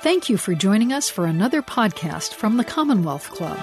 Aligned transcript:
Thank 0.00 0.28
you 0.28 0.36
for 0.36 0.54
joining 0.54 0.92
us 0.92 1.10
for 1.10 1.26
another 1.26 1.60
podcast 1.60 2.34
from 2.34 2.56
the 2.56 2.62
Commonwealth 2.62 3.30
Club. 3.30 3.58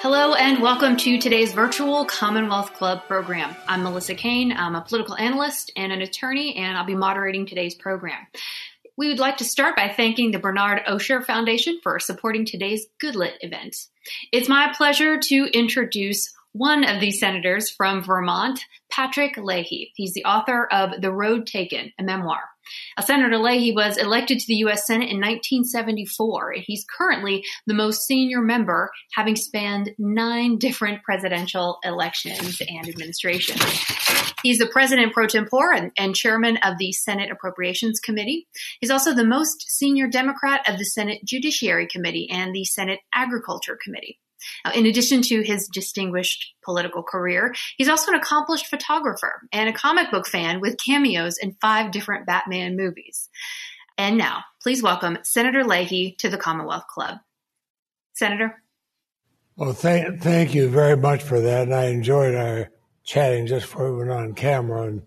Hello 0.00 0.34
and 0.34 0.60
welcome 0.60 0.96
to 0.96 1.16
today's 1.16 1.52
virtual 1.52 2.04
Commonwealth 2.06 2.74
Club 2.74 3.04
program. 3.06 3.54
I'm 3.68 3.84
Melissa 3.84 4.16
Kane. 4.16 4.52
I'm 4.52 4.74
a 4.74 4.80
political 4.80 5.14
analyst 5.14 5.70
and 5.76 5.92
an 5.92 6.02
attorney, 6.02 6.56
and 6.56 6.76
I'll 6.76 6.84
be 6.84 6.96
moderating 6.96 7.46
today's 7.46 7.76
program. 7.76 8.18
We 8.96 9.06
would 9.06 9.20
like 9.20 9.36
to 9.36 9.44
start 9.44 9.76
by 9.76 9.94
thanking 9.96 10.32
the 10.32 10.40
Bernard 10.40 10.82
Osher 10.88 11.24
Foundation 11.24 11.78
for 11.80 12.00
supporting 12.00 12.44
today's 12.44 12.84
Goodlit 13.00 13.34
event. 13.42 13.76
It's 14.32 14.48
my 14.48 14.74
pleasure 14.76 15.20
to 15.20 15.46
introduce 15.52 16.34
one 16.50 16.82
of 16.82 17.00
these 17.00 17.20
senators 17.20 17.70
from 17.70 18.02
Vermont, 18.02 18.58
Patrick 18.90 19.36
Leahy. 19.36 19.92
He's 19.94 20.14
the 20.14 20.24
author 20.24 20.66
of 20.66 21.00
The 21.00 21.12
Road 21.12 21.46
Taken, 21.46 21.92
a 21.96 22.02
memoir. 22.02 22.40
Uh, 22.96 23.02
Senator 23.02 23.38
Leahy 23.38 23.72
was 23.72 23.96
elected 23.96 24.38
to 24.38 24.46
the 24.46 24.56
U.S. 24.56 24.86
Senate 24.86 25.10
in 25.10 25.18
1974. 25.18 26.52
and 26.52 26.64
He's 26.66 26.84
currently 26.84 27.44
the 27.66 27.74
most 27.74 28.06
senior 28.06 28.40
member, 28.40 28.90
having 29.14 29.36
spanned 29.36 29.90
nine 29.98 30.58
different 30.58 31.02
presidential 31.02 31.78
elections 31.84 32.60
and 32.66 32.88
administrations. 32.88 33.62
He's 34.42 34.58
the 34.58 34.66
president 34.66 35.12
pro 35.12 35.26
tempore 35.26 35.72
and, 35.72 35.92
and 35.96 36.14
chairman 36.14 36.58
of 36.58 36.78
the 36.78 36.92
Senate 36.92 37.30
Appropriations 37.30 38.00
Committee. 38.00 38.48
He's 38.80 38.90
also 38.90 39.14
the 39.14 39.24
most 39.24 39.70
senior 39.70 40.08
Democrat 40.08 40.68
of 40.68 40.78
the 40.78 40.84
Senate 40.84 41.20
Judiciary 41.24 41.86
Committee 41.86 42.28
and 42.30 42.54
the 42.54 42.64
Senate 42.64 43.00
Agriculture 43.14 43.78
Committee. 43.82 44.18
Uh, 44.64 44.72
in 44.74 44.86
addition 44.86 45.22
to 45.22 45.42
his 45.42 45.68
distinguished 45.68 46.54
political 46.64 47.02
career, 47.02 47.54
he's 47.76 47.88
also 47.88 48.12
an 48.12 48.18
accomplished 48.18 48.66
photographer 48.66 49.42
and 49.52 49.68
a 49.68 49.72
comic 49.72 50.10
book 50.10 50.26
fan 50.26 50.60
with 50.60 50.76
cameos 50.84 51.38
in 51.38 51.56
five 51.60 51.90
different 51.90 52.26
Batman 52.26 52.76
movies. 52.76 53.28
And 53.98 54.16
now, 54.16 54.44
please 54.62 54.82
welcome 54.82 55.18
Senator 55.22 55.64
Leahy 55.64 56.16
to 56.18 56.28
the 56.28 56.38
Commonwealth 56.38 56.86
Club. 56.86 57.18
Senator? 58.14 58.62
Well, 59.56 59.72
thank, 59.72 60.22
thank 60.22 60.54
you 60.54 60.68
very 60.68 60.96
much 60.96 61.22
for 61.22 61.40
that. 61.40 61.64
And 61.64 61.74
I 61.74 61.86
enjoyed 61.86 62.34
our 62.34 62.70
chatting 63.04 63.46
just 63.46 63.66
before 63.66 63.92
we 63.92 63.98
went 63.98 64.10
on 64.10 64.34
camera. 64.34 64.82
And 64.82 65.02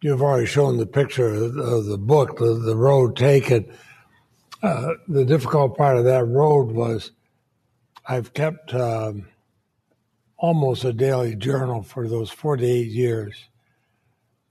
you've 0.00 0.22
already 0.22 0.46
shown 0.46 0.76
the 0.76 0.86
picture 0.86 1.26
of, 1.26 1.56
of 1.56 1.86
the 1.86 1.98
book, 1.98 2.38
the, 2.38 2.54
the 2.54 2.76
road 2.76 3.16
taken. 3.16 3.72
Uh, 4.62 4.92
the 5.08 5.24
difficult 5.24 5.76
part 5.76 5.96
of 5.96 6.04
that 6.04 6.24
road 6.24 6.70
was 6.70 7.10
I've 8.06 8.34
kept 8.34 8.74
um, 8.74 9.28
almost 10.36 10.84
a 10.84 10.92
daily 10.92 11.36
journal 11.36 11.82
for 11.82 12.08
those 12.08 12.30
48 12.30 12.88
years. 12.88 13.48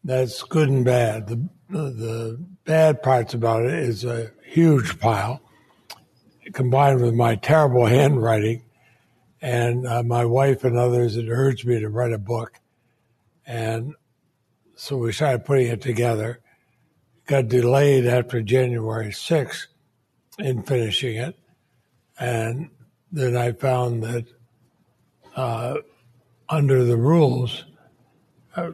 That's 0.04 0.42
good 0.44 0.70
and 0.70 0.86
bad. 0.86 1.28
The, 1.28 1.50
the 1.70 2.46
bad 2.66 3.04
parts 3.04 3.34
about 3.34 3.66
it 3.66 3.74
is 3.74 4.04
a 4.04 4.32
huge 4.44 5.00
pile 5.00 5.42
combined 6.54 7.02
with 7.02 7.14
my 7.14 7.36
terrible 7.36 7.86
handwriting. 7.86 8.64
And 9.42 9.88
uh, 9.88 10.04
my 10.04 10.26
wife 10.26 10.64
and 10.64 10.78
others 10.78 11.16
had 11.16 11.28
urged 11.28 11.66
me 11.66 11.80
to 11.80 11.90
write 11.90 12.14
a 12.14 12.18
book. 12.18 12.60
And 13.46 13.96
so 14.76 14.98
we 14.98 15.12
started 15.12 15.46
putting 15.46 15.68
it 15.68 15.82
together. 15.82 16.40
Got 17.26 17.48
delayed 17.48 18.06
after 18.06 18.42
January 18.42 19.10
6th 19.10 19.68
in 20.38 20.64
finishing 20.64 21.18
it. 21.18 21.38
And 22.20 22.70
that 23.12 23.36
I 23.36 23.52
found 23.52 24.04
that 24.04 24.26
uh, 25.36 25.76
under 26.50 26.84
the 26.84 26.98
rules, 26.98 27.66
uh, 28.56 28.72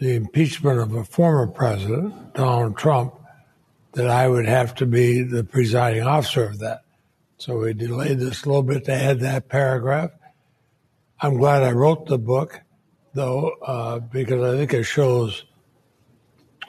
the 0.00 0.14
impeachment 0.14 0.78
of 0.78 0.94
a 0.94 1.04
former 1.04 1.46
president, 1.46 2.34
Donald 2.34 2.76
Trump, 2.76 3.14
that 3.92 4.08
I 4.08 4.28
would 4.28 4.46
have 4.46 4.74
to 4.76 4.86
be 4.86 5.22
the 5.22 5.44
presiding 5.44 6.02
officer 6.02 6.44
of 6.44 6.58
that. 6.60 6.82
So 7.38 7.58
we 7.58 7.74
delayed 7.74 8.18
this 8.18 8.44
a 8.44 8.48
little 8.48 8.62
bit 8.62 8.84
to 8.84 8.92
add 8.92 9.20
that 9.20 9.48
paragraph. 9.48 10.10
I'm 11.20 11.36
glad 11.36 11.62
I 11.62 11.72
wrote 11.72 12.06
the 12.06 12.18
book, 12.18 12.60
though, 13.14 13.50
uh, 13.62 13.98
because 13.98 14.42
I 14.42 14.56
think 14.56 14.72
it 14.72 14.84
shows 14.84 15.44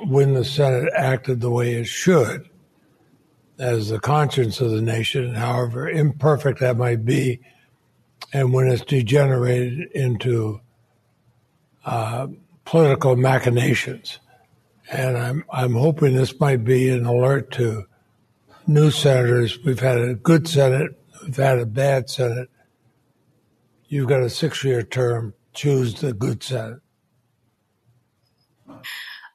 when 0.07 0.33
the 0.33 0.43
Senate 0.43 0.91
acted 0.95 1.41
the 1.41 1.51
way 1.51 1.75
it 1.75 1.85
should 1.85 2.49
as 3.61 3.89
the 3.89 3.99
conscience 3.99 4.59
of 4.59 4.71
the 4.71 4.81
nation, 4.81 5.35
however 5.35 5.87
imperfect 5.87 6.59
that 6.59 6.75
might 6.77 7.05
be, 7.05 7.39
and 8.33 8.51
when 8.51 8.67
it's 8.67 8.83
degenerated 8.83 9.91
into 9.91 10.59
uh, 11.85 12.25
political 12.65 13.15
machinations. 13.15 14.17
And 14.91 15.15
I'm 15.15 15.45
I'm 15.51 15.75
hoping 15.75 16.15
this 16.15 16.39
might 16.39 16.63
be 16.63 16.89
an 16.89 17.05
alert 17.05 17.51
to 17.51 17.85
new 18.65 18.89
senators. 18.89 19.59
We've 19.63 19.79
had 19.79 19.99
a 19.99 20.15
good 20.15 20.47
Senate, 20.47 20.99
we've 21.23 21.35
had 21.35 21.59
a 21.59 21.65
bad 21.67 22.09
Senate. 22.09 22.49
You've 23.87 24.09
got 24.09 24.23
a 24.23 24.29
six-year 24.29 24.83
term. 24.83 25.33
Choose 25.53 26.01
the 26.01 26.13
good 26.13 26.41
Senate. 26.41 26.79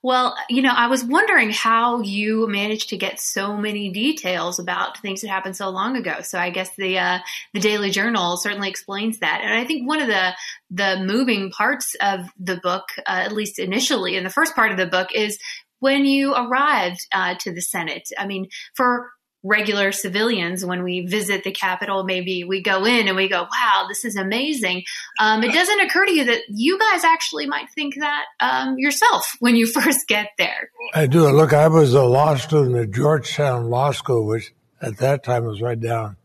Well, 0.06 0.36
you 0.48 0.62
know, 0.62 0.72
I 0.72 0.86
was 0.86 1.02
wondering 1.02 1.50
how 1.50 2.00
you 2.00 2.46
managed 2.46 2.90
to 2.90 2.96
get 2.96 3.18
so 3.18 3.56
many 3.56 3.90
details 3.90 4.60
about 4.60 4.98
things 4.98 5.20
that 5.22 5.28
happened 5.30 5.56
so 5.56 5.68
long 5.68 5.96
ago. 5.96 6.20
So 6.20 6.38
I 6.38 6.50
guess 6.50 6.70
the 6.76 6.96
uh, 6.96 7.18
the 7.54 7.58
Daily 7.58 7.90
Journal 7.90 8.36
certainly 8.36 8.68
explains 8.68 9.18
that. 9.18 9.40
And 9.42 9.52
I 9.52 9.64
think 9.64 9.88
one 9.88 10.00
of 10.00 10.06
the 10.06 10.32
the 10.70 11.02
moving 11.04 11.50
parts 11.50 11.96
of 12.00 12.20
the 12.38 12.56
book, 12.56 12.84
uh, 12.98 13.02
at 13.06 13.32
least 13.32 13.58
initially 13.58 14.14
in 14.14 14.22
the 14.22 14.30
first 14.30 14.54
part 14.54 14.70
of 14.70 14.76
the 14.76 14.86
book, 14.86 15.08
is 15.12 15.40
when 15.80 16.06
you 16.06 16.34
arrived 16.34 17.00
uh, 17.12 17.34
to 17.40 17.52
the 17.52 17.60
Senate. 17.60 18.08
I 18.16 18.28
mean, 18.28 18.46
for 18.76 19.10
regular 19.46 19.92
civilians 19.92 20.64
when 20.64 20.82
we 20.82 21.06
visit 21.06 21.44
the 21.44 21.52
Capitol. 21.52 22.04
Maybe 22.04 22.44
we 22.44 22.62
go 22.62 22.84
in 22.84 23.08
and 23.08 23.16
we 23.16 23.28
go, 23.28 23.42
wow, 23.42 23.86
this 23.88 24.04
is 24.04 24.16
amazing. 24.16 24.84
Um, 25.18 25.42
it 25.42 25.52
doesn't 25.52 25.80
occur 25.80 26.06
to 26.06 26.12
you 26.12 26.24
that 26.24 26.42
you 26.48 26.78
guys 26.78 27.04
actually 27.04 27.46
might 27.46 27.70
think 27.70 27.94
that 27.96 28.24
um, 28.40 28.78
yourself 28.78 29.32
when 29.38 29.56
you 29.56 29.66
first 29.80 30.08
get 30.08 30.30
there. 30.38 30.70
I 30.94 31.06
do. 31.06 31.28
Look, 31.30 31.52
I 31.52 31.68
was 31.68 31.94
a 31.94 32.04
law 32.04 32.34
student 32.36 32.76
at 32.76 32.90
Georgetown 32.90 33.70
Law 33.70 33.92
School, 33.92 34.26
which 34.26 34.52
at 34.80 34.98
that 34.98 35.24
time 35.24 35.44
was 35.44 35.62
right 35.62 35.80
down 35.80 36.16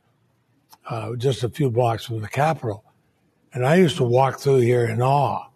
uh, 0.90 1.16
just 1.16 1.44
a 1.44 1.50
few 1.50 1.70
blocks 1.70 2.06
from 2.06 2.22
the 2.22 2.28
Capitol. 2.28 2.84
And 3.54 3.66
I 3.66 3.76
used 3.76 3.98
to 3.98 4.04
walk 4.04 4.40
through 4.40 4.60
here 4.60 4.86
in 4.86 5.02
awe. 5.02 5.48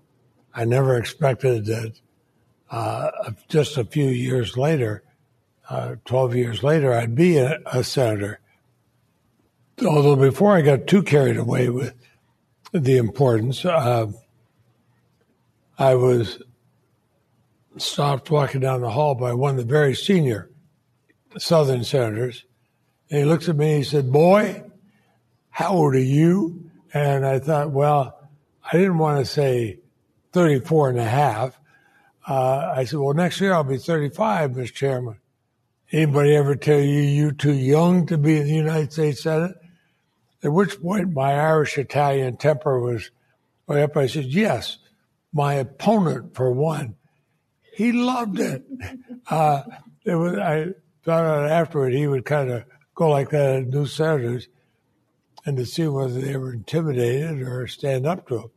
I 0.53 0.65
never 0.65 0.97
expected 0.97 1.65
that 1.65 1.93
uh, 2.71 3.11
just 3.49 3.77
a 3.77 3.85
few 3.85 4.07
years 4.07 4.57
later, 4.57 5.03
uh, 5.69 5.95
12 6.05 6.35
years 6.35 6.63
later, 6.63 6.93
I'd 6.93 7.15
be 7.15 7.37
a, 7.37 7.59
a, 7.65 7.83
senator. 7.83 8.39
Although 9.85 10.15
before 10.15 10.55
I 10.55 10.61
got 10.61 10.87
too 10.87 11.03
carried 11.03 11.37
away 11.37 11.69
with 11.69 11.93
the 12.71 12.97
importance, 12.97 13.65
uh, 13.65 14.11
I 15.77 15.95
was 15.95 16.41
stopped 17.77 18.31
walking 18.31 18.61
down 18.61 18.81
the 18.81 18.91
hall 18.91 19.15
by 19.15 19.33
one 19.33 19.51
of 19.51 19.57
the 19.57 19.73
very 19.73 19.95
senior 19.95 20.49
Southern 21.37 21.83
senators. 21.83 22.45
And 23.09 23.19
he 23.19 23.25
looks 23.25 23.49
at 23.49 23.57
me 23.57 23.69
and 23.71 23.77
he 23.77 23.83
said, 23.83 24.11
Boy, 24.11 24.63
how 25.49 25.73
old 25.73 25.95
are 25.95 25.99
you? 25.99 26.69
And 26.93 27.25
I 27.25 27.39
thought, 27.39 27.71
well, 27.71 28.29
I 28.63 28.77
didn't 28.77 28.97
want 28.97 29.19
to 29.19 29.25
say 29.25 29.79
34 30.31 30.91
and 30.91 30.99
a 30.99 31.03
half. 31.03 31.59
Uh, 32.27 32.73
I 32.75 32.85
said, 32.85 32.99
well, 32.99 33.13
next 33.13 33.39
year 33.39 33.53
I'll 33.53 33.63
be 33.63 33.77
35, 33.77 34.51
Mr. 34.51 34.73
Chairman. 34.73 35.17
Anybody 35.91 36.35
ever 36.35 36.55
tell 36.55 36.79
you 36.79 36.99
you're 36.99 37.31
too 37.31 37.53
young 37.53 38.07
to 38.07 38.17
be 38.17 38.37
in 38.37 38.47
the 38.47 38.55
United 38.55 38.91
States 38.91 39.23
Senate? 39.23 39.55
At 40.43 40.51
which 40.51 40.81
point 40.81 41.13
my 41.13 41.33
Irish 41.33 41.77
Italian 41.77 42.37
temper 42.37 42.79
was 42.79 43.11
way 43.67 43.83
up. 43.83 43.95
I 43.95 44.07
said, 44.07 44.25
yes, 44.25 44.77
my 45.33 45.55
opponent 45.55 46.35
for 46.35 46.51
one. 46.51 46.95
He 47.73 47.91
loved 47.91 48.39
it. 48.39 48.65
Uh, 49.27 49.63
it 50.05 50.13
was, 50.13 50.37
I 50.37 50.65
found 51.01 51.25
out 51.25 51.49
afterward 51.49 51.93
he 51.93 52.05
would 52.05 52.25
kind 52.25 52.51
of 52.51 52.63
go 52.93 53.09
like 53.09 53.31
that 53.31 53.55
at 53.55 53.67
new 53.69 53.87
senators 53.87 54.47
and 55.47 55.57
to 55.57 55.65
see 55.65 55.87
whether 55.87 56.21
they 56.21 56.37
were 56.37 56.53
intimidated 56.53 57.41
or 57.41 57.65
stand 57.65 58.05
up 58.05 58.27
to 58.27 58.37
him. 58.37 58.51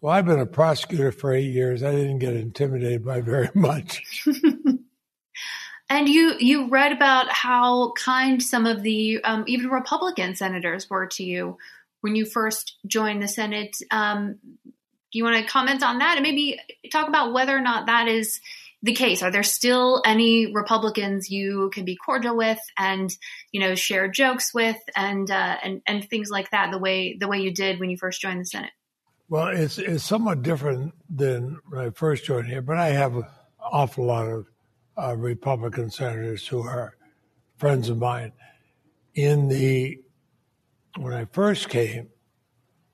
Well, 0.00 0.12
I've 0.12 0.26
been 0.26 0.40
a 0.40 0.46
prosecutor 0.46 1.12
for 1.12 1.32
eight 1.32 1.52
years. 1.52 1.84
I 1.84 1.92
didn't 1.92 2.18
get 2.18 2.34
intimidated 2.34 3.04
by 3.04 3.20
very 3.20 3.50
much. 3.54 4.26
And 5.90 6.08
you 6.08 6.34
you 6.38 6.68
read 6.68 6.92
about 6.92 7.28
how 7.28 7.92
kind 7.92 8.42
some 8.42 8.66
of 8.66 8.82
the 8.82 9.22
um, 9.22 9.44
even 9.46 9.68
Republican 9.68 10.34
senators 10.34 10.88
were 10.88 11.06
to 11.08 11.24
you 11.24 11.58
when 12.00 12.16
you 12.16 12.24
first 12.24 12.76
joined 12.86 13.22
the 13.22 13.28
Senate. 13.28 13.76
Um, 13.90 14.38
do 14.64 15.18
you 15.18 15.24
want 15.24 15.36
to 15.36 15.50
comment 15.50 15.82
on 15.82 15.98
that 15.98 16.16
and 16.16 16.22
maybe 16.22 16.58
talk 16.90 17.08
about 17.08 17.32
whether 17.32 17.56
or 17.56 17.60
not 17.60 17.86
that 17.86 18.08
is 18.08 18.40
the 18.82 18.94
case? 18.94 19.22
Are 19.22 19.30
there 19.30 19.42
still 19.42 20.02
any 20.04 20.52
Republicans 20.52 21.30
you 21.30 21.70
can 21.72 21.84
be 21.84 21.96
cordial 21.96 22.36
with 22.36 22.58
and 22.78 23.14
you 23.52 23.60
know 23.60 23.74
share 23.74 24.08
jokes 24.08 24.54
with 24.54 24.78
and 24.96 25.30
uh, 25.30 25.56
and 25.62 25.82
and 25.86 26.08
things 26.08 26.30
like 26.30 26.50
that 26.50 26.70
the 26.70 26.78
way 26.78 27.16
the 27.18 27.28
way 27.28 27.38
you 27.38 27.52
did 27.52 27.78
when 27.78 27.90
you 27.90 27.96
first 27.98 28.20
joined 28.20 28.40
the 28.40 28.46
Senate? 28.46 28.72
Well, 29.28 29.48
it's 29.48 29.78
it's 29.78 30.04
somewhat 30.04 30.42
different 30.42 30.94
than 31.08 31.60
when 31.68 31.80
I 31.80 31.90
first 31.90 32.24
joined 32.24 32.46
here, 32.46 32.62
but 32.62 32.78
I 32.78 32.88
have 32.88 33.16
an 33.16 33.24
awful 33.60 34.04
lot 34.04 34.28
of 34.28 34.46
uh, 34.96 35.14
Republican 35.16 35.90
senators 35.90 36.46
who 36.46 36.62
are 36.62 36.96
friends 37.56 37.88
of 37.88 37.98
mine. 37.98 38.32
In 39.14 39.48
the 39.48 40.00
when 40.98 41.12
I 41.12 41.24
first 41.26 41.68
came, 41.68 42.08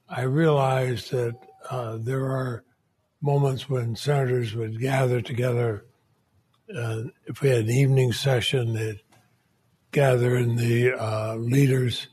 I 0.09 0.23
realized 0.23 1.13
that 1.13 1.37
uh, 1.71 1.99
there 1.99 2.25
are 2.25 2.65
moments 3.21 3.69
when 3.69 3.95
senators 3.95 4.55
would 4.55 4.81
gather 4.81 5.21
together. 5.21 5.85
Uh, 6.75 7.03
if 7.27 7.43
we 7.43 7.51
had 7.51 7.65
an 7.65 7.71
evening 7.71 8.13
session, 8.13 8.73
they'd 8.73 9.01
gather 9.93 10.37
in 10.37 10.57
the 10.57 10.93
uh, 10.93 11.35
leaders' 11.35 12.09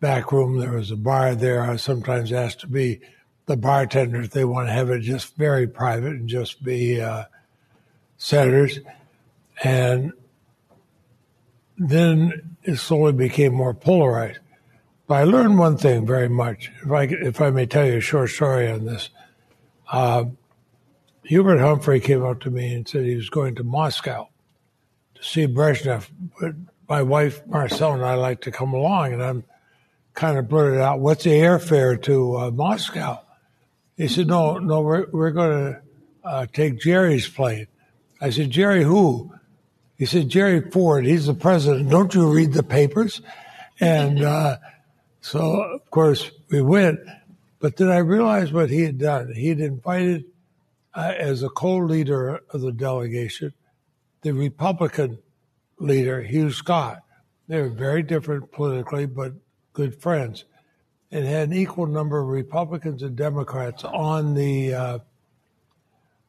back 0.00 0.32
room. 0.32 0.58
There 0.58 0.72
was 0.72 0.90
a 0.90 0.96
bar 0.96 1.34
there. 1.34 1.62
I 1.62 1.76
sometimes 1.76 2.32
asked 2.32 2.60
to 2.60 2.68
be 2.68 3.00
the 3.46 3.56
bartender 3.56 4.20
if 4.20 4.30
they 4.30 4.44
want 4.44 4.68
to 4.68 4.72
have 4.72 4.90
it 4.90 5.00
just 5.00 5.36
very 5.36 5.66
private 5.66 6.12
and 6.12 6.28
just 6.28 6.62
be 6.62 7.00
uh, 7.00 7.24
senators. 8.16 8.80
And 9.62 10.12
then 11.78 12.56
it 12.62 12.76
slowly 12.76 13.12
became 13.12 13.54
more 13.54 13.74
polarized. 13.74 14.40
But 15.06 15.14
I 15.14 15.24
learned 15.24 15.58
one 15.58 15.76
thing 15.76 16.06
very 16.06 16.28
much. 16.28 16.70
If 16.82 16.90
I, 16.90 17.02
if 17.04 17.40
I 17.40 17.50
may 17.50 17.66
tell 17.66 17.86
you 17.86 17.98
a 17.98 18.00
short 18.00 18.30
story 18.30 18.70
on 18.70 18.86
this, 18.86 19.10
uh, 19.90 20.24
Hubert 21.22 21.58
Humphrey 21.58 22.00
came 22.00 22.24
up 22.24 22.40
to 22.40 22.50
me 22.50 22.74
and 22.74 22.86
said 22.88 23.04
he 23.04 23.16
was 23.16 23.30
going 23.30 23.54
to 23.56 23.64
Moscow 23.64 24.28
to 25.14 25.24
see 25.24 25.46
Brezhnev, 25.46 26.08
but 26.40 26.54
my 26.88 27.02
wife 27.02 27.44
Marcelle 27.46 27.94
and 27.94 28.04
I 28.04 28.14
like 28.14 28.42
to 28.42 28.52
come 28.52 28.72
along, 28.72 29.12
and 29.12 29.22
I'm 29.22 29.44
kind 30.14 30.38
of 30.38 30.48
blurted 30.48 30.80
out, 30.80 31.00
"What's 31.00 31.24
the 31.24 31.30
airfare 31.30 32.00
to 32.02 32.36
uh, 32.36 32.50
Moscow?" 32.50 33.22
He 33.96 34.08
said, 34.08 34.28
"No, 34.28 34.58
no, 34.58 34.82
we're 34.82 35.06
we're 35.10 35.32
going 35.32 35.74
to 35.74 35.82
uh, 36.24 36.46
take 36.52 36.78
Jerry's 36.78 37.28
plane." 37.28 37.66
I 38.20 38.30
said, 38.30 38.50
"Jerry 38.50 38.84
who?" 38.84 39.32
He 39.96 40.06
said, 40.06 40.28
"Jerry 40.28 40.60
Ford. 40.70 41.06
He's 41.06 41.26
the 41.26 41.34
president. 41.34 41.90
Don't 41.90 42.14
you 42.14 42.30
read 42.30 42.52
the 42.52 42.62
papers?" 42.62 43.22
And 43.80 44.22
uh, 44.22 44.58
so, 45.20 45.62
of 45.62 45.90
course, 45.90 46.30
we 46.50 46.60
went. 46.62 47.00
But 47.58 47.76
then 47.76 47.88
I 47.88 47.98
realized 47.98 48.52
what 48.52 48.70
he 48.70 48.82
had 48.82 48.98
done. 48.98 49.32
He 49.34 49.48
had 49.48 49.60
invited, 49.60 50.24
uh, 50.94 51.14
as 51.16 51.42
a 51.42 51.48
co-leader 51.48 52.40
of 52.50 52.60
the 52.60 52.72
delegation, 52.72 53.52
the 54.22 54.32
Republican 54.32 55.18
leader, 55.78 56.22
Hugh 56.22 56.52
Scott. 56.52 57.02
They 57.48 57.60
were 57.60 57.68
very 57.68 58.02
different 58.02 58.52
politically, 58.52 59.06
but 59.06 59.32
good 59.72 60.00
friends, 60.00 60.44
and 61.10 61.24
had 61.24 61.48
an 61.48 61.54
equal 61.54 61.86
number 61.86 62.20
of 62.20 62.28
Republicans 62.28 63.02
and 63.02 63.16
Democrats 63.16 63.84
on 63.84 64.34
the 64.34 64.74
uh, 64.74 64.98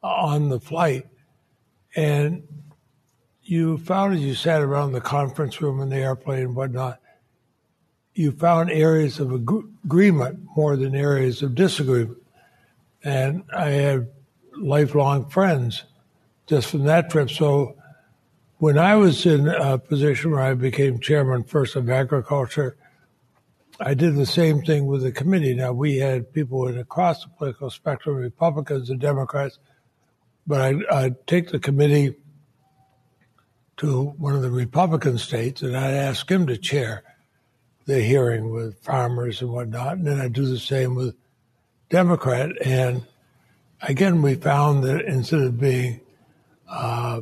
on 0.01 0.49
the 0.49 0.59
flight. 0.59 1.07
And 1.95 2.47
you 3.49 3.77
found 3.77 4.15
as 4.15 4.21
you 4.21 4.35
sat 4.35 4.61
around 4.61 4.91
the 4.91 5.01
conference 5.01 5.61
room 5.61 5.79
in 5.79 5.89
the 5.89 5.97
airplane 5.97 6.41
and 6.41 6.55
whatnot, 6.55 6.99
you 8.13 8.31
found 8.31 8.69
areas 8.71 9.19
of 9.19 9.31
agreement 9.31 10.39
more 10.55 10.75
than 10.75 10.95
areas 10.95 11.41
of 11.41 11.55
disagreement. 11.55 12.17
And 13.03 13.43
I 13.55 13.69
had 13.69 14.09
lifelong 14.55 15.29
friends 15.29 15.83
just 16.47 16.69
from 16.69 16.83
that 16.85 17.09
trip. 17.09 17.29
So 17.29 17.75
when 18.57 18.77
I 18.77 18.95
was 18.95 19.25
in 19.25 19.47
a 19.47 19.77
position 19.77 20.31
where 20.31 20.41
I 20.41 20.53
became 20.55 20.99
chairman 20.99 21.43
first 21.43 21.75
of 21.75 21.89
agriculture, 21.89 22.75
I 23.79 23.93
did 23.93 24.15
the 24.15 24.25
same 24.25 24.63
thing 24.63 24.87
with 24.87 25.03
the 25.03 25.11
committee. 25.11 25.53
Now 25.53 25.71
we 25.71 25.97
had 25.97 26.33
people 26.33 26.67
across 26.67 27.23
the 27.23 27.29
political 27.29 27.69
spectrum, 27.69 28.15
Republicans 28.15 28.89
and 28.89 28.99
Democrats, 28.99 29.59
but 30.47 30.59
I, 30.59 31.03
I'd 31.03 31.27
take 31.27 31.51
the 31.51 31.59
committee 31.59 32.15
to 33.77 34.05
one 34.17 34.35
of 34.35 34.41
the 34.41 34.51
Republican 34.51 35.17
states 35.17 35.61
and 35.61 35.77
I'd 35.77 35.93
ask 35.93 36.29
him 36.29 36.47
to 36.47 36.57
chair 36.57 37.03
the 37.85 38.01
hearing 38.01 38.51
with 38.51 38.79
farmers 38.83 39.41
and 39.41 39.51
whatnot. 39.51 39.93
And 39.93 40.07
then 40.07 40.19
I'd 40.19 40.33
do 40.33 40.45
the 40.45 40.59
same 40.59 40.95
with 40.95 41.15
Democrat. 41.89 42.51
And 42.65 43.05
again, 43.81 44.21
we 44.21 44.35
found 44.35 44.83
that 44.83 45.05
instead 45.05 45.41
of 45.41 45.59
being 45.59 46.01
uh, 46.67 47.21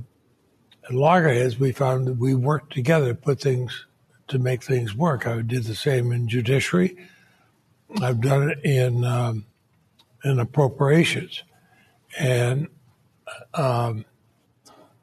loggerheads, 0.90 1.60
we 1.60 1.72
found 1.72 2.08
that 2.08 2.18
we 2.18 2.34
worked 2.34 2.74
together 2.74 3.10
to 3.10 3.16
put 3.16 3.40
things 3.40 3.86
to 4.28 4.40
make 4.40 4.64
things 4.64 4.96
work. 4.96 5.28
I 5.28 5.42
did 5.42 5.66
the 5.66 5.76
same 5.76 6.12
in 6.12 6.28
judiciary. 6.28 6.98
I've 8.02 8.22
done 8.22 8.50
it 8.50 8.66
in 8.66 9.04
um, 9.04 9.46
in 10.24 10.40
appropriations, 10.40 11.44
and 12.18 12.68
um, 13.54 14.06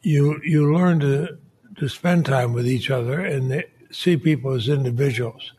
you 0.03 0.41
you 0.45 0.75
learn 0.75 0.99
to 1.01 1.39
to 1.83 1.89
spend 1.89 2.25
time 2.25 2.53
with 2.53 2.65
each 2.65 2.93
other 2.93 3.19
and 3.19 3.65
see 3.91 4.17
people 4.17 4.53
as 4.53 4.69
individuals. 4.69 5.53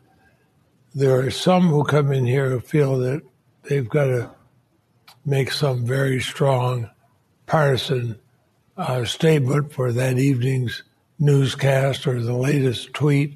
There 0.94 1.20
are 1.20 1.30
some 1.30 1.68
who 1.68 1.84
come 1.84 2.12
in 2.12 2.24
here 2.24 2.48
who 2.48 2.60
feel 2.60 2.96
that 3.00 3.20
they've 3.64 3.86
got 3.86 4.06
to 4.06 4.30
make 5.26 5.52
some 5.52 5.84
very 5.84 6.22
strong 6.22 6.88
partisan 7.44 8.18
uh, 8.74 9.04
statement 9.04 9.74
for 9.74 9.92
that 9.92 10.18
evening's 10.18 10.82
newscast 11.18 12.06
or 12.06 12.22
the 12.22 12.32
latest 12.32 12.94
tweet. 12.94 13.34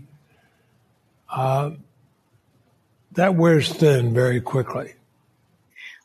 Uh, 1.29 1.73
that 3.13 3.35
wears 3.35 3.71
thin 3.71 4.15
very 4.15 4.41
quickly. 4.41 4.95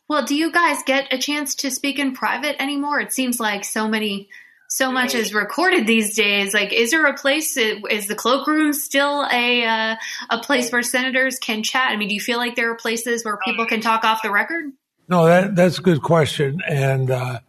Well, 0.06 0.26
do 0.26 0.34
you 0.34 0.52
guys 0.52 0.82
get 0.84 1.10
a 1.14 1.16
chance 1.16 1.54
to 1.56 1.70
speak 1.70 1.98
in 1.98 2.12
private 2.12 2.60
anymore? 2.60 3.00
It 3.00 3.14
seems 3.14 3.40
like 3.40 3.64
so 3.64 3.88
many, 3.88 4.28
so 4.68 4.90
much 4.90 5.14
is 5.14 5.32
recorded 5.34 5.86
these 5.86 6.16
days. 6.16 6.54
Like, 6.54 6.72
is 6.72 6.90
there 6.90 7.06
a 7.06 7.14
place? 7.14 7.56
Is 7.56 8.06
the 8.06 8.14
cloakroom 8.14 8.72
still 8.72 9.26
a 9.30 9.64
uh, 9.64 9.96
a 10.30 10.38
place 10.38 10.70
where 10.72 10.82
senators 10.82 11.38
can 11.38 11.62
chat? 11.62 11.90
I 11.90 11.96
mean, 11.96 12.08
do 12.08 12.14
you 12.14 12.20
feel 12.20 12.38
like 12.38 12.56
there 12.56 12.70
are 12.70 12.76
places 12.76 13.24
where 13.24 13.38
people 13.44 13.66
can 13.66 13.80
talk 13.80 14.04
off 14.04 14.22
the 14.22 14.30
record? 14.30 14.72
No, 15.08 15.26
that 15.26 15.54
that's 15.54 15.78
a 15.78 15.82
good 15.82 16.02
question. 16.02 16.60
And 16.68 17.10
uh, 17.10 17.40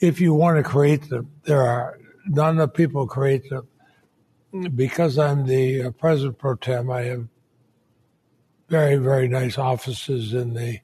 if 0.00 0.20
you 0.20 0.34
want 0.34 0.56
to 0.56 0.62
create 0.62 1.08
them, 1.08 1.30
there 1.44 1.62
are 1.62 1.98
not 2.26 2.50
enough 2.50 2.74
people 2.74 3.06
create 3.06 3.48
them 3.50 3.68
because 4.74 5.18
I'm 5.18 5.46
the 5.46 5.84
uh, 5.84 5.90
president 5.90 6.38
pro 6.38 6.54
tem, 6.54 6.90
I 6.90 7.02
have 7.02 7.26
very, 8.68 8.96
very 8.96 9.28
nice 9.28 9.58
offices 9.58 10.32
in 10.32 10.54
the 10.54 10.78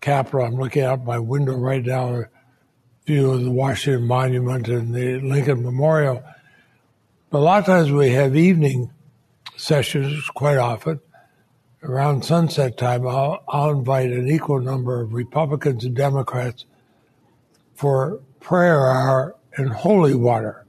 Capitol. 0.00 0.42
I'm 0.42 0.56
looking 0.56 0.82
out 0.82 1.04
my 1.04 1.18
window 1.18 1.54
right 1.54 1.84
now, 1.84 2.24
view 3.10 3.32
of 3.32 3.42
the 3.42 3.50
Washington 3.50 4.06
Monument 4.06 4.68
and 4.68 4.94
the 4.94 5.18
Lincoln 5.18 5.64
Memorial. 5.64 6.22
But 7.28 7.38
a 7.38 7.40
lot 7.40 7.58
of 7.58 7.66
times 7.66 7.90
we 7.90 8.10
have 8.10 8.36
evening 8.36 8.92
sessions, 9.56 10.24
quite 10.36 10.58
often. 10.58 11.00
Around 11.82 12.24
sunset 12.24 12.78
time, 12.78 13.08
I'll, 13.08 13.42
I'll 13.48 13.70
invite 13.70 14.12
an 14.12 14.28
equal 14.28 14.60
number 14.60 15.00
of 15.00 15.12
Republicans 15.12 15.84
and 15.84 15.96
Democrats 15.96 16.66
for 17.74 18.20
prayer 18.38 18.88
hour 18.88 19.34
and 19.56 19.70
holy 19.70 20.14
water. 20.14 20.64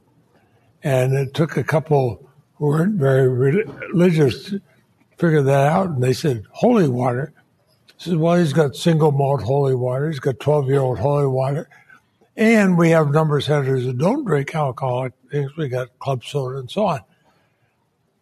And 0.82 1.14
it 1.14 1.34
took 1.34 1.56
a 1.56 1.62
couple 1.62 2.28
who 2.54 2.66
weren't 2.66 2.98
very 2.98 3.28
religious 3.28 4.46
to 4.46 4.60
figure 5.16 5.42
that 5.42 5.66
out. 5.68 5.90
And 5.90 6.02
they 6.02 6.12
said, 6.12 6.42
holy 6.50 6.88
water. 6.88 7.32
I 7.88 7.92
said, 7.98 8.16
well, 8.16 8.34
he's 8.34 8.52
got 8.52 8.74
single 8.74 9.12
malt 9.12 9.42
holy 9.42 9.76
water. 9.76 10.08
He's 10.10 10.18
got 10.18 10.40
12 10.40 10.66
year 10.66 10.80
old 10.80 10.98
holy 10.98 11.28
water. 11.28 11.68
And 12.36 12.78
we 12.78 12.90
have 12.90 13.08
a 13.08 13.12
number 13.12 13.36
of 13.36 13.44
senators 13.44 13.84
that 13.84 13.98
don't 13.98 14.24
drink 14.24 14.54
alcoholic 14.54 15.12
things. 15.30 15.54
We 15.56 15.68
got 15.68 15.98
club 15.98 16.24
soda 16.24 16.58
and 16.58 16.70
so 16.70 16.86
on. 16.86 17.00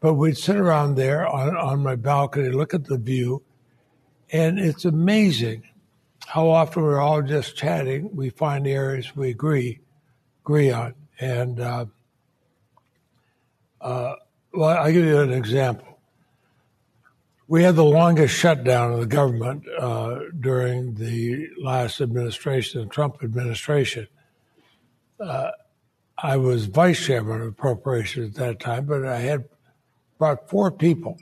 But 0.00 0.14
we'd 0.14 0.36
sit 0.38 0.56
around 0.56 0.96
there 0.96 1.26
on, 1.28 1.56
on 1.56 1.82
my 1.82 1.94
balcony, 1.94 2.50
look 2.50 2.74
at 2.74 2.84
the 2.84 2.98
view, 2.98 3.42
and 4.32 4.58
it's 4.58 4.84
amazing 4.84 5.64
how 6.26 6.48
often 6.48 6.82
we're 6.82 7.00
all 7.00 7.22
just 7.22 7.56
chatting. 7.56 8.14
We 8.14 8.30
find 8.30 8.66
areas 8.66 9.14
we 9.14 9.30
agree 9.30 9.80
agree 10.44 10.70
on, 10.70 10.94
and 11.18 11.60
uh, 11.60 11.86
uh, 13.80 14.14
well, 14.54 14.78
I'll 14.78 14.92
give 14.92 15.04
you 15.04 15.20
an 15.20 15.32
example. 15.32 15.89
We 17.50 17.64
had 17.64 17.74
the 17.74 17.82
longest 17.82 18.32
shutdown 18.32 18.92
of 18.92 19.00
the 19.00 19.06
government 19.06 19.64
uh, 19.76 20.20
during 20.38 20.94
the 20.94 21.48
last 21.60 22.00
administration, 22.00 22.82
the 22.82 22.86
Trump 22.86 23.24
administration. 23.24 24.06
Uh, 25.18 25.50
I 26.16 26.36
was 26.36 26.66
vice 26.66 27.04
chairman 27.04 27.40
of 27.40 27.48
appropriations 27.48 28.28
at 28.28 28.34
that 28.36 28.60
time, 28.60 28.84
but 28.84 29.04
I 29.04 29.18
had 29.18 29.48
brought 30.16 30.48
four 30.48 30.70
people 30.70 31.18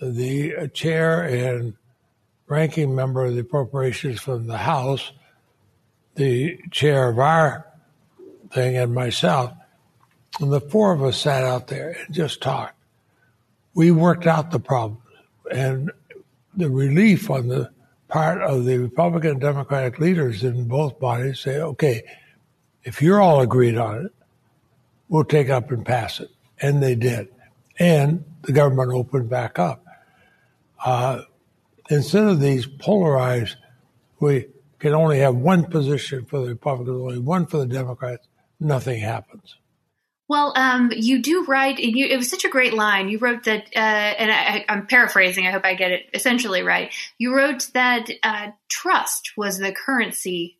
the 0.00 0.70
chair 0.72 1.20
and 1.24 1.74
ranking 2.46 2.94
member 2.94 3.26
of 3.26 3.34
the 3.34 3.40
appropriations 3.40 4.22
from 4.22 4.46
the 4.46 4.56
House, 4.56 5.12
the 6.14 6.56
chair 6.70 7.10
of 7.10 7.18
our 7.18 7.66
thing, 8.54 8.78
and 8.78 8.94
myself. 8.94 9.52
And 10.40 10.50
the 10.50 10.62
four 10.62 10.94
of 10.94 11.02
us 11.02 11.20
sat 11.20 11.44
out 11.44 11.66
there 11.66 11.90
and 11.90 12.14
just 12.14 12.40
talked. 12.40 12.74
We 13.74 13.90
worked 13.90 14.26
out 14.26 14.50
the 14.50 14.58
problem. 14.58 15.01
And 15.50 15.90
the 16.54 16.70
relief 16.70 17.30
on 17.30 17.48
the 17.48 17.70
part 18.08 18.42
of 18.42 18.64
the 18.64 18.78
Republican 18.78 19.32
and 19.32 19.40
Democratic 19.40 19.98
leaders 19.98 20.44
in 20.44 20.68
both 20.68 21.00
bodies 21.00 21.40
say, 21.40 21.60
okay, 21.60 22.02
if 22.84 23.00
you're 23.00 23.20
all 23.20 23.40
agreed 23.40 23.76
on 23.76 24.06
it, 24.06 24.12
we'll 25.08 25.24
take 25.24 25.48
up 25.48 25.70
and 25.70 25.84
pass 25.84 26.20
it. 26.20 26.30
And 26.60 26.82
they 26.82 26.94
did. 26.94 27.28
and 27.78 28.24
the 28.42 28.52
government 28.52 28.92
opened 28.92 29.28
back 29.30 29.58
up. 29.58 29.84
Uh, 30.84 31.22
instead 31.90 32.24
of 32.24 32.40
these 32.40 32.66
polarized, 32.66 33.56
we 34.20 34.46
can 34.78 34.94
only 34.94 35.18
have 35.20 35.36
one 35.36 35.64
position 35.64 36.24
for 36.24 36.40
the 36.40 36.48
Republicans, 36.48 37.00
only 37.00 37.18
one 37.18 37.46
for 37.46 37.58
the 37.58 37.66
Democrats, 37.66 38.26
nothing 38.58 39.00
happens. 39.00 39.56
Well, 40.32 40.54
um, 40.56 40.90
you 40.96 41.18
do 41.18 41.44
write. 41.44 41.78
You, 41.78 42.06
it 42.06 42.16
was 42.16 42.30
such 42.30 42.46
a 42.46 42.48
great 42.48 42.72
line. 42.72 43.10
You 43.10 43.18
wrote 43.18 43.44
that, 43.44 43.66
uh, 43.76 43.78
and 43.78 44.32
I, 44.32 44.64
am 44.66 44.86
paraphrasing. 44.86 45.46
I 45.46 45.50
hope 45.50 45.66
I 45.66 45.74
get 45.74 45.90
it 45.90 46.08
essentially 46.14 46.62
right. 46.62 46.90
You 47.18 47.36
wrote 47.36 47.68
that 47.74 48.08
uh, 48.22 48.52
trust 48.70 49.32
was 49.36 49.58
the 49.58 49.74
currency 49.74 50.56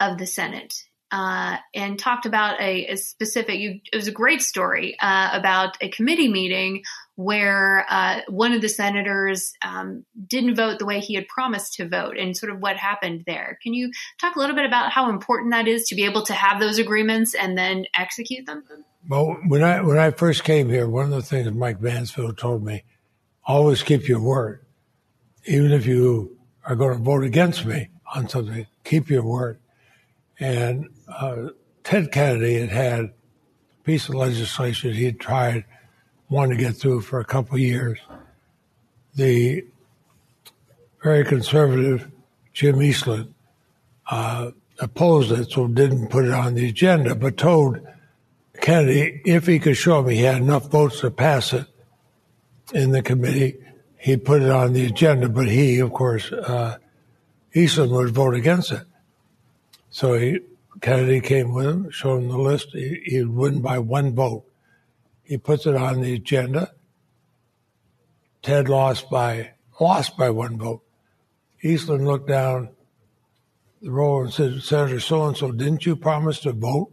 of 0.00 0.16
the 0.16 0.26
Senate, 0.26 0.72
uh, 1.14 1.58
and 1.72 1.96
talked 1.96 2.26
about 2.26 2.60
a, 2.60 2.86
a 2.86 2.96
specific. 2.96 3.60
You, 3.60 3.78
it 3.92 3.94
was 3.94 4.08
a 4.08 4.12
great 4.12 4.42
story 4.42 4.96
uh, 5.00 5.30
about 5.32 5.76
a 5.80 5.88
committee 5.88 6.26
meeting 6.26 6.82
where 7.14 7.86
uh, 7.88 8.22
one 8.28 8.52
of 8.52 8.60
the 8.60 8.68
senators 8.68 9.52
um, 9.62 10.04
didn't 10.26 10.56
vote 10.56 10.80
the 10.80 10.84
way 10.84 10.98
he 10.98 11.14
had 11.14 11.28
promised 11.28 11.74
to 11.74 11.88
vote, 11.88 12.16
and 12.18 12.36
sort 12.36 12.50
of 12.50 12.58
what 12.58 12.76
happened 12.76 13.22
there. 13.28 13.60
Can 13.62 13.74
you 13.74 13.92
talk 14.20 14.34
a 14.34 14.40
little 14.40 14.56
bit 14.56 14.66
about 14.66 14.90
how 14.90 15.08
important 15.08 15.52
that 15.52 15.68
is 15.68 15.84
to 15.84 15.94
be 15.94 16.04
able 16.04 16.22
to 16.22 16.32
have 16.32 16.58
those 16.58 16.80
agreements 16.80 17.32
and 17.32 17.56
then 17.56 17.84
execute 17.94 18.44
them? 18.46 18.64
Well, 19.08 19.36
when 19.46 19.62
I 19.62 19.82
when 19.82 19.98
I 19.98 20.10
first 20.10 20.42
came 20.42 20.68
here, 20.68 20.88
one 20.88 21.04
of 21.04 21.10
the 21.12 21.22
things 21.22 21.48
Mike 21.52 21.80
Mansfield 21.80 22.38
told 22.38 22.64
me: 22.64 22.82
always 23.44 23.84
keep 23.84 24.08
your 24.08 24.20
word, 24.20 24.66
even 25.46 25.70
if 25.70 25.86
you 25.86 26.36
are 26.64 26.74
going 26.74 26.98
to 26.98 27.04
vote 27.04 27.22
against 27.22 27.64
me 27.64 27.90
on 28.12 28.28
something. 28.28 28.66
Keep 28.82 29.10
your 29.10 29.22
word. 29.22 29.60
And 30.40 30.88
uh, 31.08 31.48
Ted 31.82 32.12
Kennedy 32.12 32.60
had 32.60 32.70
had 32.70 33.00
a 33.04 33.12
piece 33.84 34.08
of 34.08 34.14
legislation 34.14 34.92
he 34.92 35.04
had 35.04 35.20
tried, 35.20 35.64
wanted 36.28 36.56
to 36.56 36.64
get 36.64 36.76
through 36.76 37.02
for 37.02 37.20
a 37.20 37.24
couple 37.24 37.54
of 37.54 37.60
years. 37.60 37.98
The 39.14 39.64
very 41.02 41.24
conservative 41.24 42.10
Jim 42.52 42.80
Eastland 42.80 43.34
uh, 44.10 44.50
opposed 44.80 45.32
it, 45.32 45.50
so 45.50 45.66
didn't 45.66 46.08
put 46.08 46.24
it 46.24 46.32
on 46.32 46.54
the 46.54 46.68
agenda, 46.68 47.14
but 47.14 47.36
told 47.36 47.78
Kennedy 48.60 49.20
if 49.24 49.46
he 49.46 49.58
could 49.58 49.76
show 49.76 50.02
me 50.02 50.16
he 50.16 50.22
had 50.22 50.36
enough 50.36 50.70
votes 50.70 51.00
to 51.00 51.10
pass 51.10 51.52
it 51.52 51.66
in 52.72 52.92
the 52.92 53.02
committee, 53.02 53.56
he'd 53.98 54.24
put 54.24 54.42
it 54.42 54.50
on 54.50 54.72
the 54.72 54.86
agenda. 54.86 55.28
But 55.28 55.48
he, 55.48 55.80
of 55.80 55.92
course, 55.92 56.32
uh, 56.32 56.78
Eastland 57.52 57.92
would 57.92 58.10
vote 58.10 58.34
against 58.34 58.72
it. 58.72 58.82
So 59.90 60.14
he, 60.14 60.40
Kennedy 60.80 61.20
came 61.20 61.52
with 61.52 61.66
him, 61.66 61.90
showed 61.90 62.22
him 62.22 62.28
the 62.28 62.38
list. 62.38 62.70
He, 62.72 63.00
he'd 63.04 63.28
win 63.28 63.60
by 63.60 63.78
one 63.78 64.14
vote. 64.14 64.44
He 65.22 65.38
puts 65.38 65.66
it 65.66 65.74
on 65.74 66.00
the 66.00 66.14
agenda. 66.14 66.72
Ted 68.42 68.68
lost 68.68 69.08
by 69.08 69.52
lost 69.80 70.16
by 70.16 70.30
one 70.30 70.58
vote. 70.58 70.82
Eastland 71.62 72.06
looked 72.06 72.28
down 72.28 72.68
the 73.80 73.90
roll 73.90 74.22
and 74.22 74.32
said, 74.32 74.62
Senator 74.62 75.00
so 75.00 75.24
and 75.24 75.36
so, 75.36 75.50
didn't 75.50 75.86
you 75.86 75.96
promise 75.96 76.40
to 76.40 76.52
vote 76.52 76.92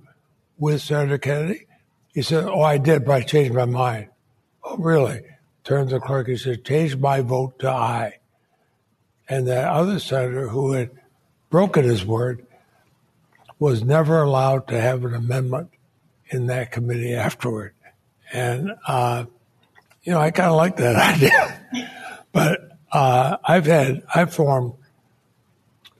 with 0.57 0.81
Senator 0.81 1.17
Kennedy? 1.17 1.67
He 2.13 2.21
said, 2.21 2.45
Oh, 2.45 2.61
I 2.61 2.77
did, 2.77 3.05
but 3.05 3.13
I 3.13 3.21
changed 3.21 3.53
my 3.53 3.65
mind. 3.65 4.07
Oh, 4.63 4.77
really? 4.77 5.21
Turned 5.63 5.89
to 5.89 5.95
the 5.95 6.01
clerk, 6.01 6.27
he 6.27 6.37
said, 6.37 6.65
Change 6.65 6.97
my 6.97 7.21
vote 7.21 7.59
to 7.59 7.69
aye. 7.69 8.19
And 9.27 9.47
that 9.47 9.71
other 9.71 9.99
senator 9.99 10.49
who 10.49 10.73
had 10.73 10.91
broken 11.49 11.85
his 11.85 12.05
word 12.05 12.45
was 13.61 13.83
never 13.83 14.23
allowed 14.23 14.67
to 14.67 14.81
have 14.81 15.05
an 15.05 15.13
amendment 15.13 15.69
in 16.31 16.47
that 16.47 16.71
committee 16.71 17.13
afterward. 17.13 17.75
And, 18.33 18.71
uh, 18.87 19.25
you 20.01 20.13
know, 20.13 20.19
I 20.19 20.31
kind 20.31 20.49
of 20.49 20.55
like 20.55 20.77
that 20.77 20.95
idea. 21.15 21.87
but 22.31 22.79
uh, 22.91 23.37
I've 23.43 23.67
had, 23.67 24.01
I've 24.15 24.33
formed 24.33 24.73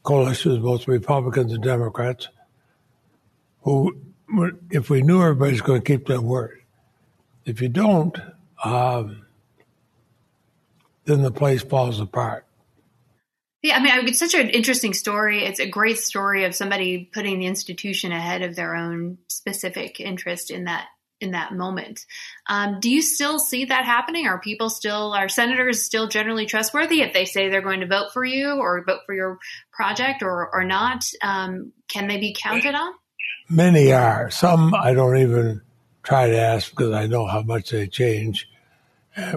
coalitions, 0.02 0.58
both 0.58 0.88
Republicans 0.88 1.54
and 1.54 1.64
Democrats, 1.64 2.30
who, 3.62 3.96
if 4.72 4.90
we 4.90 5.04
knew 5.04 5.22
everybody's 5.22 5.62
going 5.62 5.84
to 5.84 5.86
keep 5.86 6.08
their 6.08 6.20
word, 6.20 6.64
if 7.46 7.62
you 7.62 7.70
don't, 7.70 8.18
um, 8.64 9.24
then 11.06 11.22
the 11.22 11.32
place 11.32 11.62
falls 11.62 12.00
apart. 12.00 12.44
Yeah, 13.62 13.78
I 13.78 13.80
mean, 13.84 14.08
it's 14.08 14.20
such 14.20 14.34
an 14.34 14.50
interesting 14.50 14.94
story. 14.94 15.46
It's 15.46 15.60
a 15.60 15.70
great 15.70 15.98
story 15.98 16.46
of 16.46 16.56
somebody 16.56 17.10
putting 17.14 17.40
the 17.40 17.46
institution 17.46 18.12
ahead 18.12 18.42
of 18.42 18.56
their 18.56 18.76
own 18.76 19.20
specific 19.28 20.00
interest 20.00 20.50
in 20.50 20.64
that 20.66 20.88
in 21.22 21.32
that 21.32 21.54
moment. 21.54 22.06
Um, 22.48 22.80
do 22.80 22.90
you 22.90 23.04
still 23.04 23.38
see 23.38 23.66
that 23.66 23.86
happening? 23.86 24.26
Are 24.28 24.40
people 24.40 24.70
still, 24.70 25.14
are 25.14 25.30
senators 25.30 25.84
still 25.84 26.08
generally 26.08 26.48
trustworthy 26.48 27.02
if 27.02 27.14
they 27.14 27.26
say 27.26 27.48
they're 27.48 27.62
going 27.62 27.82
to 27.82 27.86
vote 27.86 28.12
for 28.12 28.26
you 28.26 28.54
or 28.54 28.84
vote 28.84 29.02
for 29.06 29.14
your 29.14 29.38
project 29.72 30.24
or, 30.24 30.50
or 30.52 30.64
not? 30.64 31.06
Um, 31.22 31.74
can 31.88 32.08
they 32.08 32.18
be 32.18 32.36
counted 32.38 32.74
on? 32.74 32.94
Many 33.50 33.94
are. 33.94 34.32
Some 34.32 34.74
I 34.74 34.94
don't 34.94 35.18
even 35.18 35.62
try 36.04 36.28
to 36.28 36.40
ask 36.40 36.72
because 36.72 36.94
I 36.94 37.06
know 37.06 37.28
how 37.28 37.44
much 37.44 37.70
they 37.70 37.88
change. 37.88 38.50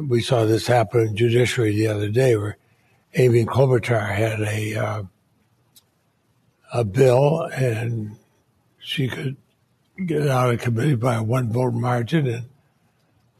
we 0.09 0.23
saw 0.23 0.47
this 0.47 0.66
happen 0.66 1.09
in 1.09 1.16
judiciary 1.16 1.73
the 1.73 1.88
other 1.88 2.09
day 2.09 2.37
where 2.37 2.57
Amy 3.16 3.44
Klobuchar 3.44 4.14
had 4.14 4.40
a 4.40 4.75
uh, 4.75 5.02
a 6.73 6.85
bill, 6.85 7.42
and 7.54 8.16
she 8.78 9.09
could 9.09 9.37
get 10.04 10.26
out 10.26 10.52
of 10.52 10.61
committee 10.61 10.97
by 10.97 11.14
a 11.14 11.23
one 11.23 11.52
vote 11.52 11.75
margin, 11.75 12.26
and 12.26 12.47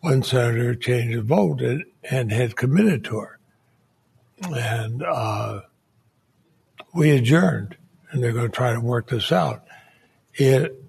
one 0.01 0.23
senator 0.23 0.75
changed 0.75 1.19
the 1.19 1.23
vote 1.23 1.61
and, 1.61 1.85
and 2.09 2.31
had 2.31 2.57
committed 2.57 3.05
to 3.05 3.19
her, 3.19 3.39
and 4.55 5.03
uh, 5.03 5.63
we 6.95 7.11
adjourned, 7.11 7.77
and 8.11 8.23
they're 8.23 8.33
going 8.33 8.51
to 8.51 8.57
try 8.57 8.73
to 8.73 8.81
work 8.81 9.09
this 9.09 9.33
out. 9.33 9.65
It 10.35 10.81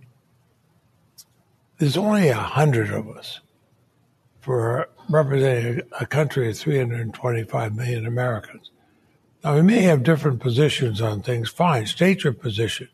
there's 1.77 1.97
only 1.97 2.29
a 2.29 2.35
hundred 2.35 2.91
of 2.91 3.09
us 3.09 3.41
for 4.41 4.89
representing 5.09 5.81
a 5.99 6.05
country 6.05 6.49
of 6.49 6.57
325 6.57 7.75
million 7.75 8.05
Americans. 8.05 8.69
Now, 9.45 9.53
we 9.53 9.61
may 9.61 9.83
have 9.83 10.01
different 10.01 10.39
positions 10.39 11.01
on 11.01 11.21
things. 11.21 11.51
Fine, 11.51 11.85
state 11.85 12.23
your 12.23 12.33
position, 12.33 12.89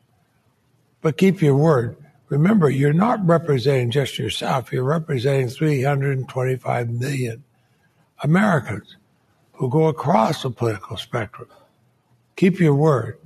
but 1.00 1.16
keep 1.16 1.42
your 1.42 1.56
word. 1.56 1.96
Remember, 2.28 2.70
you're 2.70 2.92
not 2.92 3.26
representing 3.26 3.90
just 3.90 4.20
yourself. 4.20 4.74
You're 4.74 4.84
representing 4.84 5.48
325 5.48 6.90
million 6.90 7.46
Americans 8.22 8.98
who 9.54 9.70
go 9.70 9.88
across 9.88 10.44
the 10.44 10.52
political 10.52 10.98
spectrum. 10.98 11.48
Keep 12.36 12.60
your 12.60 12.76
word. 12.76 13.18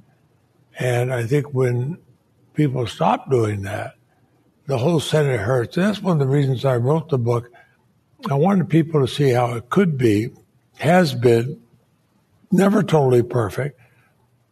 And 0.77 1.11
I 1.11 1.25
think 1.25 1.51
when 1.51 1.97
people 2.53 2.85
stop 2.85 3.31
doing 3.31 3.63
that, 3.63 3.95
the 4.67 4.77
whole 4.77 4.99
Senate 4.99 5.39
hurts. 5.39 5.77
And 5.77 5.87
that's 5.87 5.99
one 5.99 6.21
of 6.21 6.27
the 6.27 6.31
reasons 6.31 6.63
I 6.63 6.75
wrote 6.75 7.09
the 7.09 7.17
book. 7.17 7.51
I 8.29 8.35
wanted 8.35 8.69
people 8.69 9.01
to 9.01 9.11
see 9.11 9.31
how 9.31 9.55
it 9.55 9.71
could 9.71 9.97
be, 9.97 10.29
has 10.77 11.15
been, 11.15 11.59
never 12.55 12.83
totally 12.83 13.23
perfect, 13.23 13.79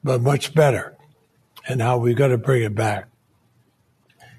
but 0.03 0.22
much 0.22 0.53
better, 0.53 0.95
and 1.67 1.81
how 1.81 1.98
we've 1.98 2.17
got 2.17 2.27
to 2.27 2.38
bring 2.38 2.63
it 2.63 2.75
back. 2.75 3.07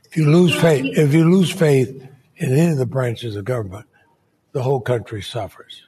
If 0.05 0.17
you 0.17 0.31
lose 0.31 0.55
faith, 0.55 0.97
if 0.97 1.13
you 1.13 1.29
lose 1.29 1.51
faith 1.51 1.91
in 2.37 2.53
any 2.53 2.73
of 2.73 2.79
the 2.79 2.87
branches 2.87 3.37
of 3.37 3.45
government, 3.45 3.87
the 4.53 4.63
whole 4.63 4.81
country 4.81 5.23
suffers. 5.23 5.83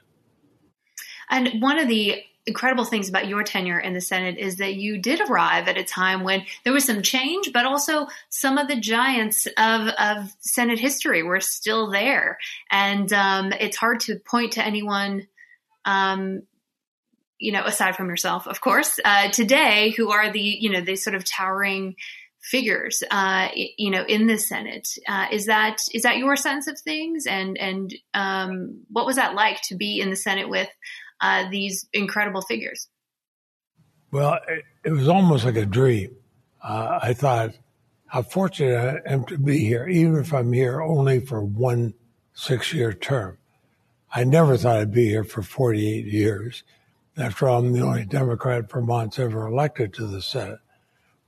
And 1.29 1.61
one 1.61 1.79
of 1.79 1.87
the 1.87 2.23
incredible 2.45 2.85
things 2.85 3.09
about 3.09 3.27
your 3.27 3.43
tenure 3.43 3.79
in 3.79 3.93
the 3.93 4.01
Senate 4.01 4.37
is 4.37 4.55
that 4.55 4.75
you 4.75 4.97
did 4.97 5.19
arrive 5.29 5.67
at 5.67 5.77
a 5.77 5.83
time 5.83 6.23
when 6.23 6.43
there 6.63 6.71
was 6.73 6.85
some 6.85 7.01
change, 7.01 7.51
but 7.53 7.65
also 7.65 8.07
some 8.29 8.57
of 8.57 8.69
the 8.69 8.79
giants 8.79 9.47
of, 9.57 9.89
of 9.99 10.33
Senate 10.39 10.79
history 10.79 11.23
were 11.23 11.41
still 11.41 11.91
there. 11.91 12.37
And 12.71 13.11
um, 13.11 13.51
it's 13.51 13.75
hard 13.75 13.99
to 14.01 14.17
point 14.17 14.53
to 14.53 14.65
anyone 14.65 15.27
um, 15.83 16.43
you 17.39 17.51
know, 17.51 17.63
aside 17.63 17.95
from 17.95 18.09
yourself, 18.09 18.47
of 18.47 18.61
course, 18.61 18.99
uh, 19.05 19.29
today, 19.29 19.91
who 19.91 20.11
are 20.11 20.31
the, 20.31 20.39
you 20.39 20.71
know, 20.71 20.81
the 20.81 20.95
sort 20.95 21.15
of 21.15 21.23
towering 21.25 21.95
figures, 22.41 23.03
uh, 23.11 23.49
you 23.55 23.91
know, 23.91 24.03
in 24.03 24.27
the 24.27 24.37
Senate. 24.37 24.87
Uh, 25.07 25.27
is 25.31 25.47
that 25.47 25.77
is 25.93 26.03
that 26.03 26.17
your 26.17 26.35
sense 26.35 26.67
of 26.67 26.79
things? 26.79 27.25
And 27.25 27.57
and 27.57 27.93
um, 28.13 28.81
what 28.89 29.05
was 29.05 29.17
that 29.17 29.35
like 29.35 29.61
to 29.63 29.75
be 29.75 29.99
in 29.99 30.09
the 30.09 30.15
Senate 30.15 30.49
with 30.49 30.69
uh, 31.21 31.49
these 31.49 31.87
incredible 31.93 32.41
figures? 32.41 32.87
Well, 34.11 34.39
it, 34.47 34.63
it 34.85 34.91
was 34.91 35.07
almost 35.07 35.45
like 35.45 35.57
a 35.57 35.65
dream. 35.65 36.15
Uh, 36.63 36.99
I 37.01 37.13
thought 37.13 37.51
how 38.07 38.21
fortunate 38.21 39.03
I 39.05 39.13
am 39.13 39.25
to 39.25 39.37
be 39.37 39.59
here, 39.59 39.87
even 39.87 40.17
if 40.17 40.33
I'm 40.33 40.53
here 40.53 40.81
only 40.81 41.19
for 41.19 41.43
one 41.43 41.93
six 42.33 42.73
year 42.73 42.93
term. 42.93 43.37
I 44.13 44.23
never 44.23 44.55
thought 44.55 44.77
I'd 44.77 44.93
be 44.93 45.09
here 45.09 45.25
for 45.25 45.41
48 45.41 46.05
years. 46.05 46.63
After 47.17 47.49
all, 47.49 47.59
I'm 47.59 47.73
the 47.73 47.81
only 47.81 48.05
Democrat 48.05 48.69
Vermont's 48.69 49.17
ever 49.17 49.47
elected 49.47 49.93
to 49.95 50.05
the 50.05 50.21
Senate. 50.21 50.59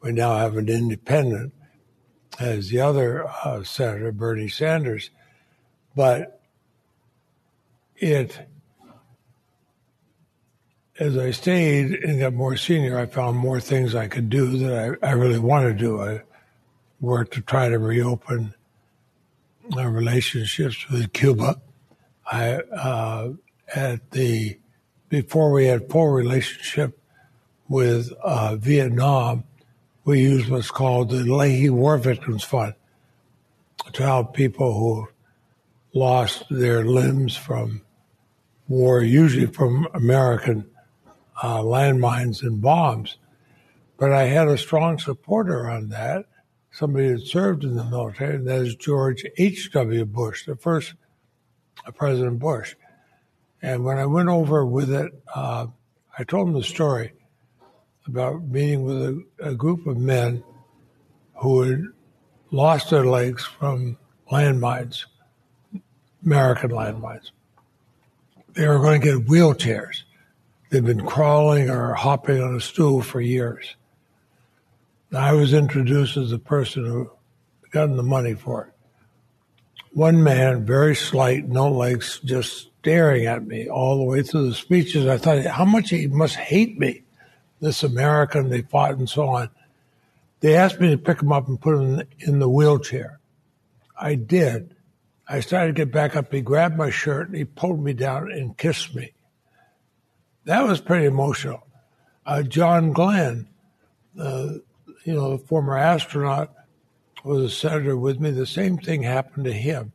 We 0.01 0.12
now 0.12 0.38
have 0.38 0.55
an 0.55 0.69
independent 0.69 1.51
as 2.39 2.69
the 2.69 2.79
other 2.79 3.27
uh, 3.43 3.63
senator, 3.63 4.12
Bernie 4.12 4.50
Sanders. 4.50 5.10
But 5.96 6.41
it, 7.96 8.39
as 11.00 11.17
I 11.17 11.31
stayed 11.31 11.93
and 12.03 12.19
got 12.19 12.34
more 12.34 12.55
senior, 12.55 13.00
I 13.00 13.08
found 13.08 13.38
more 13.38 13.60
things 13.60 13.96
I 13.96 14.08
could 14.08 14.29
do 14.29 14.58
that 14.60 14.98
I, 15.01 15.08
I 15.08 15.12
really 15.13 15.39
want 15.39 15.65
to 15.65 15.74
do. 15.74 16.01
I 16.01 16.22
worked 17.01 17.34
to 17.34 17.41
try 17.41 17.67
to 17.67 17.79
reopen 17.79 18.53
our 19.75 19.89
relationships 19.89 20.88
with 20.89 21.13
Cuba. 21.13 21.60
I 22.31 22.55
uh, 22.55 23.31
at 23.75 24.12
the 24.12 24.60
before 25.10 25.51
we 25.51 25.66
had 25.66 25.89
full 25.89 26.08
relationship 26.08 27.00
with 27.68 28.12
uh, 28.24 28.56
Vietnam, 28.56 29.44
we 30.06 30.22
used 30.22 30.50
what's 30.50 30.72
called 30.72 31.10
the 31.10 31.18
Leahy 31.18 31.70
War 31.70 31.98
Victims 31.98 32.44
Fund 32.44 32.74
to 33.94 34.04
help 34.04 34.34
people 34.34 34.74
who 34.74 35.08
lost 35.94 36.46
their 36.50 36.86
limbs 36.86 37.36
from 37.36 37.82
war, 38.68 39.01
usually 39.01 39.48
from 39.48 39.88
American 39.94 40.70
uh, 41.42 41.60
landmines 41.60 42.44
and 42.44 42.62
bombs. 42.62 43.18
But 43.98 44.12
I 44.12 44.25
had 44.25 44.48
a 44.48 44.58
strong 44.58 45.00
supporter 45.00 45.70
on 45.70 45.89
that, 45.89 46.25
somebody 46.72 47.10
that 47.10 47.25
served 47.25 47.63
in 47.63 47.75
the 47.75 47.84
military, 47.84 48.36
and 48.36 48.48
that 48.48 48.62
is 48.62 48.75
George 48.75 49.25
H.W. 49.38 50.06
Bush, 50.06 50.46
the 50.46 50.56
first 50.56 50.94
uh, 51.86 51.92
President 51.92 52.39
Bush. 52.39 52.75
And 53.62 53.84
when 53.84 53.98
I 53.98 54.06
went 54.06 54.30
over 54.30 54.66
with 54.66 54.92
it, 54.92 55.12
uh, 55.34 55.68
I 56.18 56.24
told 56.24 56.48
him 56.48 56.54
the 56.54 56.63
story 56.63 57.13
about 58.08 58.44
meeting 58.44 58.84
with 58.84 59.01
a, 59.01 59.24
a 59.39 59.56
group 59.56 59.86
of 59.86 59.98
men 59.98 60.44
who 61.36 61.62
had 61.62 61.84
lost 62.51 62.89
their 62.89 63.06
legs 63.06 63.46
from 63.46 63.98
landmines, 64.32 65.06
American 66.25 66.72
landmines. 66.72 67.32
They 68.54 68.68
were 68.68 68.80
going 68.80 69.01
to 69.01 69.08
get 69.08 69.28
wheelchairs. 69.28 70.04
They'd 70.70 70.86
been 70.86 71.06
crawling 71.06 71.70
or 71.70 71.94
hopping 71.94 72.42
on 72.42 72.56
a 72.56 72.62
stool 72.62 73.01
for 73.01 73.22
years. 73.22 73.75
I 75.12 75.34
was 75.34 75.54
introduced 75.54 76.18
as 76.18 76.30
the 76.30 76.39
person 76.39 76.86
who 76.86 77.10
got 77.72 77.88
the 77.96 78.04
money 78.04 78.36
for 78.36 78.66
it. 78.66 78.74
One 79.94 80.24
man, 80.24 80.66
very 80.66 80.96
slight, 80.96 81.48
no 81.48 81.72
legs, 81.72 82.20
just 82.24 82.70
staring 82.89 83.27
at 83.27 83.46
me 83.46 83.69
all 83.69 84.00
the 84.00 84.03
way 84.03 84.24
through 84.24 84.50
the 84.50 84.55
speeches. 84.55 85.05
I 85.05 85.19
thought, 85.19 85.46
how 85.46 85.63
much 85.63 85.91
he 85.91 86.08
must 86.08 86.36
hate 86.36 86.79
me, 86.79 87.03
this 87.60 87.84
American 87.84 88.50
they 88.50 88.63
fought 88.63 88.98
and 88.98 89.08
so 89.08 89.27
on. 89.27 89.50
They 90.39 90.55
asked 90.55 90.79
me 90.79 90.89
to 90.89 90.98
pick 90.98 91.22
him 91.22 91.31
up 91.31 91.48
and 91.48 91.62
put 91.62 91.79
him 91.79 92.01
in 92.17 92.39
the 92.39 92.50
wheelchair. 92.50 93.19
I 93.96 94.15
did. 94.15 94.75
I 95.27 95.41
started 95.41 95.75
to 95.75 95.86
get 95.86 95.93
back 95.93 96.15
up. 96.15 96.34
He 96.34 96.41
grabbed 96.41 96.77
my 96.77 96.89
shirt 96.89 97.27
and 97.27 97.38
he 97.38 97.46
pulled 97.46 97.84
me 97.84 97.93
down 97.93 98.31
and 98.31 98.58
kissed 98.58 98.96
me. 98.96 99.13
That 100.46 100.67
was 100.67 100.81
pretty 100.81 101.05
emotional. 101.05 101.67
Uh, 102.25 102.41
John 102.41 102.91
Glenn, 102.91 103.50
uh, 104.19 104.53
you 105.03 105.13
know, 105.13 105.38
the 105.38 105.46
former 105.46 105.77
astronaut, 105.77 106.55
was 107.24 107.43
a 107.43 107.50
senator 107.55 107.96
with 107.96 108.19
me. 108.19 108.31
The 108.31 108.48
same 108.48 108.79
thing 108.79 109.03
happened 109.03 109.46
to 109.46 109.53
him. 109.53 109.93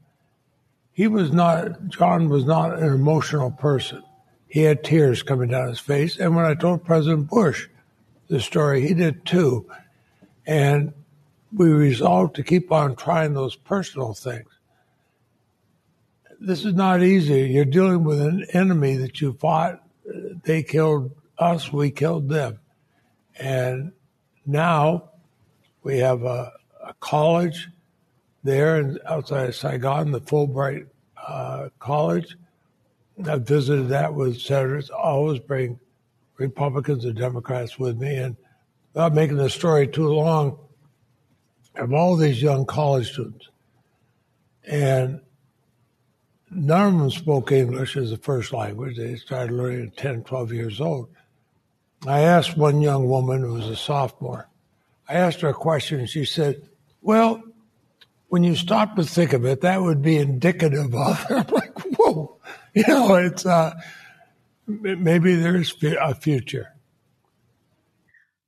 He 0.95 1.09
was 1.09 1.33
not, 1.33 1.89
John 1.89 2.29
was 2.29 2.45
not 2.45 2.79
an 2.79 2.93
emotional 2.93 3.51
person. 3.51 4.03
He 4.47 4.63
had 4.63 4.85
tears 4.85 5.25
coming 5.25 5.51
down 5.51 5.69
his 5.69 5.81
face. 5.81 6.17
And 6.19 6.37
when 6.37 6.45
I 6.45 6.55
told 6.55 6.85
President 6.85 7.29
Bush 7.29 7.69
the 8.29 8.41
story, 8.41 8.87
he 8.87 8.95
did 8.95 9.27
too. 9.27 9.69
And 10.47 10.95
we 11.53 11.69
resolved 11.71 12.37
to 12.37 12.45
keep 12.45 12.71
on 12.71 12.95
trying 12.95 13.35
those 13.35 13.57
personal 13.57 14.15
things. 14.15 14.49
This 16.41 16.65
is 16.65 16.75
not 16.75 17.03
easy. 17.03 17.49
You're 17.49 17.65
dealing 17.65 18.05
with 18.05 18.21
an 18.21 18.47
enemy 18.53 18.97
that 18.97 19.21
you 19.21 19.33
fought. 19.33 19.83
They 20.45 20.63
killed 20.63 21.11
us, 21.39 21.73
we 21.73 21.91
killed 21.91 22.29
them. 22.29 22.61
And 23.37 23.93
now 24.47 25.11
we 25.83 25.99
have 25.99 26.23
a, 26.23 26.53
a 26.87 26.95
college 27.01 27.69
there 28.45 28.77
and 28.77 29.01
outside 29.07 29.49
of 29.49 29.57
Saigon, 29.57 30.13
the 30.13 30.21
Fulbright 30.21 30.87
uh, 31.27 31.71
College. 31.81 32.37
I 33.27 33.37
visited 33.39 33.89
that 33.89 34.15
with 34.15 34.41
senators. 34.41 34.91
I 34.91 34.95
always 34.95 35.41
bring 35.41 35.81
Republicans 36.37 37.05
and 37.05 37.17
Democrats 37.17 37.79
with 37.79 37.97
me. 37.97 38.15
And 38.17 38.37
without 38.93 39.15
making 39.15 39.39
the 39.39 39.51
story 39.51 39.89
too 39.89 40.09
long, 40.09 40.59
of 41.77 41.93
all 41.93 42.17
these 42.17 42.41
young 42.41 42.65
college 42.67 43.13
students. 43.13 43.49
And 44.65 45.21
none 46.51 46.95
of 46.95 47.01
them 47.01 47.11
spoke 47.11 47.53
English 47.53 47.97
as 47.97 48.13
a 48.13 48.17
first 48.17 48.53
language. 48.53 48.97
They 48.97 49.17
started 49.17 49.53
learning 49.53 49.89
at 49.89 49.97
10, 49.97 50.25
12 50.25 50.53
years 50.53 50.81
old. 50.81 51.09
I 52.07 52.21
asked 52.21 52.57
one 52.57 52.81
young 52.81 53.09
woman 53.09 53.41
who 53.41 53.55
was 53.55 53.69
a 53.69 53.77
sophomore, 53.77 54.49
I 55.09 55.15
asked 55.15 55.41
her 55.41 55.49
a 55.49 55.55
question, 55.55 56.01
and 56.01 56.09
she 56.09 56.25
said, 56.25 56.69
Well, 57.03 57.43
when 58.35 58.43
you 58.43 58.57
stop 58.57 58.97
to 58.97 59.05
think 59.05 59.33
of 59.33 59.45
it, 59.45 59.61
that 59.61 59.81
would 59.81 60.03
be 60.03 60.17
indicative 60.17 60.93
of. 60.93 61.25
Like, 61.53 61.79
whoa, 61.97 62.37
you 62.75 62.83
know, 62.89 63.15
it's 63.15 63.47
uh, 63.47 63.81
maybe 64.67 65.37
there's 65.37 65.73
a 66.01 66.17
future. 66.17 66.73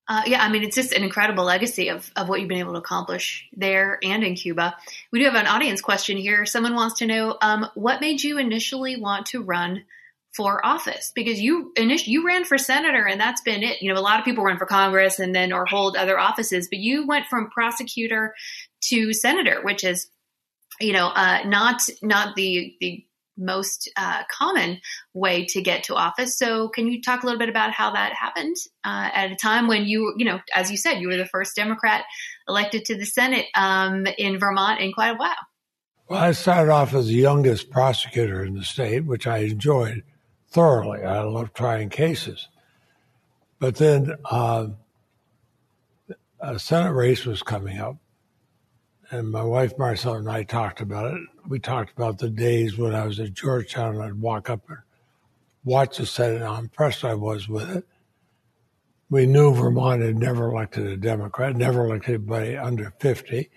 Uh, 0.09 0.23
yeah, 0.27 0.43
I 0.43 0.49
mean, 0.49 0.65
it's 0.65 0.75
just 0.75 0.93
an 0.93 1.05
incredible 1.05 1.45
legacy 1.45 1.91
of, 1.91 2.11
of 2.17 2.29
what 2.29 2.41
you've 2.41 2.49
been 2.49 2.59
able 2.59 2.73
to 2.73 2.81
accomplish 2.81 3.49
there 3.57 4.01
and 4.03 4.25
in 4.25 4.35
Cuba. 4.35 4.75
We 5.13 5.21
do 5.21 5.27
have 5.27 5.37
an 5.37 5.47
audience 5.47 5.81
question 5.81 6.17
here. 6.17 6.47
Someone 6.47 6.75
wants 6.75 6.99
to 6.99 7.07
know 7.07 7.39
um, 7.41 7.69
what 7.77 8.01
made 8.01 8.25
you 8.25 8.39
initially 8.39 9.01
want 9.01 9.27
to 9.27 9.41
run 9.45 9.85
for 10.37 10.65
office? 10.67 11.13
Because 11.15 11.41
you 11.41 11.73
initially 11.77 12.13
you 12.13 12.27
ran 12.27 12.45
for 12.45 12.59
senator, 12.59 13.07
and 13.07 13.21
that's 13.21 13.41
been 13.41 13.63
it. 13.63 13.81
You 13.81 13.95
know, 13.95 14.01
a 14.01 14.03
lot 14.03 14.19
of 14.19 14.25
people 14.25 14.43
run 14.43 14.59
for 14.59 14.67
Congress 14.67 15.21
and 15.21 15.33
then 15.33 15.53
or 15.53 15.65
hold 15.65 15.97
other 15.97 16.19
offices, 16.19 16.67
but 16.69 16.81
you 16.81 17.07
went 17.07 17.27
from 17.27 17.51
prosecutor 17.51 18.35
to 18.85 19.13
senator, 19.13 19.61
which 19.63 19.85
is 19.85 20.09
you 20.81 20.93
know 20.93 21.09
uh, 21.09 21.41
not 21.45 21.83
not 22.03 22.37
the 22.37 22.75
the 22.81 23.07
most 23.39 23.91
uh, 23.97 24.23
common 24.31 24.81
way 25.15 25.45
to 25.47 25.61
get 25.61 25.85
to 25.85 25.95
office. 25.95 26.37
So, 26.39 26.69
can 26.69 26.89
you 26.89 27.03
talk 27.03 27.23
a 27.23 27.27
little 27.27 27.39
bit 27.39 27.49
about 27.49 27.73
how 27.73 27.93
that 27.93 28.13
happened 28.13 28.57
uh, 28.85 29.11
at 29.13 29.31
a 29.31 29.37
time 29.37 29.69
when 29.69 29.85
you, 29.85 30.15
you 30.17 30.25
know, 30.25 30.41
as 30.55 30.71
you 30.71 30.77
said, 30.77 31.01
you 31.01 31.09
were 31.09 31.17
the 31.17 31.27
first 31.27 31.55
Democrat 31.55 32.05
elected 32.49 32.87
to 32.87 32.97
the 32.97 33.07
Senate 33.07 33.47
um, 33.55 34.07
in 34.19 34.39
Vermont 34.39 34.81
in 34.81 34.93
quite 34.93 35.11
a 35.11 35.17
while? 35.17 35.35
Well, 36.09 36.23
I 36.23 36.33
started 36.33 36.71
off 36.71 36.95
as 36.95 37.09
the 37.09 37.15
youngest 37.15 37.71
prosecutor 37.71 38.45
in 38.45 38.55
the 38.55 38.65
state, 38.65 39.05
which 39.05 39.27
I 39.27 39.39
enjoyed 39.39 40.05
thoroughly. 40.49 41.03
I 41.03 41.23
love 41.23 41.53
trying 41.53 41.89
cases. 41.89 42.49
But 43.59 43.77
then 43.77 44.15
uh, 44.25 44.69
a 46.41 46.59
Senate 46.59 46.93
race 46.93 47.25
was 47.25 47.43
coming 47.43 47.79
up, 47.79 47.97
and 49.11 49.31
my 49.31 49.43
wife 49.43 49.79
Marcella 49.79 50.19
and 50.19 50.31
I 50.31 50.43
talked 50.43 50.81
about 50.81 51.15
it. 51.15 51.21
We 51.49 51.59
talked 51.59 51.93
about 51.97 52.19
the 52.19 52.31
days 52.31 52.77
when 52.77 52.95
I 52.95 53.07
was 53.07 53.21
at 53.21 53.35
Georgetown 53.35 53.95
and 53.95 54.03
I'd 54.03 54.21
walk 54.21 54.51
up 54.51 54.69
and 54.69 54.79
watch 55.65 55.99
the 55.99 56.07
Senate, 56.07 56.43
how 56.43 56.57
impressed 56.57 57.05
I 57.05 57.15
was 57.15 57.49
with 57.49 57.69
it. 57.71 57.85
We 59.09 59.27
knew 59.27 59.55
Vermont 59.55 60.03
had 60.03 60.19
never 60.19 60.51
elected 60.51 60.87
a 60.87 60.97
Democrat, 60.97 61.55
never 61.55 61.87
elected 61.87 62.15
anybody 62.17 62.57
under 62.57 62.93
50. 62.99 63.49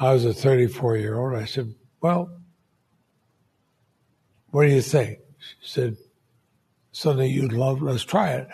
I 0.00 0.12
was 0.12 0.24
a 0.24 0.32
34 0.32 0.96
year 0.96 1.18
old. 1.18 1.34
I 1.34 1.44
said, 1.44 1.74
Well, 2.00 2.30
what 4.50 4.64
do 4.64 4.72
you 4.72 4.80
think? 4.80 5.18
She 5.38 5.68
said, 5.68 5.96
Something 6.92 7.30
you'd 7.30 7.52
love, 7.52 7.82
let's 7.82 8.04
try 8.04 8.30
it. 8.30 8.48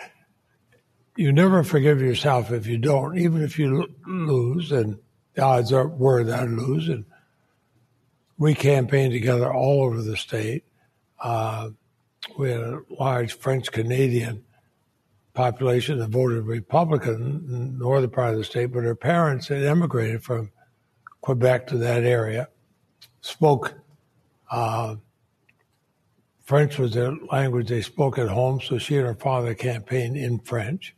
You 1.15 1.31
never 1.31 1.63
forgive 1.63 2.01
yourself 2.01 2.51
if 2.51 2.67
you 2.67 2.77
don't, 2.77 3.17
even 3.17 3.41
if 3.41 3.57
you 3.57 3.87
lose, 4.05 4.73
and 4.73 4.99
the 5.35 5.43
odds 5.43 5.71
are 5.71 5.87
were 5.87 6.23
that 6.23 6.39
I'd 6.39 6.49
lose. 6.49 6.89
And 6.89 7.05
we 8.37 8.53
campaigned 8.53 9.13
together 9.13 9.53
all 9.53 9.83
over 9.83 10.01
the 10.01 10.17
state. 10.17 10.63
Uh, 11.21 11.69
we 12.37 12.51
had 12.51 12.61
a 12.61 12.81
large 12.89 13.33
French 13.33 13.71
Canadian 13.71 14.43
population 15.33 15.99
that 15.99 16.09
voted 16.09 16.45
Republican 16.45 17.45
in 17.47 17.51
the 17.51 17.85
northern 17.85 18.09
part 18.09 18.33
of 18.33 18.37
the 18.37 18.43
state, 18.43 18.67
but 18.67 18.83
her 18.83 18.95
parents 18.95 19.47
had 19.47 19.63
emigrated 19.63 20.23
from 20.23 20.51
Quebec 21.21 21.67
to 21.67 21.77
that 21.77 22.03
area, 22.03 22.47
spoke 23.21 23.75
uh, 24.51 24.95
French 26.43 26.77
was 26.77 26.93
the 26.93 27.17
language 27.31 27.67
they 27.69 27.81
spoke 27.81 28.19
at 28.19 28.29
home, 28.29 28.61
so 28.61 28.77
she 28.77 28.97
and 28.97 29.07
her 29.07 29.15
father 29.15 29.55
campaigned 29.55 30.15
in 30.15 30.39
French. 30.39 30.95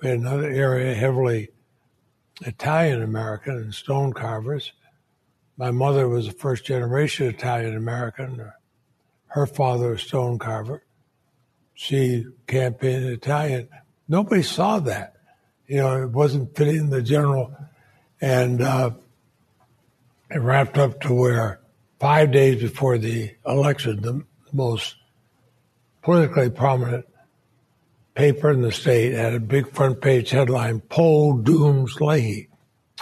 We 0.00 0.08
had 0.08 0.18
another 0.18 0.50
area 0.50 0.94
heavily 0.94 1.50
Italian 2.46 3.02
American 3.02 3.56
and 3.56 3.74
stone 3.74 4.12
carvers. 4.12 4.72
My 5.56 5.70
mother 5.70 6.08
was 6.08 6.28
a 6.28 6.32
first 6.32 6.64
generation 6.64 7.26
Italian 7.26 7.76
American. 7.76 8.50
Her 9.26 9.46
father, 9.46 9.94
a 9.94 9.98
stone 9.98 10.38
carver. 10.38 10.82
She 11.74 12.26
campaigned 12.46 13.04
Italian. 13.06 13.68
Nobody 14.08 14.42
saw 14.42 14.78
that. 14.80 15.16
You 15.66 15.78
know, 15.78 16.02
it 16.02 16.10
wasn't 16.10 16.56
fitting 16.56 16.90
the 16.90 17.02
general. 17.02 17.54
And 18.20 18.62
uh, 18.62 18.90
it 20.30 20.38
wrapped 20.38 20.78
up 20.78 21.00
to 21.02 21.14
where 21.14 21.60
five 21.98 22.32
days 22.32 22.60
before 22.60 22.98
the 22.98 23.34
election, 23.46 24.02
the 24.02 24.24
most 24.52 24.96
politically 26.02 26.50
prominent 26.50 27.06
paper 28.14 28.50
in 28.50 28.62
the 28.62 28.72
state 28.72 29.12
had 29.12 29.34
a 29.34 29.40
big 29.40 29.72
front 29.74 30.00
page 30.00 30.30
headline, 30.30 30.80
Poll 30.80 31.38
Dooms 31.38 32.00
Leahy. 32.00 32.48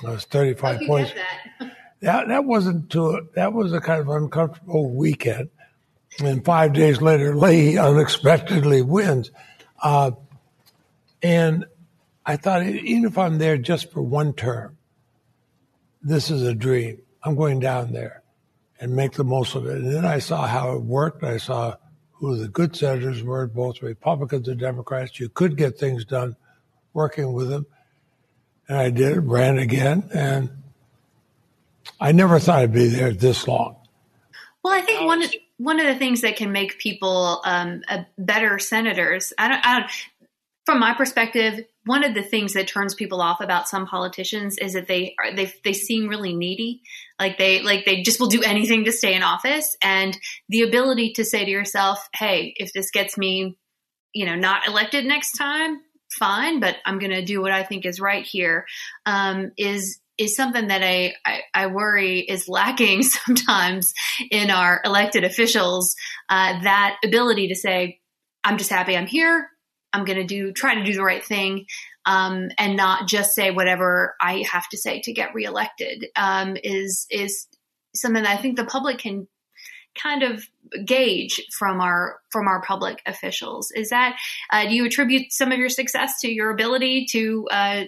It 0.02 0.08
was 0.08 0.24
35 0.24 0.80
points. 0.86 1.12
That. 1.12 1.76
that. 2.00 2.28
that 2.28 2.44
wasn't 2.44 2.90
too, 2.90 3.28
that 3.34 3.52
was 3.52 3.72
a 3.72 3.80
kind 3.80 4.00
of 4.00 4.08
uncomfortable 4.08 4.90
weekend. 4.90 5.50
And 6.22 6.44
five 6.44 6.72
days 6.72 7.00
later, 7.00 7.36
Leahy 7.36 7.78
unexpectedly 7.78 8.82
wins. 8.82 9.30
Uh, 9.82 10.12
and 11.22 11.66
I 12.24 12.36
thought, 12.36 12.64
even 12.66 13.04
if 13.04 13.18
I'm 13.18 13.38
there 13.38 13.56
just 13.56 13.92
for 13.92 14.02
one 14.02 14.32
term, 14.32 14.76
this 16.02 16.30
is 16.30 16.42
a 16.42 16.54
dream. 16.54 17.02
I'm 17.22 17.36
going 17.36 17.60
down 17.60 17.92
there 17.92 18.22
and 18.80 18.96
make 18.96 19.12
the 19.12 19.24
most 19.24 19.54
of 19.54 19.66
it. 19.66 19.78
And 19.78 19.94
then 19.94 20.04
I 20.04 20.18
saw 20.18 20.46
how 20.46 20.72
it 20.72 20.82
worked. 20.82 21.22
I 21.22 21.36
saw 21.36 21.76
who 22.20 22.36
the 22.36 22.48
good 22.48 22.76
senators 22.76 23.22
were, 23.22 23.46
both 23.46 23.82
Republicans 23.82 24.46
and 24.46 24.60
Democrats. 24.60 25.18
You 25.18 25.30
could 25.30 25.56
get 25.56 25.78
things 25.78 26.04
done 26.04 26.36
working 26.92 27.32
with 27.32 27.48
them. 27.48 27.66
And 28.68 28.78
I 28.78 28.90
did, 28.90 29.26
ran 29.26 29.58
again, 29.58 30.08
and 30.14 30.50
I 31.98 32.12
never 32.12 32.38
thought 32.38 32.60
I'd 32.60 32.72
be 32.72 32.88
there 32.88 33.12
this 33.12 33.48
long. 33.48 33.76
Well, 34.62 34.74
I 34.74 34.82
think 34.82 35.06
one 35.06 35.22
of, 35.22 35.34
one 35.56 35.80
of 35.80 35.86
the 35.86 35.96
things 35.96 36.20
that 36.20 36.36
can 36.36 36.52
make 36.52 36.78
people 36.78 37.40
um, 37.44 37.82
better 38.18 38.58
senators, 38.58 39.32
I 39.38 39.48
don't, 39.48 39.66
I 39.66 39.80
don't, 39.80 39.90
from 40.66 40.78
my 40.78 40.94
perspective, 40.94 41.64
one 41.86 42.04
of 42.04 42.14
the 42.14 42.22
things 42.22 42.52
that 42.52 42.68
turns 42.68 42.94
people 42.94 43.20
off 43.20 43.40
about 43.40 43.68
some 43.68 43.86
politicians 43.86 44.58
is 44.58 44.74
that 44.74 44.86
they 44.86 45.16
are, 45.18 45.34
they 45.34 45.52
they 45.64 45.72
seem 45.72 46.08
really 46.08 46.34
needy, 46.34 46.82
like 47.20 47.36
they 47.36 47.62
like 47.62 47.84
they 47.84 48.02
just 48.02 48.18
will 48.18 48.28
do 48.28 48.42
anything 48.42 48.86
to 48.86 48.92
stay 48.92 49.14
in 49.14 49.22
office, 49.22 49.76
and 49.82 50.16
the 50.48 50.62
ability 50.62 51.12
to 51.14 51.24
say 51.24 51.44
to 51.44 51.50
yourself, 51.50 52.08
"Hey, 52.14 52.54
if 52.56 52.72
this 52.72 52.90
gets 52.90 53.18
me, 53.18 53.58
you 54.14 54.26
know, 54.26 54.34
not 54.34 54.66
elected 54.66 55.04
next 55.04 55.32
time, 55.32 55.80
fine, 56.18 56.58
but 56.58 56.76
I'm 56.86 56.98
going 56.98 57.12
to 57.12 57.24
do 57.24 57.42
what 57.42 57.52
I 57.52 57.62
think 57.62 57.84
is 57.84 58.00
right 58.00 58.24
here," 58.26 58.66
um, 59.04 59.52
is 59.58 60.00
is 60.16 60.34
something 60.34 60.68
that 60.68 60.82
I, 60.82 61.14
I, 61.24 61.40
I, 61.54 61.66
worry 61.68 62.20
is 62.20 62.46
lacking 62.46 63.02
sometimes 63.02 63.94
in 64.30 64.50
our 64.50 64.82
elected 64.84 65.24
officials. 65.24 65.94
Uh, 66.28 66.62
that 66.62 66.96
ability 67.04 67.48
to 67.48 67.54
say, 67.54 68.00
"I'm 68.42 68.56
just 68.56 68.70
happy 68.70 68.96
I'm 68.96 69.06
here. 69.06 69.48
I'm 69.92 70.04
going 70.04 70.18
to 70.18 70.24
do 70.24 70.52
try 70.52 70.74
to 70.74 70.84
do 70.84 70.94
the 70.94 71.02
right 71.02 71.24
thing 71.24 71.66
um, 72.10 72.48
and 72.58 72.76
not 72.76 73.06
just 73.06 73.34
say 73.34 73.52
whatever 73.52 74.16
I 74.20 74.44
have 74.50 74.68
to 74.70 74.76
say 74.76 75.00
to 75.02 75.12
get 75.12 75.34
reelected 75.34 76.06
um, 76.16 76.56
is 76.62 77.06
is 77.08 77.46
something 77.94 78.22
that 78.22 78.38
I 78.38 78.40
think 78.40 78.56
the 78.56 78.64
public 78.64 78.98
can 78.98 79.28
kind 80.00 80.22
of 80.22 80.44
gauge 80.84 81.40
from 81.56 81.80
our 81.80 82.18
from 82.30 82.48
our 82.48 82.62
public 82.62 83.00
officials. 83.06 83.70
Is 83.70 83.90
that 83.90 84.16
uh, 84.50 84.66
do 84.68 84.74
you 84.74 84.86
attribute 84.86 85.32
some 85.32 85.52
of 85.52 85.58
your 85.58 85.68
success 85.68 86.14
to 86.22 86.28
your 86.28 86.50
ability 86.50 87.06
to 87.12 87.48
uh, 87.50 87.84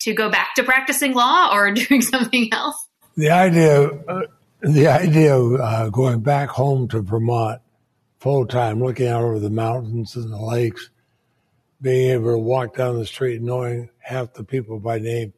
to 0.00 0.14
go 0.14 0.30
back 0.30 0.54
to 0.56 0.62
practicing 0.62 1.12
law 1.12 1.50
or 1.52 1.70
doing 1.72 2.00
something 2.00 2.48
else? 2.52 2.88
The 3.16 3.30
idea, 3.30 3.84
uh, 3.84 4.22
the 4.62 4.86
idea 4.86 5.36
of 5.36 5.60
uh, 5.60 5.88
going 5.90 6.20
back 6.20 6.48
home 6.48 6.88
to 6.88 7.02
Vermont 7.02 7.60
full 8.18 8.46
time, 8.46 8.82
looking 8.82 9.08
out 9.08 9.22
over 9.22 9.38
the 9.38 9.50
mountains 9.50 10.16
and 10.16 10.32
the 10.32 10.40
lakes, 10.40 10.88
being 11.82 12.10
able 12.10 12.30
to 12.30 12.38
walk 12.38 12.76
down 12.76 12.96
the 12.96 13.04
street 13.04 13.42
knowing 13.42 13.90
half 13.98 14.32
the 14.34 14.44
people 14.44 14.78
by 14.78 14.98
name. 14.98 15.32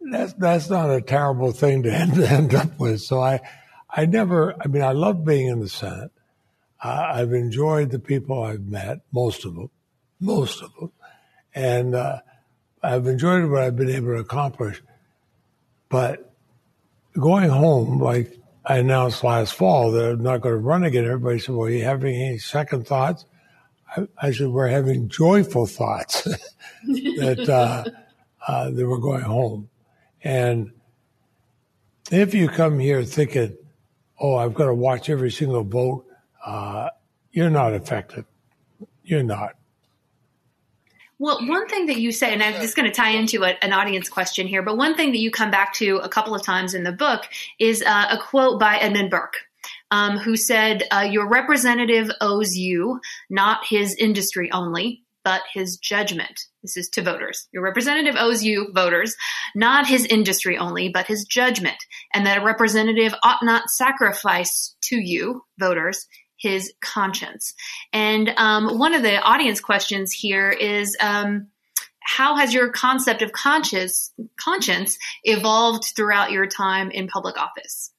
That's 0.00 0.32
that's 0.34 0.68
not 0.68 0.90
a 0.90 1.00
terrible 1.00 1.52
thing 1.52 1.84
to 1.84 1.92
end, 1.94 2.18
end 2.18 2.54
up 2.54 2.78
with. 2.78 3.00
So 3.00 3.20
I, 3.20 3.40
I 3.88 4.06
never. 4.06 4.54
I 4.60 4.66
mean, 4.66 4.82
I 4.82 4.92
love 4.92 5.24
being 5.24 5.46
in 5.46 5.60
the 5.60 5.68
Senate. 5.68 6.10
Uh, 6.82 7.10
I've 7.14 7.32
enjoyed 7.32 7.90
the 7.90 7.98
people 7.98 8.42
I've 8.42 8.66
met, 8.66 9.00
most 9.12 9.44
of 9.44 9.54
them, 9.54 9.70
most 10.20 10.62
of 10.62 10.72
them, 10.78 10.92
and 11.52 11.94
uh, 11.94 12.20
I've 12.82 13.06
enjoyed 13.08 13.50
what 13.50 13.62
I've 13.62 13.74
been 13.74 13.90
able 13.90 14.14
to 14.14 14.20
accomplish. 14.20 14.80
But 15.88 16.32
going 17.18 17.48
home, 17.48 17.98
like 17.98 18.38
I 18.64 18.78
announced 18.78 19.24
last 19.24 19.54
fall 19.54 19.90
that 19.92 20.12
I'm 20.12 20.22
not 20.22 20.40
going 20.40 20.54
to 20.54 20.60
run 20.60 20.84
again, 20.84 21.04
everybody 21.04 21.40
said, 21.40 21.54
"Well, 21.54 21.66
are 21.66 21.70
you 21.70 21.84
having 21.84 22.14
any 22.14 22.38
second 22.38 22.86
thoughts?" 22.86 23.24
I, 24.20 24.32
said, 24.32 24.48
we're 24.48 24.68
having 24.68 25.08
joyful 25.08 25.66
thoughts 25.66 26.22
that, 26.84 27.48
uh, 27.48 27.84
uh, 28.46 28.70
that 28.70 28.88
we're 28.88 28.98
going 28.98 29.22
home. 29.22 29.70
And 30.22 30.72
if 32.10 32.34
you 32.34 32.48
come 32.48 32.78
here 32.78 33.04
thinking, 33.04 33.56
oh, 34.20 34.36
I've 34.36 34.54
got 34.54 34.66
to 34.66 34.74
watch 34.74 35.08
every 35.08 35.30
single 35.30 35.64
vote, 35.64 36.06
uh, 36.44 36.90
you're 37.32 37.50
not 37.50 37.74
effective. 37.74 38.24
You're 39.02 39.22
not. 39.22 39.54
Well, 41.20 41.44
one 41.48 41.66
thing 41.66 41.86
that 41.86 41.96
you 41.98 42.12
say, 42.12 42.32
and 42.32 42.42
I'm 42.42 42.60
just 42.60 42.76
going 42.76 42.88
to 42.88 42.94
tie 42.94 43.10
into 43.10 43.42
a, 43.42 43.56
an 43.62 43.72
audience 43.72 44.08
question 44.08 44.46
here, 44.46 44.62
but 44.62 44.76
one 44.76 44.94
thing 44.94 45.10
that 45.12 45.18
you 45.18 45.32
come 45.32 45.50
back 45.50 45.72
to 45.74 45.96
a 45.96 46.08
couple 46.08 46.34
of 46.34 46.42
times 46.42 46.74
in 46.74 46.84
the 46.84 46.92
book 46.92 47.28
is 47.58 47.82
uh, 47.82 48.06
a 48.10 48.18
quote 48.18 48.60
by 48.60 48.76
Edmund 48.76 49.10
Burke 49.10 49.47
um, 49.90 50.18
who 50.18 50.36
said, 50.36 50.84
uh, 50.90 51.08
Your 51.10 51.28
representative 51.28 52.10
owes 52.20 52.56
you 52.56 53.00
not 53.30 53.66
his 53.68 53.94
industry 53.94 54.50
only, 54.52 55.04
but 55.24 55.42
his 55.52 55.76
judgment. 55.76 56.40
This 56.62 56.76
is 56.76 56.88
to 56.90 57.02
voters. 57.02 57.48
Your 57.52 57.62
representative 57.62 58.14
owes 58.18 58.42
you, 58.42 58.70
voters, 58.72 59.14
not 59.54 59.86
his 59.86 60.06
industry 60.06 60.56
only, 60.56 60.88
but 60.88 61.06
his 61.06 61.24
judgment, 61.24 61.76
and 62.14 62.26
that 62.26 62.38
a 62.38 62.44
representative 62.44 63.14
ought 63.22 63.42
not 63.42 63.68
sacrifice 63.68 64.74
to 64.84 64.96
you, 64.96 65.42
voters, 65.58 66.06
his 66.38 66.72
conscience. 66.80 67.52
And 67.92 68.30
um, 68.36 68.78
one 68.78 68.94
of 68.94 69.02
the 69.02 69.20
audience 69.20 69.60
questions 69.60 70.12
here 70.12 70.50
is. 70.50 70.96
Um, 71.00 71.48
how 72.00 72.36
has 72.36 72.54
your 72.54 72.70
concept 72.70 73.20
of 73.20 73.32
conscious 73.32 74.14
conscience 74.40 74.96
evolved 75.24 75.84
throughout 75.94 76.32
your 76.32 76.46
time 76.46 76.90
in 76.90 77.06
public 77.06 77.36
office? 77.36 77.92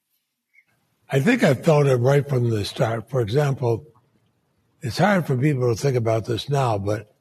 I 1.12 1.20
think 1.20 1.44
I 1.44 1.56
felt 1.56 1.88
it 1.88 1.96
right 1.96 2.28
from 2.28 2.52
the 2.52 2.64
start. 2.64 3.10
For 3.10 3.20
example, 3.22 3.84
it's 4.82 5.00
hard 5.00 5.26
for 5.26 5.36
people 5.36 5.74
to 5.74 5.82
think 5.82 5.98
about 5.98 6.26
this 6.26 6.50
now, 6.50 6.78
but 6.78 7.16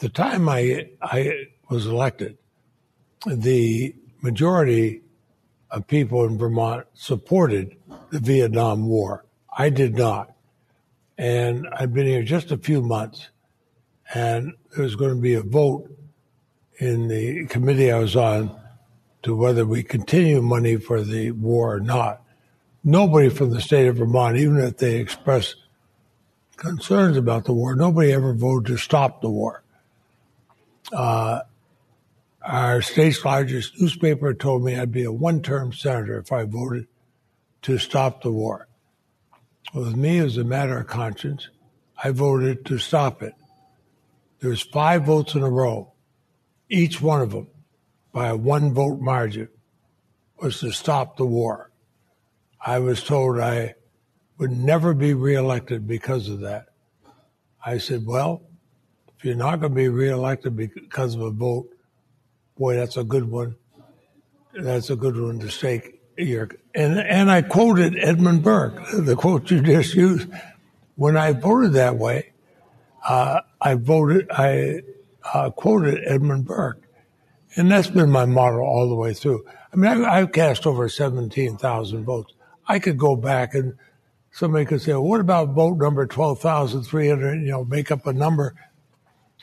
the 0.00 0.10
time 0.10 0.46
I 0.46 0.90
I 1.00 1.46
was 1.70 1.86
elected, 1.86 2.36
the 3.26 3.94
majority 4.20 5.00
of 5.70 5.86
people 5.86 6.26
in 6.26 6.36
Vermont 6.36 6.86
supported 6.92 7.76
the 8.10 8.18
Vietnam 8.18 8.86
War. 8.86 9.24
I 9.56 9.70
did 9.70 9.96
not. 9.96 10.34
And 11.16 11.66
I've 11.72 11.94
been 11.94 12.06
here 12.06 12.22
just 12.22 12.50
a 12.50 12.58
few 12.58 12.82
months, 12.82 13.30
and 14.12 14.52
there 14.74 14.84
was 14.84 14.96
going 14.96 15.14
to 15.14 15.20
be 15.20 15.34
a 15.34 15.42
vote 15.42 15.90
in 16.78 17.08
the 17.08 17.46
committee 17.46 17.90
I 17.90 17.98
was 17.98 18.16
on 18.16 18.54
to 19.22 19.34
whether 19.34 19.64
we 19.64 19.82
continue 19.82 20.42
money 20.42 20.76
for 20.76 21.02
the 21.02 21.30
war 21.30 21.76
or 21.76 21.80
not 21.80 22.22
nobody 22.84 23.28
from 23.28 23.50
the 23.50 23.60
state 23.60 23.86
of 23.88 23.96
Vermont, 23.96 24.36
even 24.36 24.58
if 24.58 24.76
they 24.76 24.96
expressed 24.96 25.56
concerns 26.56 27.16
about 27.16 27.44
the 27.44 27.52
war, 27.52 27.74
nobody 27.74 28.12
ever 28.12 28.34
voted 28.34 28.66
to 28.66 28.76
stop 28.76 29.22
the 29.22 29.30
war. 29.30 29.62
Uh, 30.92 31.40
our 32.42 32.80
state's 32.82 33.24
largest 33.24 33.80
newspaper 33.80 34.32
told 34.34 34.64
me 34.64 34.76
I'd 34.76 34.92
be 34.92 35.04
a 35.04 35.12
one 35.12 35.42
term 35.42 35.72
senator 35.72 36.18
if 36.18 36.32
I 36.32 36.44
voted 36.44 36.86
to 37.62 37.78
stop 37.78 38.22
the 38.22 38.30
war. 38.30 38.66
With 39.74 39.94
me, 39.96 40.20
was 40.20 40.36
a 40.36 40.44
matter 40.44 40.78
of 40.78 40.86
conscience. 40.86 41.48
I 42.02 42.10
voted 42.10 42.64
to 42.66 42.78
stop 42.78 43.22
it. 43.22 43.34
There's 44.40 44.62
five 44.62 45.04
votes 45.04 45.34
in 45.34 45.42
a 45.42 45.50
row. 45.50 45.92
Each 46.68 47.00
one 47.00 47.20
of 47.20 47.30
them, 47.30 47.48
by 48.12 48.28
a 48.28 48.36
one 48.36 48.72
vote 48.72 49.00
margin, 49.00 49.48
was 50.38 50.60
to 50.60 50.72
stop 50.72 51.16
the 51.16 51.26
war. 51.26 51.69
I 52.60 52.78
was 52.78 53.02
told 53.02 53.38
I 53.38 53.74
would 54.38 54.52
never 54.52 54.94
be 54.94 55.14
reelected 55.14 55.86
because 55.86 56.28
of 56.28 56.40
that. 56.40 56.66
I 57.64 57.78
said, 57.78 58.06
well, 58.06 58.42
if 59.16 59.24
you're 59.24 59.34
not 59.34 59.60
going 59.60 59.72
to 59.72 59.76
be 59.76 59.88
reelected 59.88 60.56
because 60.56 61.14
of 61.14 61.20
a 61.20 61.30
vote, 61.30 61.68
boy, 62.56 62.76
that's 62.76 62.96
a 62.96 63.04
good 63.04 63.30
one. 63.30 63.56
That's 64.54 64.90
a 64.90 64.96
good 64.96 65.18
one 65.18 65.38
to 65.40 65.50
stake 65.50 66.00
your. 66.16 66.48
And, 66.74 66.98
and 66.98 67.30
I 67.30 67.42
quoted 67.42 67.96
Edmund 67.98 68.42
Burke, 68.42 68.82
the 68.92 69.16
quote 69.16 69.50
you 69.50 69.60
just 69.60 69.94
used. 69.94 70.28
When 70.96 71.16
I 71.16 71.32
voted 71.32 71.74
that 71.74 71.96
way, 71.96 72.32
uh, 73.06 73.40
I 73.60 73.74
voted, 73.74 74.30
I 74.30 74.82
uh, 75.32 75.50
quoted 75.50 76.02
Edmund 76.06 76.44
Burke. 76.46 76.82
And 77.56 77.70
that's 77.70 77.90
been 77.90 78.10
my 78.10 78.26
motto 78.26 78.60
all 78.60 78.88
the 78.88 78.94
way 78.94 79.12
through. 79.12 79.44
I 79.72 79.76
mean, 79.76 80.04
I, 80.04 80.18
I've 80.18 80.32
cast 80.32 80.66
over 80.66 80.88
17,000 80.88 82.04
votes. 82.04 82.32
I 82.66 82.78
could 82.78 82.98
go 82.98 83.16
back 83.16 83.54
and 83.54 83.76
somebody 84.30 84.64
could 84.64 84.80
say, 84.80 84.92
well, 84.92 85.04
what 85.04 85.20
about 85.20 85.50
vote 85.50 85.78
number 85.78 86.06
12,300, 86.06 87.40
you 87.40 87.50
know, 87.50 87.64
make 87.64 87.90
up 87.90 88.06
a 88.06 88.12
number. 88.12 88.54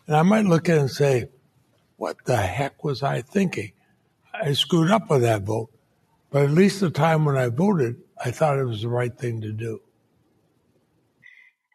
And 0.08 0.16
I 0.16 0.22
might 0.22 0.46
look 0.46 0.70
at 0.70 0.78
it 0.78 0.82
and 0.82 0.92
say, 0.92 1.30
what 1.98 2.18
the 2.26 2.38
heck 2.38 2.84
was 2.84 3.04
I 3.04 3.22
thinking? 3.22 3.74
I 4.34 4.54
screwed 4.54 4.92
up 4.92 5.10
with 5.10 5.22
that 5.22 5.44
vote. 5.44 5.70
But 6.30 6.44
at 6.44 6.52
least 6.52 6.80
the 6.80 6.90
time 6.90 7.26
when 7.26 7.38
I 7.38 7.48
voted, 7.48 7.98
I 8.24 8.32
thought 8.32 8.60
it 8.60 8.66
was 8.66 8.82
the 8.82 8.90
right 8.90 9.16
thing 9.16 9.42
to 9.42 9.52
do. 9.52 9.82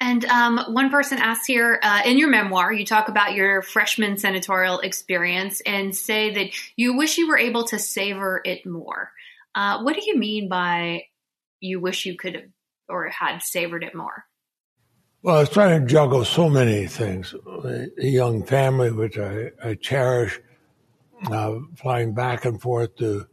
And 0.01 0.25
um, 0.25 0.59
one 0.69 0.91
person 0.91 1.19
asks 1.19 1.47
here 1.47 1.79
uh, 1.81 2.03
in 2.05 2.19
your 2.19 2.29
memoir, 2.29 2.73
you 2.73 2.85
talk 2.85 3.09
about 3.09 3.35
your 3.35 3.63
freshman 3.63 4.19
senatorial 4.19 4.81
experience 4.81 5.61
and 5.61 5.95
say 5.95 6.35
that 6.35 6.49
you 6.75 6.97
wish 6.97 7.19
you 7.19 7.29
were 7.29 7.39
able 7.39 7.65
to 7.69 7.79
savor 7.79 8.43
it 8.45 8.67
more. 8.67 9.13
Uh, 9.55 9.83
what 9.83 9.95
do 9.95 10.03
you 10.05 10.19
mean 10.19 10.49
by 10.49 11.05
you 11.63 11.81
wish 11.81 12.05
you 12.05 12.17
could 12.17 12.35
have 12.35 12.45
or 12.89 13.09
had 13.09 13.43
savored 13.43 13.85
it 13.85 13.95
more? 13.95 14.25
Well, 15.23 15.37
I 15.37 15.41
was 15.41 15.51
trying 15.51 15.81
to 15.81 15.87
juggle 15.87 16.25
so 16.25 16.51
many 16.51 16.87
things. 16.87 17.33
A 17.65 17.87
young 17.99 18.43
family, 18.45 18.91
which 18.91 19.19
I, 19.19 19.53
I 19.63 19.75
cherish, 19.75 20.41
uh, 21.31 21.59
flying 21.77 22.13
back 22.13 22.45
and 22.45 22.61
forth 22.61 22.97
to, 22.97 23.27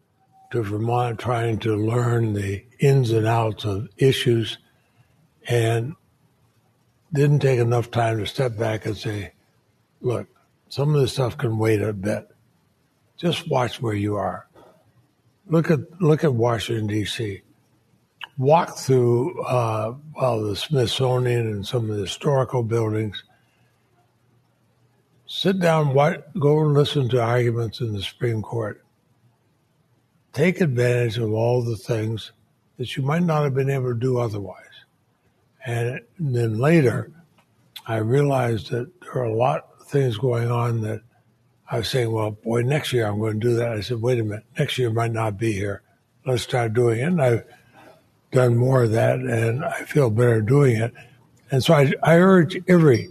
to 0.52 0.62
Vermont, 0.62 1.20
trying 1.20 1.58
to 1.60 1.76
learn 1.76 2.34
the 2.34 2.64
ins 2.80 3.12
and 3.12 3.26
outs 3.26 3.66
of 3.66 3.90
issues, 3.98 4.60
and 5.48 5.96
didn't 7.12 7.40
take 7.40 7.60
enough 7.60 7.90
time 7.90 8.20
to 8.20 8.28
step 8.28 8.56
back 8.56 8.86
and 8.86 8.96
say, 8.96 9.34
look, 10.00 10.28
some 10.70 10.94
of 10.94 11.02
this 11.02 11.14
stuff 11.14 11.40
can 11.40 11.58
wait 11.58 11.82
a 11.82 11.92
bit. 11.92 12.28
Just 13.18 13.50
watch 13.50 13.82
where 13.82 13.96
you 13.96 14.16
are. 14.16 14.48
Look 15.48 15.72
at 15.72 15.80
look 16.00 16.24
at 16.24 16.36
Washington 16.36 16.86
D.C. 16.86 17.42
Walk 18.40 18.78
through 18.78 19.44
uh, 19.44 19.96
the 20.18 20.56
Smithsonian 20.56 21.46
and 21.48 21.68
some 21.68 21.90
of 21.90 21.98
the 21.98 22.04
historical 22.04 22.64
buildings. 22.64 23.22
Sit 25.28 25.60
down, 25.60 25.94
go 25.94 26.62
and 26.62 26.74
listen 26.74 27.10
to 27.10 27.22
arguments 27.22 27.82
in 27.82 27.92
the 27.92 28.02
Supreme 28.02 28.42
Court. 28.42 28.82
Take 30.32 30.62
advantage 30.62 31.18
of 31.18 31.34
all 31.34 31.62
the 31.62 31.76
things 31.76 32.32
that 32.78 32.96
you 32.96 33.04
might 33.04 33.24
not 33.24 33.44
have 33.44 33.54
been 33.54 33.70
able 33.70 33.94
to 33.94 34.00
do 34.00 34.20
otherwise. 34.20 34.86
And 35.66 36.00
then 36.18 36.58
later, 36.58 37.12
I 37.86 37.98
realized 37.98 38.72
that 38.72 38.90
there 39.02 39.18
are 39.18 39.26
a 39.26 39.36
lot 39.36 39.68
of 39.82 39.88
things 39.88 40.18
going 40.18 40.50
on 40.50 40.80
that 40.84 41.02
I 41.70 41.80
was 41.80 41.90
saying, 41.90 42.10
well, 42.10 42.32
boy, 42.32 42.62
next 42.62 42.94
year 42.94 43.06
I'm 43.06 43.20
going 43.20 43.40
to 43.40 43.48
do 43.50 43.56
that. 43.56 43.74
I 43.74 43.82
said, 43.82 44.02
wait 44.02 44.20
a 44.20 44.24
minute, 44.24 44.46
next 44.58 44.78
year 44.78 44.90
might 44.92 45.12
not 45.12 45.38
be 45.38 45.52
here. 45.52 45.82
Let's 46.26 46.44
start 46.44 46.74
doing 46.74 47.02
it. 47.02 47.04
And 47.04 47.22
I've 47.22 47.44
done 48.32 48.56
more 48.56 48.84
of 48.84 48.92
that 48.92 49.20
and 49.20 49.66
I 49.66 49.84
feel 49.84 50.10
better 50.10 50.42
doing 50.42 50.78
it. 50.78 50.94
And 51.52 51.64
so 51.64 51.74
I, 51.74 51.92
I 52.04 52.18
urge 52.18 52.58
every 52.68 53.10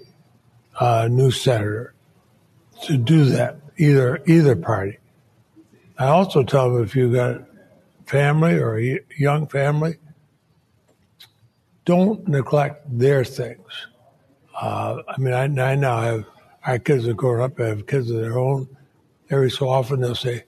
uh, 0.79 1.09
new 1.11 1.31
senator 1.31 1.95
to 2.85 2.97
do 2.97 3.25
that, 3.27 3.59
either 3.77 4.23
either 4.27 4.55
party. 4.55 4.99
I 5.99 6.07
also 6.07 6.45
tell 6.45 6.73
them 6.73 6.85
if 6.85 6.95
you've 6.95 7.15
got 7.15 7.43
family 8.07 8.55
or 8.55 8.79
a 8.79 9.01
young 9.17 9.49
family, 9.49 9.97
don't 11.85 12.29
neglect 12.29 12.87
their 12.99 13.25
things. 13.25 13.87
Uh, 14.55 15.03
I 15.09 15.19
mean, 15.19 15.35
I, 15.35 15.45
I, 15.45 15.75
now 15.75 16.01
have 16.01 16.25
our 16.65 16.79
kids 16.79 17.09
are 17.09 17.15
growing 17.15 17.43
up, 17.43 17.59
I 17.59 17.67
have 17.67 17.87
kids 17.87 18.11
of 18.11 18.21
their 18.21 18.39
own. 18.39 18.69
Every 19.31 19.51
so 19.51 19.69
often 19.69 20.01
they'll 20.01 20.15
say, 20.15 20.45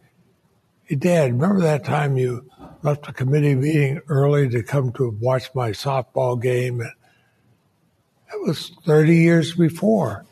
Hey, 0.85 0.96
Dad, 0.96 1.33
remember 1.33 1.61
that 1.61 1.85
time 1.85 2.16
you 2.16 2.48
left 2.82 3.08
a 3.08 3.12
committee 3.12 3.54
meeting 3.54 4.00
early 4.08 4.48
to 4.48 4.62
come 4.62 4.92
to 4.92 5.16
watch 5.20 5.54
my 5.54 5.70
softball 5.70 6.40
game? 6.40 6.80
It 6.80 8.46
was 8.46 8.72
30 8.86 9.16
years 9.16 9.54
before, 9.54 10.24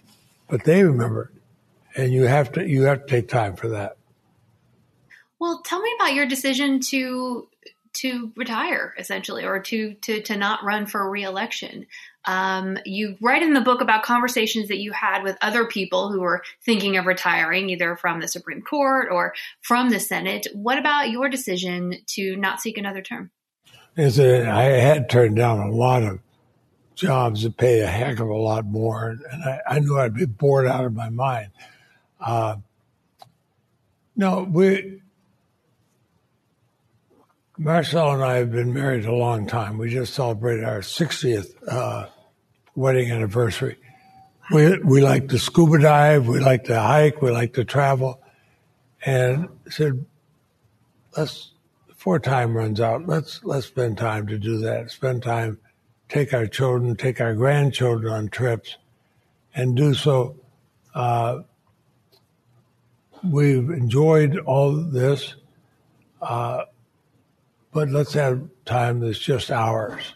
but 0.49 0.65
they 0.65 0.85
remember. 0.85 1.33
And 1.97 2.13
you 2.13 2.25
have 2.25 2.53
to, 2.53 2.67
you 2.67 2.83
have 2.83 3.07
to 3.07 3.07
take 3.07 3.29
time 3.29 3.57
for 3.57 3.69
that. 3.69 3.97
Well, 5.41 5.63
tell 5.65 5.81
me 5.81 5.93
about 5.99 6.15
your 6.15 6.27
decision 6.27 6.81
to 6.81 7.49
to 7.95 8.33
retire 8.37 8.95
essentially 8.99 9.45
or 9.45 9.61
to 9.61 9.95
to 9.95 10.23
to 10.23 10.37
not 10.37 10.65
run 10.65 10.87
for 10.87 11.09
reelection. 11.09 11.87
Um, 12.29 12.77
you 12.85 13.17
write 13.23 13.43
in 13.43 13.55
the 13.55 13.63
book 13.63 13.81
about 13.81 14.03
conversations 14.03 14.69
that 14.69 14.77
you 14.77 14.93
had 14.93 15.23
with 15.23 15.39
other 15.41 15.65
people 15.65 16.13
who 16.13 16.21
were 16.21 16.43
thinking 16.63 16.99
of 16.99 17.07
retiring, 17.07 17.71
either 17.71 17.97
from 17.97 18.21
the 18.21 18.29
Supreme 18.29 18.61
Court 18.61 19.09
or 19.11 19.33
from 19.63 19.89
the 19.89 19.99
Senate. 19.99 20.47
What 20.53 20.77
about 20.77 21.09
your 21.09 21.31
decision 21.31 21.95
to 22.09 22.37
not 22.37 22.61
seek 22.61 22.77
another 22.77 23.01
term? 23.01 23.31
Is 23.97 24.21
I 24.21 24.63
had 24.63 25.09
turned 25.09 25.37
down 25.37 25.59
a 25.59 25.71
lot 25.71 26.03
of 26.03 26.21
jobs 26.95 27.45
that 27.45 27.57
pay 27.57 27.81
a 27.81 27.87
heck 27.87 28.21
of 28.21 28.29
a 28.29 28.37
lot 28.37 28.67
more, 28.67 29.09
and 29.09 29.43
I, 29.43 29.61
I 29.67 29.79
knew 29.79 29.99
I'd 29.99 30.13
be 30.13 30.27
bored 30.27 30.67
out 30.67 30.85
of 30.85 30.93
my 30.93 31.09
mind. 31.09 31.49
Uh, 32.21 32.57
no, 34.15 34.43
we 34.43 35.01
Marcelle 37.57 38.13
and 38.13 38.23
I 38.23 38.35
have 38.37 38.53
been 38.53 38.75
married 38.75 39.07
a 39.07 39.15
long 39.15 39.47
time. 39.47 39.79
We 39.79 39.89
just 39.89 40.13
celebrated 40.13 40.65
our 40.65 40.81
60th 40.81 41.55
uh, 41.67 42.09
wedding 42.79 43.11
anniversary. 43.11 43.77
We, 44.53 44.79
we 44.79 45.01
like 45.01 45.29
to 45.31 45.39
scuba 45.39 45.81
dive, 45.81 46.29
we 46.29 46.39
like 46.39 46.65
to 46.65 46.81
hike, 46.81 47.21
we 47.21 47.33
like 47.33 47.55
to 47.55 47.65
travel. 47.65 48.23
And 49.05 49.49
said, 49.69 50.07
let's, 51.17 51.53
before 51.89 52.21
time 52.21 52.57
runs 52.57 52.81
out, 52.81 53.07
let's, 53.07 53.43
let's 53.43 53.67
spend 53.67 53.99
time 53.99 54.29
to 54.29 54.39
do 54.39 54.59
that. 54.59 54.93
Spend 54.93 55.25
time, 55.25 55.59
take 56.09 56.33
our 56.33 56.47
children, 56.47 56.97
take 56.97 57.21
our 57.21 57.35
grandchildren 57.35 58.13
on 58.13 58.29
trips, 58.29 58.77
and 59.55 59.77
do 59.77 59.93
so. 59.93 60.37
Uh, 60.95 61.41
we've 63.25 63.71
enjoyed 63.71 64.39
all 64.39 64.73
this. 64.73 65.35
Uh, 66.23 66.63
but 67.73 67.91
let's 67.91 68.15
have 68.15 68.49
time 68.65 69.01
that's 69.01 69.19
just 69.19 69.51
ours 69.51 70.15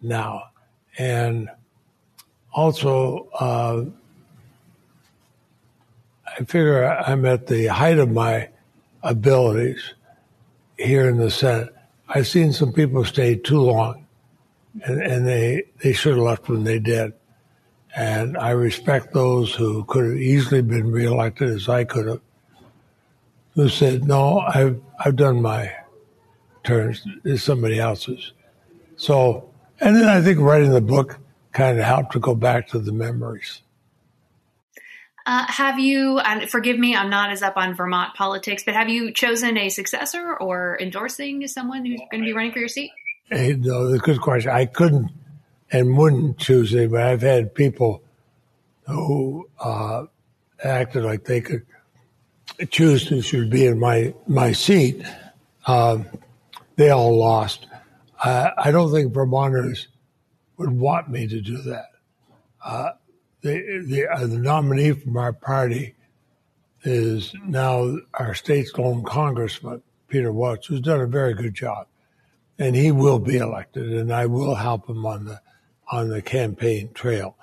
now. 0.00 0.44
And 0.98 1.50
also, 2.52 3.28
uh, 3.38 3.84
I 6.26 6.44
figure 6.44 6.84
I'm 6.84 7.24
at 7.26 7.46
the 7.46 7.66
height 7.66 7.98
of 7.98 8.10
my 8.10 8.48
abilities 9.02 9.94
here 10.78 11.08
in 11.08 11.18
the 11.18 11.30
Senate. 11.30 11.74
I've 12.08 12.26
seen 12.26 12.52
some 12.52 12.72
people 12.72 13.04
stay 13.04 13.36
too 13.36 13.60
long, 13.60 14.06
and, 14.82 15.02
and 15.02 15.26
they, 15.26 15.64
they 15.82 15.92
should 15.92 16.16
have 16.16 16.24
left 16.24 16.48
when 16.48 16.64
they 16.64 16.78
did. 16.78 17.12
And 17.96 18.36
I 18.36 18.50
respect 18.50 19.12
those 19.12 19.54
who 19.54 19.84
could 19.84 20.04
have 20.04 20.16
easily 20.16 20.62
been 20.62 20.92
reelected 20.92 21.50
as 21.50 21.68
I 21.68 21.84
could 21.84 22.06
have, 22.06 22.20
who 23.54 23.68
said, 23.68 24.04
no, 24.04 24.40
I've, 24.40 24.80
I've 25.04 25.16
done 25.16 25.42
my 25.42 25.72
turns 26.62 27.04
is 27.24 27.42
somebody 27.42 27.80
else's. 27.80 28.32
So, 28.96 29.50
and 29.80 29.96
then 29.96 30.08
I 30.08 30.20
think 30.20 30.38
writing 30.38 30.70
the 30.70 30.80
book 30.80 31.18
kind 31.52 31.78
of 31.78 31.84
helped 31.84 32.12
to 32.12 32.20
go 32.20 32.34
back 32.34 32.68
to 32.68 32.78
the 32.78 32.92
memories. 32.92 33.62
Uh, 35.26 35.44
have 35.46 35.78
you, 35.78 36.18
and 36.18 36.48
forgive 36.50 36.78
me, 36.78 36.96
I'm 36.96 37.10
not 37.10 37.30
as 37.30 37.42
up 37.42 37.56
on 37.56 37.74
Vermont 37.74 38.14
politics, 38.14 38.62
but 38.64 38.74
have 38.74 38.88
you 38.88 39.12
chosen 39.12 39.56
a 39.58 39.68
successor 39.68 40.34
or 40.34 40.78
endorsing 40.80 41.46
someone 41.46 41.84
who's 41.84 42.00
going 42.10 42.22
to 42.22 42.26
be 42.26 42.32
running 42.32 42.52
for 42.52 42.58
your 42.58 42.68
seat? 42.68 42.90
Hey, 43.30 43.54
no, 43.54 43.96
good 43.98 44.20
question. 44.20 44.50
I 44.50 44.64
couldn't 44.66 45.10
and 45.70 45.96
wouldn't 45.96 46.38
choose 46.38 46.74
it, 46.74 46.90
but 46.90 47.02
I've 47.02 47.22
had 47.22 47.54
people 47.54 48.02
who 48.86 49.48
uh, 49.60 50.06
acted 50.64 51.04
like 51.04 51.24
they 51.24 51.40
could 51.40 51.64
choose 52.70 53.06
who 53.06 53.22
should 53.22 53.50
be 53.50 53.66
in 53.66 53.78
my, 53.78 54.14
my 54.26 54.52
seat. 54.52 55.04
Um, 55.66 56.06
they 56.76 56.90
all 56.90 57.16
lost. 57.16 57.66
Uh, 58.22 58.50
I 58.56 58.70
don't 58.70 58.90
think 58.90 59.12
Vermonters 59.12 59.88
would 60.60 60.72
want 60.72 61.08
me 61.08 61.26
to 61.26 61.40
do 61.40 61.56
that. 61.62 61.86
Uh, 62.62 62.90
the, 63.40 63.82
the, 63.86 64.06
uh, 64.06 64.26
the, 64.26 64.36
nominee 64.36 64.92
from 64.92 65.16
our 65.16 65.32
party 65.32 65.94
is 66.84 67.34
now 67.46 67.96
our 68.12 68.34
state's 68.34 68.70
own 68.76 69.02
congressman, 69.02 69.82
Peter 70.08 70.30
Welch, 70.30 70.66
who's 70.66 70.82
done 70.82 71.00
a 71.00 71.06
very 71.06 71.32
good 71.32 71.54
job. 71.54 71.86
And 72.58 72.76
he 72.76 72.92
will 72.92 73.18
be 73.18 73.38
elected, 73.38 73.90
and 73.90 74.12
I 74.12 74.26
will 74.26 74.54
help 74.54 74.86
him 74.86 75.06
on 75.06 75.24
the 75.24 75.40
on 75.90 76.10
the 76.10 76.20
campaign 76.20 76.90
trail. 76.92 77.36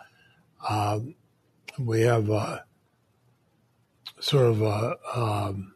Um, 0.70 1.16
we 1.80 2.02
have 2.02 2.30
a, 2.30 2.64
sort 4.20 4.46
of 4.46 4.62
a 4.62 4.96
um, 5.16 5.74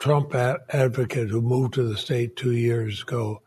Trump 0.00 0.34
advocate 0.34 1.28
who 1.28 1.40
moved 1.40 1.74
to 1.74 1.84
the 1.84 1.96
state 1.96 2.34
two 2.34 2.52
years 2.52 3.02
ago. 3.02 3.40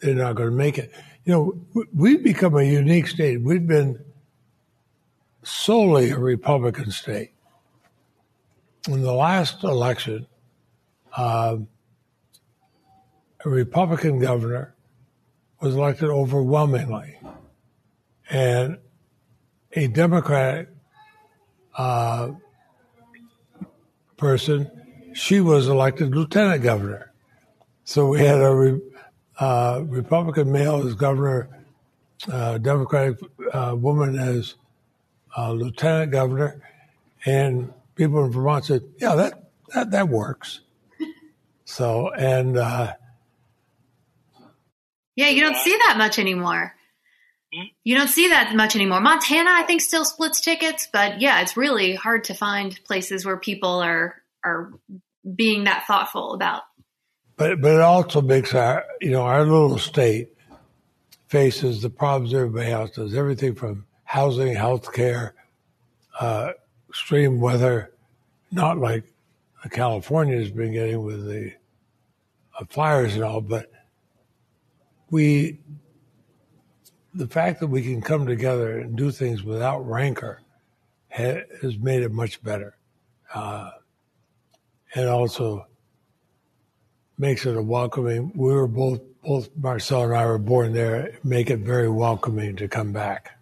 They're 0.00 0.14
not 0.14 0.34
going 0.34 0.50
to 0.50 0.54
make 0.54 0.76
it. 0.76 0.92
You 1.24 1.32
know, 1.32 1.84
we've 1.94 2.22
become 2.22 2.56
a 2.56 2.64
unique 2.64 3.06
state. 3.06 3.40
We've 3.42 3.66
been 3.66 4.04
solely 5.44 6.10
a 6.10 6.18
Republican 6.18 6.90
state. 6.90 7.32
In 8.88 9.02
the 9.02 9.12
last 9.12 9.62
election, 9.62 10.26
uh, 11.16 11.58
a 13.44 13.48
Republican 13.48 14.18
governor 14.18 14.74
was 15.60 15.76
elected 15.76 16.08
overwhelmingly, 16.08 17.18
and 18.28 18.78
a 19.72 19.86
Democratic 19.86 20.68
uh, 21.76 22.30
person 24.16 24.70
she 25.14 25.40
was 25.40 25.68
elected 25.68 26.14
lieutenant 26.14 26.62
governor. 26.62 27.12
So 27.84 28.08
we 28.08 28.20
had 28.20 28.40
a 28.40 28.80
uh, 29.38 29.82
Republican 29.84 30.52
male 30.52 30.86
as 30.86 30.94
governor 30.94 31.48
uh, 32.30 32.58
Democratic 32.58 33.18
uh, 33.52 33.74
woman 33.76 34.18
as 34.18 34.54
uh, 35.36 35.52
lieutenant 35.52 36.12
governor, 36.12 36.62
and 37.24 37.72
people 37.94 38.24
in 38.24 38.32
Vermont 38.32 38.64
said, 38.64 38.82
"Yeah, 38.98 39.14
that 39.16 39.50
that, 39.74 39.90
that 39.90 40.08
works." 40.08 40.60
so 41.64 42.10
and 42.12 42.56
uh, 42.56 42.92
yeah, 45.16 45.28
you 45.28 45.42
don't 45.42 45.56
see 45.56 45.76
that 45.86 45.96
much 45.98 46.18
anymore. 46.18 46.74
You 47.84 47.98
don't 47.98 48.08
see 48.08 48.28
that 48.28 48.54
much 48.54 48.76
anymore. 48.76 49.00
Montana, 49.00 49.50
I 49.50 49.64
think, 49.64 49.82
still 49.82 50.06
splits 50.06 50.40
tickets, 50.40 50.88
but 50.90 51.20
yeah, 51.20 51.42
it's 51.42 51.54
really 51.54 51.94
hard 51.94 52.24
to 52.24 52.34
find 52.34 52.78
places 52.84 53.26
where 53.26 53.36
people 53.36 53.82
are 53.82 54.14
are 54.44 54.72
being 55.34 55.64
that 55.64 55.84
thoughtful 55.86 56.32
about. 56.32 56.62
But 57.42 57.60
but 57.60 57.72
it 57.72 57.80
also 57.80 58.22
makes 58.22 58.54
our 58.54 58.84
you 59.00 59.10
know 59.10 59.22
our 59.22 59.42
little 59.42 59.76
state 59.76 60.28
faces 61.26 61.82
the 61.82 61.90
problems 61.90 62.32
everybody 62.32 62.70
else 62.70 62.92
does. 62.92 63.16
Everything 63.16 63.56
from 63.56 63.84
housing, 64.04 64.54
health 64.54 64.92
care, 64.92 65.34
uh, 66.20 66.52
extreme 66.88 67.40
weather, 67.40 67.94
not 68.52 68.78
like 68.78 69.12
California 69.72 70.38
has 70.38 70.52
been 70.52 70.72
getting 70.72 71.02
with 71.02 71.26
the 71.26 71.52
uh, 72.60 72.64
fires 72.68 73.16
and 73.16 73.24
all, 73.24 73.40
but 73.40 73.72
we 75.10 75.58
the 77.12 77.26
fact 77.26 77.58
that 77.58 77.66
we 77.66 77.82
can 77.82 78.00
come 78.00 78.24
together 78.24 78.78
and 78.78 78.94
do 78.94 79.10
things 79.10 79.42
without 79.42 79.80
rancor 79.80 80.42
ha- 81.08 81.42
has 81.60 81.76
made 81.76 82.04
it 82.04 82.12
much 82.12 82.40
better. 82.44 82.76
Uh, 83.34 83.72
and 84.94 85.08
also 85.08 85.66
makes 87.22 87.46
it 87.46 87.56
a 87.56 87.62
welcoming. 87.62 88.32
We 88.34 88.52
were 88.52 88.66
both, 88.66 89.00
both 89.22 89.48
Marcelle 89.56 90.02
and 90.02 90.14
I 90.14 90.26
were 90.26 90.38
born 90.38 90.72
there, 90.72 91.12
make 91.22 91.50
it 91.50 91.60
very 91.60 91.88
welcoming 91.88 92.56
to 92.56 92.66
come 92.66 92.92
back. 92.92 93.38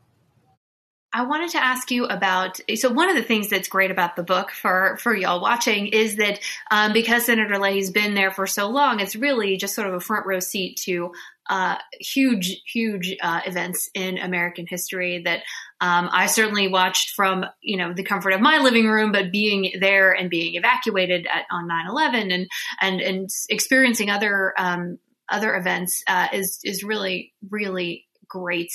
I 1.15 1.25
wanted 1.25 1.51
to 1.53 1.65
ask 1.65 1.91
you 1.91 2.05
about. 2.05 2.61
So 2.77 2.93
one 2.93 3.09
of 3.09 3.17
the 3.17 3.23
things 3.23 3.49
that's 3.49 3.69
great 3.69 3.91
about 3.91 4.15
the 4.15 4.23
book 4.23 4.51
for 4.51 4.97
for 5.01 5.17
y'all 5.17 5.41
watching 5.41 5.89
is 5.89 6.17
that 6.17 6.39
um, 6.71 6.93
because 6.93 7.25
Senator 7.25 7.59
Leahy's 7.59 7.91
been 7.91 8.15
there 8.15 8.31
for 8.31 8.47
so 8.47 8.69
long, 8.69 9.01
it's 9.01 9.17
really 9.17 9.57
just 9.57 9.75
sort 9.75 9.89
of 9.89 9.95
a 9.95 10.01
front 10.01 10.27
row 10.27 10.39
seat 10.39 10.77
to 10.85 11.13
uh, 11.51 11.77
huge, 11.99 12.63
huge 12.73 13.17
uh, 13.21 13.41
events 13.45 13.91
in 13.93 14.19
American 14.19 14.67
history 14.69 15.21
that 15.25 15.41
um, 15.81 16.09
I 16.13 16.27
certainly 16.27 16.69
watched 16.69 17.11
from 17.11 17.45
you 17.61 17.77
know 17.77 17.93
the 17.93 18.05
comfort 18.05 18.31
of 18.31 18.41
my 18.41 18.59
living 18.59 18.87
room, 18.87 19.11
but 19.11 19.33
being 19.33 19.73
there 19.81 20.13
and 20.13 20.31
being 20.31 20.55
evacuated 20.55 21.27
at, 21.27 21.47
on 21.51 21.69
9/11 21.69 22.33
and 22.33 22.47
and 22.81 23.01
and 23.01 23.31
experiencing 23.49 24.11
other 24.11 24.55
um, 24.57 24.99
other 25.29 25.57
events 25.57 26.05
uh, 26.07 26.29
is 26.33 26.61
is 26.63 26.85
really 26.85 27.35
really 27.51 28.07
great 28.29 28.73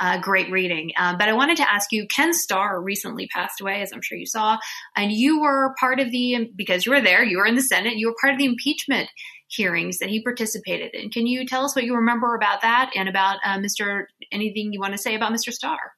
uh, 0.00 0.18
great 0.18 0.50
reading. 0.50 0.92
Um, 0.96 1.18
but 1.18 1.28
I 1.28 1.34
wanted 1.34 1.58
to 1.58 1.70
ask 1.70 1.92
you, 1.92 2.06
Ken 2.06 2.32
Starr 2.32 2.80
recently 2.80 3.28
passed 3.28 3.60
away, 3.60 3.82
as 3.82 3.92
I'm 3.92 4.00
sure 4.00 4.16
you 4.16 4.26
saw, 4.26 4.56
and 4.96 5.12
you 5.12 5.40
were 5.40 5.74
part 5.78 6.00
of 6.00 6.10
the 6.10 6.50
because 6.56 6.86
you 6.86 6.92
were 6.92 7.02
there, 7.02 7.22
you 7.22 7.36
were 7.36 7.46
in 7.46 7.54
the 7.54 7.62
Senate, 7.62 7.96
you 7.96 8.08
were 8.08 8.16
part 8.18 8.32
of 8.32 8.38
the 8.38 8.46
impeachment 8.46 9.10
hearings 9.48 9.98
that 9.98 10.08
he 10.08 10.22
participated 10.22 10.94
in. 10.94 11.10
Can 11.10 11.26
you 11.26 11.46
tell 11.46 11.64
us 11.64 11.74
what 11.76 11.84
you 11.84 11.94
remember 11.94 12.34
about 12.34 12.62
that 12.62 12.90
and 12.94 13.08
about 13.08 13.38
uh, 13.44 13.58
Mr. 13.58 14.04
Anything 14.32 14.72
you 14.72 14.80
want 14.80 14.92
to 14.92 14.98
say 14.98 15.14
about 15.14 15.32
Mr. 15.32 15.52
Starr? 15.52 15.92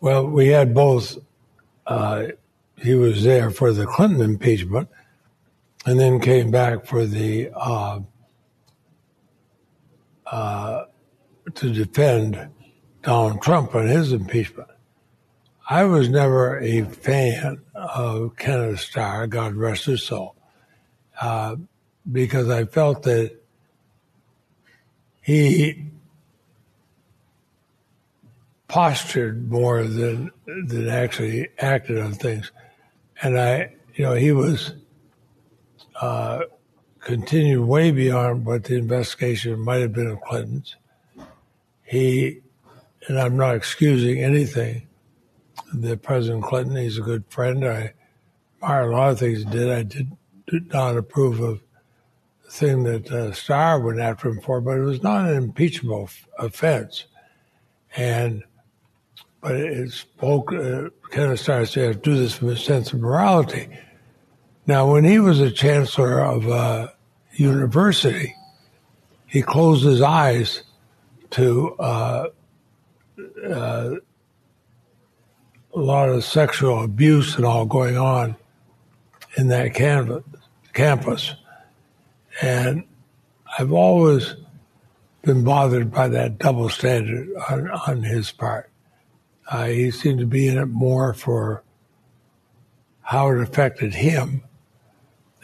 Well, 0.00 0.26
we 0.26 0.48
had 0.48 0.74
both. 0.74 1.18
Uh, 1.86 2.28
he 2.76 2.94
was 2.94 3.22
there 3.22 3.50
for 3.50 3.72
the 3.72 3.86
Clinton 3.86 4.20
impeachment, 4.20 4.88
and 5.86 5.98
then 5.98 6.20
came 6.20 6.50
back 6.50 6.86
for 6.86 7.06
the 7.06 7.50
uh, 7.54 8.00
uh 10.26 10.84
to 11.54 11.72
defend 11.72 12.50
Donald 13.02 13.42
Trump 13.42 13.74
on 13.74 13.86
his 13.86 14.12
impeachment. 14.12 14.68
I 15.68 15.84
was 15.84 16.08
never 16.08 16.58
a 16.58 16.82
fan 16.82 17.62
of 17.74 18.36
Kenneth 18.36 18.80
Starr, 18.80 19.26
God 19.26 19.54
rest 19.54 19.84
his 19.86 20.02
soul. 20.02 20.36
Uh, 21.20 21.56
because 22.10 22.48
I 22.48 22.64
felt 22.64 23.04
that 23.04 23.36
he 25.20 25.84
postured 28.68 29.50
more 29.50 29.84
than 29.84 30.30
than 30.46 30.88
actually 30.88 31.48
acted 31.58 31.98
on 31.98 32.14
things, 32.14 32.50
and 33.22 33.38
I, 33.38 33.74
you 33.94 34.04
know, 34.04 34.14
he 34.14 34.32
was 34.32 34.72
uh, 36.00 36.40
continued 37.00 37.66
way 37.66 37.90
beyond 37.90 38.44
what 38.44 38.64
the 38.64 38.76
investigation 38.76 39.58
might 39.60 39.80
have 39.80 39.92
been 39.92 40.08
of 40.08 40.20
Clinton's. 40.22 40.76
He, 41.82 42.40
and 43.06 43.18
I'm 43.18 43.36
not 43.36 43.54
excusing 43.54 44.22
anything 44.22 44.88
that 45.74 46.02
President 46.02 46.44
Clinton. 46.44 46.76
He's 46.76 46.98
a 46.98 47.02
good 47.02 47.24
friend. 47.28 47.64
I 47.64 47.92
admire 48.62 48.90
a 48.90 48.96
lot 48.96 49.10
of 49.10 49.18
things 49.18 49.44
he 49.44 49.50
did. 49.50 49.70
I 49.70 49.82
did, 49.82 50.16
did 50.46 50.72
not 50.72 50.96
approve 50.96 51.40
of 51.40 51.60
thing 52.52 52.82
that 52.84 53.10
uh, 53.10 53.32
Starr 53.32 53.80
went 53.80 53.98
after 53.98 54.28
him 54.28 54.40
for, 54.40 54.60
but 54.60 54.76
it 54.76 54.82
was 54.82 55.02
not 55.02 55.28
an 55.28 55.36
impeachable 55.36 56.04
f- 56.04 56.26
offense. 56.38 57.06
And 57.96 58.44
but 59.40 59.56
it 59.56 59.90
spoke. 59.90 60.52
Uh, 60.52 60.90
Kenneth 61.10 61.40
Starr 61.40 61.66
said, 61.66 62.02
"Do 62.02 62.14
this 62.14 62.34
from 62.34 62.50
a 62.50 62.56
sense 62.56 62.92
of 62.92 63.00
morality." 63.00 63.68
Now, 64.66 64.92
when 64.92 65.04
he 65.04 65.18
was 65.18 65.40
a 65.40 65.50
chancellor 65.50 66.20
of 66.20 66.46
a 66.46 66.94
university, 67.32 68.36
he 69.26 69.42
closed 69.42 69.84
his 69.84 70.00
eyes 70.00 70.62
to 71.30 71.74
uh, 71.80 72.26
uh, 73.44 73.90
a 75.74 75.78
lot 75.78 76.08
of 76.10 76.22
sexual 76.22 76.84
abuse 76.84 77.36
and 77.36 77.44
all 77.44 77.64
going 77.64 77.96
on 77.96 78.36
in 79.36 79.48
that 79.48 79.74
canvas, 79.74 80.22
campus. 80.74 81.34
And 82.40 82.84
I've 83.58 83.72
always 83.72 84.34
been 85.22 85.44
bothered 85.44 85.90
by 85.90 86.08
that 86.08 86.38
double 86.38 86.68
standard 86.68 87.28
on, 87.50 87.70
on 87.70 88.02
his 88.02 88.30
part. 88.32 88.70
Uh, 89.48 89.66
he 89.66 89.90
seemed 89.90 90.20
to 90.20 90.26
be 90.26 90.48
in 90.48 90.58
it 90.58 90.66
more 90.66 91.12
for 91.14 91.62
how 93.02 93.30
it 93.30 93.40
affected 93.40 93.94
him 93.94 94.42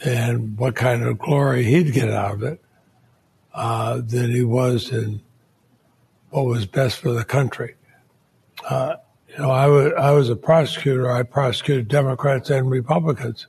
and 0.04 0.56
what 0.56 0.74
kind 0.74 1.02
of 1.02 1.18
glory 1.18 1.64
he'd 1.64 1.92
get 1.92 2.08
out 2.08 2.34
of 2.34 2.42
it 2.42 2.60
uh, 3.54 4.00
than 4.04 4.30
he 4.30 4.42
was 4.42 4.90
in 4.90 5.20
what 6.30 6.46
was 6.46 6.66
best 6.66 6.98
for 6.98 7.12
the 7.12 7.24
country. 7.24 7.74
Uh, 8.68 8.96
you 9.28 9.38
know, 9.38 9.50
I 9.50 9.66
was, 9.66 9.92
I 9.98 10.10
was 10.12 10.30
a 10.30 10.36
prosecutor. 10.36 11.10
I 11.10 11.22
prosecuted 11.22 11.88
Democrats 11.88 12.50
and 12.50 12.70
Republicans, 12.70 13.46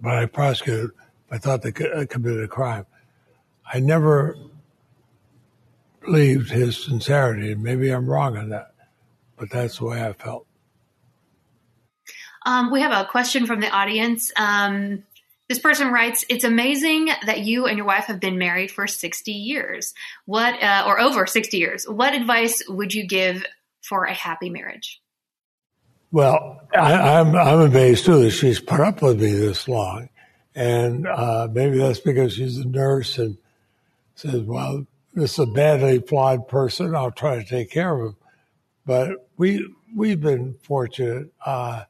but 0.00 0.14
I 0.14 0.26
prosecuted 0.26 0.90
I 1.32 1.38
thought 1.38 1.62
they 1.62 1.70
uh, 1.70 2.04
committed 2.04 2.44
a 2.44 2.48
crime. 2.48 2.84
I 3.72 3.80
never 3.80 4.36
believed 6.04 6.50
his 6.50 6.76
sincerity. 6.76 7.54
Maybe 7.54 7.88
I'm 7.88 8.06
wrong 8.06 8.36
on 8.36 8.50
that, 8.50 8.74
but 9.38 9.50
that's 9.50 9.78
the 9.78 9.86
way 9.86 10.04
I 10.04 10.12
felt. 10.12 10.46
Um, 12.44 12.70
we 12.70 12.82
have 12.82 12.92
a 12.92 13.08
question 13.08 13.46
from 13.46 13.60
the 13.60 13.70
audience. 13.70 14.30
Um, 14.36 15.04
this 15.48 15.58
person 15.58 15.88
writes, 15.88 16.22
"It's 16.28 16.44
amazing 16.44 17.06
that 17.24 17.40
you 17.40 17.66
and 17.66 17.78
your 17.78 17.86
wife 17.86 18.04
have 18.04 18.20
been 18.20 18.36
married 18.36 18.70
for 18.70 18.86
60 18.86 19.32
years. 19.32 19.94
What, 20.26 20.62
uh, 20.62 20.84
or 20.86 21.00
over 21.00 21.26
60 21.26 21.56
years? 21.56 21.88
What 21.88 22.14
advice 22.14 22.62
would 22.68 22.92
you 22.92 23.06
give 23.06 23.46
for 23.80 24.04
a 24.04 24.12
happy 24.12 24.50
marriage?" 24.50 25.00
Well, 26.10 26.60
I, 26.74 27.20
I'm 27.20 27.34
I'm 27.34 27.60
amazed 27.60 28.04
too 28.04 28.22
that 28.22 28.32
she's 28.32 28.60
put 28.60 28.80
up 28.80 29.00
with 29.00 29.18
me 29.18 29.32
this 29.32 29.66
long. 29.66 30.10
And 30.54 31.06
uh, 31.06 31.48
maybe 31.50 31.78
that's 31.78 32.00
because 32.00 32.34
she's 32.34 32.58
a 32.58 32.66
nurse 32.66 33.18
and 33.18 33.38
says, 34.14 34.42
well, 34.42 34.86
this 35.14 35.32
is 35.32 35.38
a 35.38 35.46
badly 35.46 36.00
flawed 36.00 36.48
person. 36.48 36.94
I'll 36.94 37.10
try 37.10 37.36
to 37.36 37.44
take 37.44 37.70
care 37.70 37.94
of 37.94 38.08
him. 38.08 38.16
But 38.84 39.28
we, 39.36 39.66
we've 39.94 40.20
been 40.20 40.54
fortunate. 40.62 41.32
Uh, 41.44 41.84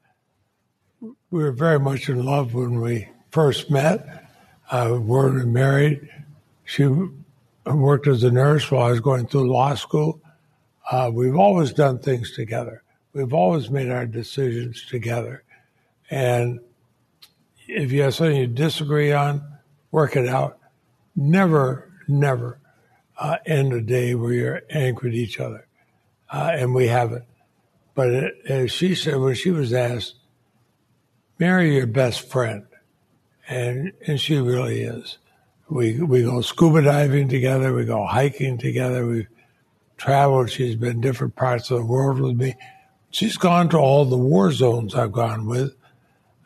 we 1.01 1.43
were 1.43 1.53
very 1.53 1.81
much 1.81 2.09
in 2.09 2.25
love 2.25 2.55
when 2.55 2.81
we 2.81 3.09
first 3.31 3.71
met. 3.71 4.29
Uh, 4.71 4.99
we're 5.01 5.45
married. 5.45 6.09
She 6.65 6.89
worked 7.67 8.07
as 8.07 8.23
a 8.23 8.31
nurse 8.31 8.71
while 8.71 8.87
I 8.87 8.91
was 8.91 9.01
going 9.01 9.27
through 9.27 9.51
law 9.51 9.75
school. 9.75 10.21
Uh, 10.91 11.11
we've 11.13 11.37
always 11.37 11.73
done 11.73 11.99
things 11.99 12.33
together. 12.33 12.83
We've 13.13 13.35
always 13.35 13.71
made 13.71 13.91
our 13.91 14.07
decisions 14.07 14.85
together. 14.87 15.45
And 16.11 16.61
if 17.69 17.93
you 17.93 18.03
have 18.03 18.15
something 18.15 18.37
you 18.37 18.47
disagree 18.47 19.13
on, 19.13 19.43
work 19.91 20.17
it 20.17 20.29
out. 20.29 20.59
Never, 21.15 21.91
never 22.09 22.59
uh, 23.19 23.37
end 23.47 23.73
a 23.73 23.81
day 23.81 24.15
where 24.15 24.33
you're 24.33 24.63
angry 24.71 25.11
at 25.11 25.17
each 25.17 25.41
other. 25.41 25.67
Uh, 26.31 26.53
and 26.55 26.75
we 26.75 26.89
haven't. 26.89 27.25
But 27.95 28.09
it, 28.11 28.35
as 28.49 28.73
she 28.73 28.95
said, 28.95 29.17
when 29.17 29.35
she 29.35 29.51
was 29.51 29.73
asked, 29.73 30.15
marry 31.39 31.75
your 31.77 31.87
best 31.87 32.29
friend. 32.29 32.67
And, 33.49 33.93
and 34.07 34.21
she 34.21 34.39
really 34.39 34.83
is. 34.83 35.19
We, 35.69 36.01
we 36.01 36.23
go 36.23 36.41
scuba 36.41 36.83
diving 36.83 37.29
together. 37.29 37.75
We 37.75 37.85
go 37.85 38.07
hiking 38.07 38.59
together. 38.59 39.07
We've 39.07 39.29
traveled. 39.97 40.51
She's 40.51 40.77
been 40.77 41.01
different 41.01 41.37
parts 41.37 41.71
of 41.71 41.79
the 41.79 41.85
world 41.85 42.21
with 42.21 42.37
me. 42.37 42.57
She's 43.11 43.37
gone 43.37 43.69
to 43.71 43.79
all 43.79 44.05
the 44.05 44.17
war 44.17 44.53
zones 44.53 44.95
I've 44.95 45.13
gone 45.13 45.47
with, 45.47 45.75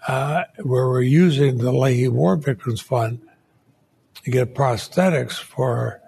uh, 0.07 0.45
where 0.63 0.89
we're 0.89 1.03
using 1.03 1.59
the 1.59 1.73
Leahy 1.73 2.09
War 2.09 2.37
Victims 2.37 2.81
Fund 2.81 3.21
to 4.23 4.31
get 4.31 4.55
prosthetics 4.55 5.35
for 5.35 6.01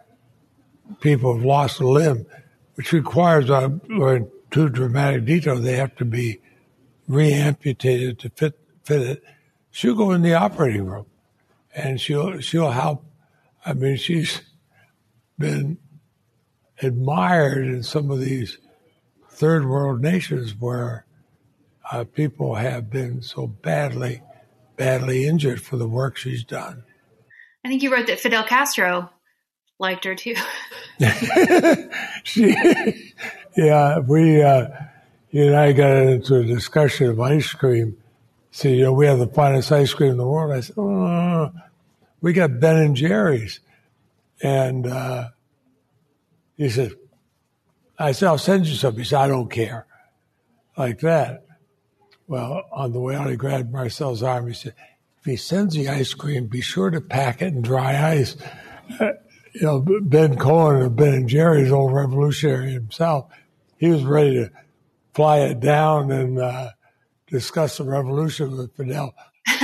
people 1.01 1.35
who've 1.35 1.45
lost 1.45 1.81
a 1.81 1.87
limb, 1.87 2.27
which 2.75 2.93
requires, 2.93 3.51
uh, 3.51 3.69
or 3.99 4.17
in 4.17 4.31
too 4.51 4.69
dramatic 4.69 5.25
detail, 5.25 5.57
they 5.57 5.77
have 5.77 5.95
to 5.97 6.05
be 6.05 6.41
reamputated 7.09 8.19
to 8.21 8.31
fit 8.31 8.59
fit 8.85 9.03
it. 9.03 9.25
She'll 9.71 9.95
go 9.95 10.13
in 10.13 10.23
the 10.23 10.35
operating 10.35 10.87
room, 10.87 11.07
and 11.75 12.01
she'll 12.01 12.41
she'll 12.41 12.71
help. 12.71 13.05
I 13.67 13.75
mean, 13.75 13.97
she's 13.97 14.41
been 15.39 15.79
admired 16.81 17.67
in 17.67 17.83
some 17.83 18.11
of 18.11 18.21
these 18.21 18.59
third 19.29 19.67
world 19.67 20.01
nations 20.01 20.55
where 20.59 21.05
uh, 21.91 22.05
people 22.05 22.55
have 22.55 22.91
been 22.91 23.23
so 23.23 23.47
badly, 23.47 24.23
badly 24.77 25.27
injured 25.27 25.61
for 25.63 25.77
the 25.77 25.89
work 25.89 26.17
she's 26.17 26.45
done. 26.45 26.85
I 27.65 27.69
think 27.69 27.83
you 27.83 27.93
wrote 27.93 28.07
that 28.07 28.21
Fidel 28.21 28.45
Castro 28.45 29.11
liked 29.79 30.05
her 30.05 30.15
too. 30.15 30.35
she, 32.25 33.13
yeah, 33.57 33.99
we, 34.01 34.43
uh, 34.43 34.69
you 35.31 35.47
and 35.47 35.57
I 35.57 35.73
got 35.73 35.97
into 35.97 36.37
a 36.37 36.45
discussion 36.45 37.09
of 37.09 37.21
ice 37.21 37.53
cream. 37.53 37.97
See, 38.51 38.77
you 38.77 38.85
know, 38.85 38.93
we 38.93 39.07
have 39.07 39.19
the 39.19 39.27
finest 39.27 39.71
ice 39.71 39.93
cream 39.93 40.13
in 40.13 40.17
the 40.17 40.27
world. 40.27 40.53
I 40.53 40.61
said, 40.61 40.79
oh, 40.79 41.53
we 42.21 42.33
got 42.33 42.61
Ben 42.61 42.77
and 42.77 42.97
Jerry's. 42.97 43.61
And, 44.43 44.87
uh, 44.87 45.29
he 46.57 46.69
said, 46.69 46.93
I 47.99 48.13
said, 48.13 48.29
I'll 48.29 48.39
send 48.39 48.67
you 48.67 48.75
some. 48.75 48.97
He 48.97 49.05
said, 49.05 49.21
I 49.21 49.29
don't 49.29 49.51
care. 49.51 49.87
Like 50.77 51.01
that. 51.01 51.45
Well, 52.29 52.65
on 52.71 52.93
the 52.93 53.01
way 53.01 53.15
out, 53.15 53.31
he 53.31 53.37
grabbed 53.37 53.73
Marcelle's 53.73 54.23
arm. 54.23 54.47
He 54.47 54.55
said, 54.55 54.75
if 55.19 55.25
he 55.25 55.37
sends 55.37 55.75
the 55.75 55.89
ice 55.89 56.15
cream, 56.15 56.47
be 56.47 56.61
sure 56.61 56.91
to 56.91 57.01
pack 57.01 57.43
it 57.43 57.55
in 57.55 57.63
dry 57.63 58.13
ice. 58.13 58.37
Uh, 59.01 59.13
you 59.55 59.63
know, 59.63 59.81
Ben 60.03 60.37
Cohen 60.37 60.83
of 60.83 60.95
Ben 60.95 61.15
and 61.15 61.29
Jerry's 61.29 61.73
old 61.73 61.95
revolutionary 61.95 62.73
himself, 62.73 63.33
he 63.79 63.89
was 63.89 64.05
ready 64.05 64.35
to 64.35 64.51
fly 65.15 65.39
it 65.39 65.59
down 65.59 66.13
and 66.13 66.39
uh, 66.39 66.71
discuss 67.27 67.79
the 67.79 67.85
revolution 67.85 68.57
with 68.57 68.77
Fidel. 68.77 69.15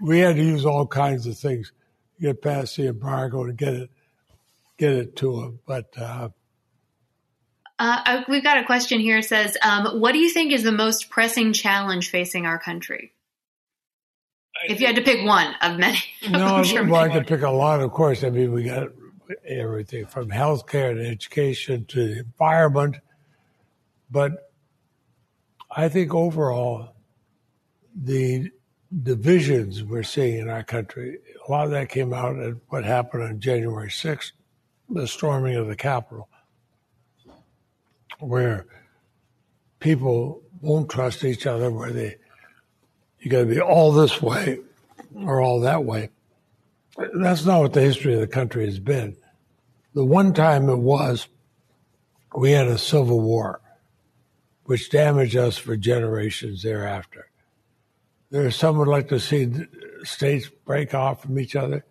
we 0.00 0.18
had 0.18 0.36
to 0.36 0.42
use 0.42 0.66
all 0.66 0.86
kinds 0.86 1.26
of 1.26 1.38
things 1.38 1.72
to 2.16 2.22
get 2.22 2.42
past 2.42 2.76
the 2.76 2.88
embargo 2.88 3.46
to 3.46 3.52
get 3.52 3.74
it 3.74 3.90
get 4.76 4.92
it 4.92 5.16
to 5.16 5.40
him. 5.40 5.60
But 5.64 5.96
uh, 5.96 6.30
uh, 7.78 8.22
we've 8.28 8.42
got 8.42 8.58
a 8.58 8.64
question 8.64 9.00
here. 9.00 9.18
It 9.18 9.24
says, 9.24 9.56
um, 9.62 10.00
"What 10.00 10.12
do 10.12 10.18
you 10.18 10.30
think 10.30 10.52
is 10.52 10.62
the 10.62 10.72
most 10.72 11.10
pressing 11.10 11.52
challenge 11.52 12.10
facing 12.10 12.46
our 12.46 12.58
country?" 12.58 13.12
If 14.68 14.80
you 14.80 14.86
had 14.86 14.96
to 14.96 15.02
pick 15.02 15.26
one 15.26 15.54
of 15.60 15.78
many, 15.78 15.98
no, 16.30 16.62
sure 16.62 16.84
well, 16.84 17.02
I 17.02 17.08
could 17.08 17.26
pick 17.26 17.42
a 17.42 17.50
lot. 17.50 17.80
Of 17.80 17.90
course, 17.90 18.22
I 18.22 18.30
mean 18.30 18.52
we 18.52 18.64
got 18.64 18.88
everything 19.46 20.06
from 20.06 20.30
healthcare 20.30 20.94
to 20.94 21.06
education 21.06 21.86
to 21.86 22.08
the 22.08 22.18
environment, 22.20 22.96
but 24.10 24.50
I 25.70 25.88
think 25.88 26.14
overall 26.14 26.94
the 27.94 28.50
divisions 29.02 29.82
we're 29.82 30.02
seeing 30.02 30.38
in 30.38 30.48
our 30.48 30.62
country, 30.62 31.18
a 31.46 31.50
lot 31.50 31.64
of 31.64 31.72
that 31.72 31.88
came 31.88 32.12
out 32.12 32.38
at 32.38 32.54
what 32.68 32.84
happened 32.84 33.24
on 33.24 33.40
January 33.40 33.88
6th 33.88 34.32
the 34.88 35.06
storming 35.06 35.56
of 35.56 35.66
the 35.66 35.76
Capitol, 35.76 36.28
where 38.26 38.66
people 39.80 40.42
won't 40.60 40.90
trust 40.90 41.24
each 41.24 41.46
other, 41.46 41.70
where 41.70 41.92
they 41.92 42.16
you 43.20 43.30
got 43.30 43.40
to 43.40 43.46
be 43.46 43.60
all 43.60 43.90
this 43.92 44.20
way 44.20 44.58
or 45.14 45.40
all 45.40 45.60
that 45.60 45.84
way. 45.84 46.10
That's 47.14 47.44
not 47.44 47.60
what 47.60 47.72
the 47.72 47.80
history 47.80 48.14
of 48.14 48.20
the 48.20 48.26
country 48.26 48.66
has 48.66 48.78
been. 48.78 49.16
The 49.94 50.04
one 50.04 50.34
time 50.34 50.68
it 50.68 50.76
was, 50.76 51.28
we 52.36 52.50
had 52.50 52.66
a 52.66 52.78
civil 52.78 53.20
war, 53.20 53.60
which 54.64 54.90
damaged 54.90 55.36
us 55.36 55.56
for 55.56 55.76
generations 55.76 56.62
thereafter. 56.62 57.30
There's 58.30 58.56
some 58.56 58.78
would 58.78 58.88
like 58.88 59.08
to 59.08 59.20
see 59.20 59.50
states 60.02 60.48
break 60.64 60.92
off 60.94 61.22
from 61.22 61.38
each 61.38 61.56
other. 61.56 61.84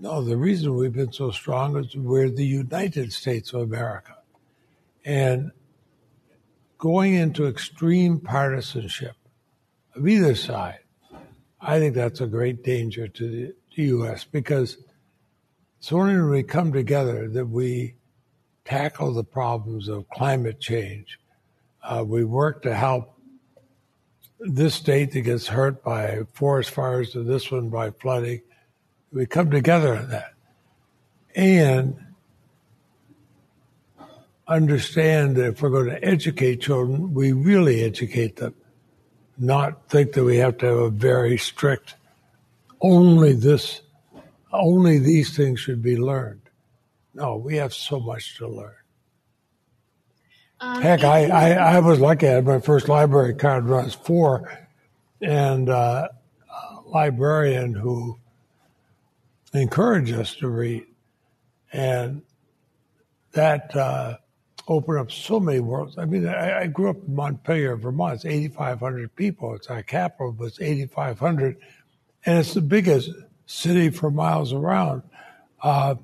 No, 0.00 0.22
the 0.22 0.36
reason 0.36 0.74
we've 0.74 0.92
been 0.92 1.12
so 1.12 1.30
strong 1.30 1.76
is 1.76 1.94
we're 1.94 2.30
the 2.30 2.46
United 2.46 3.12
States 3.12 3.52
of 3.52 3.60
America. 3.60 4.16
And 5.04 5.52
going 6.84 7.14
into 7.14 7.46
extreme 7.46 8.20
partisanship 8.20 9.16
of 9.96 10.06
either 10.06 10.34
side, 10.34 10.80
I 11.58 11.78
think 11.78 11.94
that's 11.94 12.20
a 12.20 12.26
great 12.26 12.62
danger 12.62 13.08
to 13.08 13.30
the, 13.30 13.54
U.S. 13.76 14.24
because 14.24 14.76
it's 15.78 15.90
only 15.90 16.14
when 16.14 16.28
we 16.28 16.42
come 16.42 16.74
together 16.74 17.26
that 17.30 17.46
we 17.46 17.94
tackle 18.66 19.14
the 19.14 19.24
problems 19.24 19.88
of 19.88 20.08
climate 20.10 20.60
change. 20.60 21.18
Uh, 21.82 22.04
we 22.06 22.22
work 22.22 22.62
to 22.64 22.74
help 22.74 23.18
this 24.38 24.74
state 24.74 25.12
that 25.12 25.22
gets 25.22 25.46
hurt 25.46 25.82
by 25.82 26.20
forest 26.34 26.70
fires 26.70 27.14
and 27.14 27.26
this 27.26 27.50
one 27.50 27.70
by 27.70 27.92
flooding 27.92 28.42
we 29.10 29.24
come 29.24 29.50
together 29.50 29.96
on 29.96 30.10
that. 30.10 30.34
And 31.34 32.03
understand 34.46 35.36
that 35.36 35.46
if 35.46 35.62
we're 35.62 35.70
going 35.70 35.86
to 35.86 36.04
educate 36.04 36.60
children, 36.60 37.14
we 37.14 37.32
really 37.32 37.82
educate 37.82 38.36
them, 38.36 38.54
not 39.38 39.88
think 39.88 40.12
that 40.12 40.24
we 40.24 40.36
have 40.36 40.58
to 40.58 40.66
have 40.66 40.76
a 40.76 40.90
very 40.90 41.38
strict, 41.38 41.94
only 42.80 43.32
this, 43.32 43.80
only 44.52 44.98
these 44.98 45.36
things 45.36 45.60
should 45.60 45.82
be 45.82 45.96
learned. 45.96 46.42
No, 47.14 47.36
we 47.36 47.56
have 47.56 47.72
so 47.72 48.00
much 48.00 48.36
to 48.38 48.48
learn. 48.48 48.74
Um, 50.60 50.82
Heck, 50.82 51.04
I, 51.04 51.26
I, 51.26 51.50
I, 51.52 51.78
was 51.80 52.00
lucky. 52.00 52.26
I 52.26 52.32
had 52.32 52.46
my 52.46 52.58
first 52.58 52.88
library 52.88 53.34
card 53.34 53.66
when 53.66 53.80
I 53.80 53.84
was 53.84 53.94
four, 53.94 54.50
and 55.20 55.68
uh, 55.68 56.08
a 56.50 56.88
librarian 56.88 57.74
who 57.74 58.18
encouraged 59.52 60.12
us 60.14 60.34
to 60.36 60.48
read. 60.48 60.86
And 61.72 62.22
that 63.32 63.74
uh, 63.74 64.18
opened 64.68 64.98
up 64.98 65.10
so 65.10 65.38
many 65.40 65.60
worlds. 65.60 65.98
I 65.98 66.04
mean, 66.04 66.26
I, 66.26 66.62
I, 66.62 66.66
grew 66.66 66.90
up 66.90 66.96
in 67.06 67.14
Montpelier, 67.14 67.76
Vermont. 67.76 68.14
It's 68.14 68.24
8,500 68.24 69.14
people. 69.14 69.54
It's 69.54 69.68
our 69.68 69.82
capital, 69.82 70.32
but 70.32 70.46
it's 70.46 70.60
8,500. 70.60 71.58
And 72.24 72.38
it's 72.38 72.54
the 72.54 72.62
biggest 72.62 73.10
city 73.46 73.90
for 73.90 74.10
miles 74.10 74.52
around. 74.52 75.02
Uh, 75.62 75.96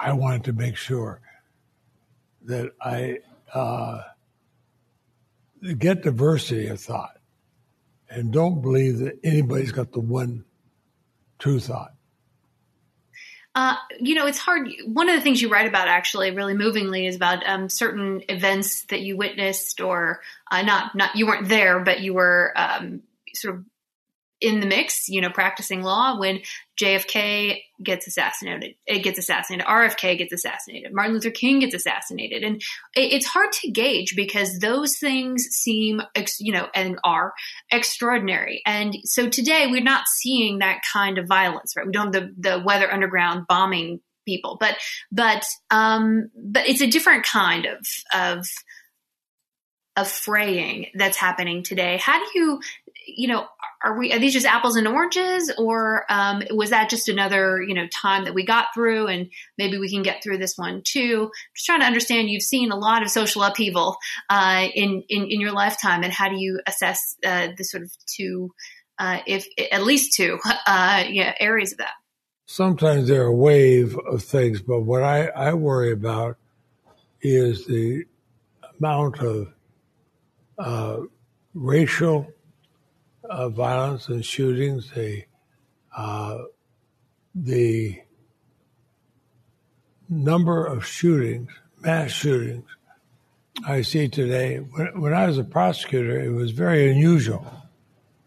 I 0.00 0.12
wanted 0.14 0.44
to 0.44 0.52
make 0.52 0.76
sure 0.76 1.20
that 2.44 2.72
I 2.80 3.18
uh, 3.52 4.02
get 5.78 6.02
diversity 6.02 6.68
of 6.68 6.80
thought 6.80 7.18
and 8.08 8.32
don't 8.32 8.60
believe 8.60 8.98
that 8.98 9.18
anybody's 9.22 9.72
got 9.72 9.92
the 9.92 10.00
one 10.00 10.44
true 11.38 11.60
thought. 11.60 11.94
Uh, 13.54 13.76
you 14.00 14.14
know, 14.14 14.26
it's 14.26 14.38
hard. 14.38 14.70
One 14.86 15.10
of 15.10 15.14
the 15.14 15.20
things 15.20 15.42
you 15.42 15.50
write 15.50 15.66
about, 15.66 15.88
actually, 15.88 16.30
really 16.30 16.54
movingly, 16.54 17.06
is 17.06 17.16
about 17.16 17.46
um, 17.46 17.68
certain 17.68 18.22
events 18.28 18.84
that 18.84 19.00
you 19.00 19.16
witnessed, 19.16 19.80
or 19.80 20.20
uh, 20.50 20.62
not 20.62 20.94
not 20.94 21.16
you 21.16 21.26
weren't 21.26 21.48
there, 21.48 21.80
but 21.80 22.00
you 22.00 22.14
were 22.14 22.52
um, 22.56 23.02
sort 23.34 23.56
of 23.56 23.64
in 24.42 24.58
the 24.58 24.66
mix, 24.66 25.08
you 25.08 25.20
know, 25.20 25.30
practicing 25.30 25.82
law 25.82 26.18
when 26.18 26.40
JFK 26.80 27.60
gets 27.82 28.08
assassinated, 28.08 28.74
it 28.86 29.04
gets 29.04 29.18
assassinated, 29.18 29.64
RFK 29.66 30.18
gets 30.18 30.32
assassinated, 30.32 30.92
Martin 30.92 31.14
Luther 31.14 31.30
King 31.30 31.60
gets 31.60 31.74
assassinated. 31.74 32.42
And 32.42 32.60
it's 32.94 33.26
hard 33.26 33.52
to 33.52 33.70
gauge 33.70 34.14
because 34.16 34.58
those 34.58 34.98
things 34.98 35.44
seem, 35.50 36.02
you 36.40 36.52
know, 36.52 36.68
and 36.74 36.98
are 37.04 37.32
extraordinary. 37.70 38.62
And 38.66 38.96
so 39.04 39.28
today 39.28 39.68
we're 39.70 39.80
not 39.80 40.04
seeing 40.08 40.58
that 40.58 40.80
kind 40.92 41.18
of 41.18 41.28
violence, 41.28 41.74
right? 41.76 41.86
We 41.86 41.92
don't 41.92 42.12
have 42.12 42.24
the, 42.24 42.34
the 42.36 42.62
Weather 42.64 42.92
Underground 42.92 43.46
bombing 43.48 44.00
people, 44.26 44.56
but, 44.58 44.76
but, 45.12 45.44
um, 45.70 46.30
but 46.36 46.68
it's 46.68 46.80
a 46.80 46.88
different 46.88 47.24
kind 47.24 47.66
of, 47.66 47.86
of, 48.12 48.46
of 49.96 50.08
fraying 50.08 50.86
that's 50.94 51.16
happening 51.16 51.62
today. 51.62 51.98
How 51.98 52.18
do 52.18 52.26
you, 52.34 52.60
you 53.06 53.28
know, 53.28 53.46
are 53.84 53.98
we 53.98 54.12
are 54.12 54.18
these 54.18 54.32
just 54.32 54.46
apples 54.46 54.76
and 54.76 54.86
oranges, 54.88 55.52
or 55.58 56.04
um, 56.08 56.42
was 56.50 56.70
that 56.70 56.90
just 56.90 57.08
another 57.08 57.62
you 57.62 57.74
know 57.74 57.86
time 57.88 58.24
that 58.24 58.34
we 58.34 58.44
got 58.44 58.66
through, 58.74 59.06
and 59.06 59.30
maybe 59.58 59.78
we 59.78 59.90
can 59.90 60.02
get 60.02 60.22
through 60.22 60.38
this 60.38 60.56
one 60.56 60.82
too? 60.84 61.30
Just 61.54 61.66
trying 61.66 61.80
to 61.80 61.86
understand. 61.86 62.30
You've 62.30 62.42
seen 62.42 62.72
a 62.72 62.76
lot 62.76 63.02
of 63.02 63.10
social 63.10 63.42
upheaval 63.42 63.96
uh, 64.30 64.66
in, 64.74 65.02
in, 65.08 65.24
in 65.28 65.40
your 65.40 65.52
lifetime, 65.52 66.02
and 66.02 66.12
how 66.12 66.28
do 66.28 66.36
you 66.36 66.60
assess 66.66 67.16
uh, 67.24 67.48
the 67.56 67.64
sort 67.64 67.82
of 67.82 67.90
two, 68.06 68.52
uh, 68.98 69.18
if 69.26 69.46
at 69.70 69.84
least 69.84 70.14
two, 70.14 70.38
uh, 70.66 71.04
yeah, 71.08 71.34
areas 71.40 71.72
of 71.72 71.78
that? 71.78 71.92
sometimes 72.52 73.08
there 73.08 73.22
are 73.22 73.26
a 73.28 73.34
wave 73.34 73.96
of 74.06 74.22
things, 74.22 74.60
but 74.60 74.80
what 74.80 75.02
I, 75.02 75.26
I 75.28 75.54
worry 75.54 75.90
about 75.90 76.36
is 77.22 77.66
the 77.66 78.04
amount 78.78 79.20
of 79.20 79.52
uh, 80.58 80.98
racial 81.54 82.30
uh, 83.32 83.48
violence 83.48 84.08
and 84.08 84.24
shootings, 84.24 84.90
the 84.90 85.24
uh, 85.96 86.38
the 87.34 88.00
number 90.08 90.66
of 90.66 90.86
shootings, 90.86 91.50
mass 91.80 92.10
shootings, 92.10 92.64
I 93.66 93.82
see 93.82 94.08
today. 94.08 94.58
When, 94.58 95.00
when 95.00 95.14
I 95.14 95.26
was 95.26 95.38
a 95.38 95.44
prosecutor, 95.44 96.20
it 96.20 96.30
was 96.30 96.50
very 96.50 96.90
unusual 96.90 97.46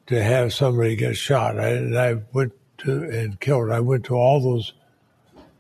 to 0.07 0.23
have 0.23 0.53
somebody 0.53 0.95
get 0.95 1.17
shot. 1.17 1.59
I, 1.59 1.69
and 1.69 1.97
I 1.97 2.15
went 2.33 2.53
to 2.79 3.03
and 3.03 3.39
killed. 3.39 3.71
I 3.71 3.79
went 3.79 4.05
to 4.05 4.15
all 4.15 4.41
those 4.41 4.73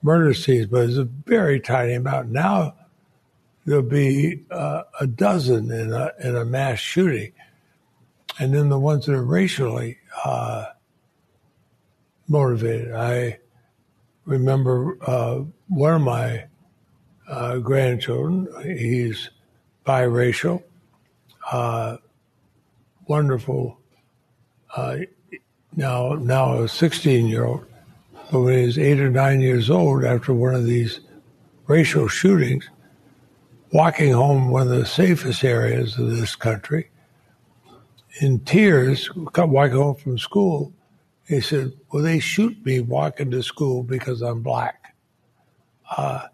murder 0.01 0.33
scenes, 0.33 0.67
but 0.67 0.89
it's 0.89 0.97
a 0.97 1.03
very 1.03 1.59
tiny 1.59 1.93
amount. 1.93 2.29
Now 2.29 2.75
there'll 3.65 3.83
be 3.83 4.43
uh, 4.51 4.83
a 4.99 5.07
dozen 5.07 5.71
in 5.71 5.93
a 5.93 6.11
in 6.23 6.35
a 6.35 6.45
mass 6.45 6.79
shooting, 6.79 7.33
and 8.39 8.53
then 8.53 8.69
the 8.69 8.79
ones 8.79 9.05
that 9.05 9.15
are 9.15 9.23
racially 9.23 9.97
uh, 10.23 10.65
motivated. 12.27 12.93
I 12.93 13.39
remember 14.25 14.97
uh, 15.05 15.41
one 15.67 15.93
of 15.93 16.01
my 16.01 16.45
uh, 17.27 17.57
grandchildren. 17.57 18.47
He's 18.63 19.29
biracial, 19.85 20.63
uh, 21.51 21.97
wonderful. 23.07 23.79
Uh, 24.75 24.97
now, 25.75 26.13
now 26.13 26.61
a 26.61 26.67
16 26.67 27.27
year 27.27 27.45
old, 27.45 27.65
but 28.31 28.41
when 28.41 28.59
he 28.59 28.65
was 28.65 28.77
eight 28.77 28.99
or 28.99 29.09
nine 29.09 29.41
years 29.41 29.69
old, 29.69 30.03
after 30.03 30.33
one 30.33 30.55
of 30.55 30.65
these 30.65 30.99
racial 31.67 32.07
shootings, 32.07 32.69
walking 33.71 34.13
home 34.13 34.49
one 34.49 34.63
of 34.63 34.69
the 34.69 34.85
safest 34.85 35.43
areas 35.43 35.97
of 35.97 36.15
this 36.15 36.35
country, 36.35 36.89
in 38.21 38.39
tears, 38.41 39.09
walking 39.15 39.77
home 39.77 39.95
from 39.95 40.17
school, 40.17 40.73
he 41.27 41.41
said, 41.41 41.73
"Well, 41.91 42.03
they 42.03 42.19
shoot 42.19 42.63
me 42.65 42.79
walking 42.79 43.31
to 43.31 43.43
school 43.43 43.83
because 43.83 44.21
I'm 44.21 44.41
black. 44.41 44.95
Uh, 45.89 46.27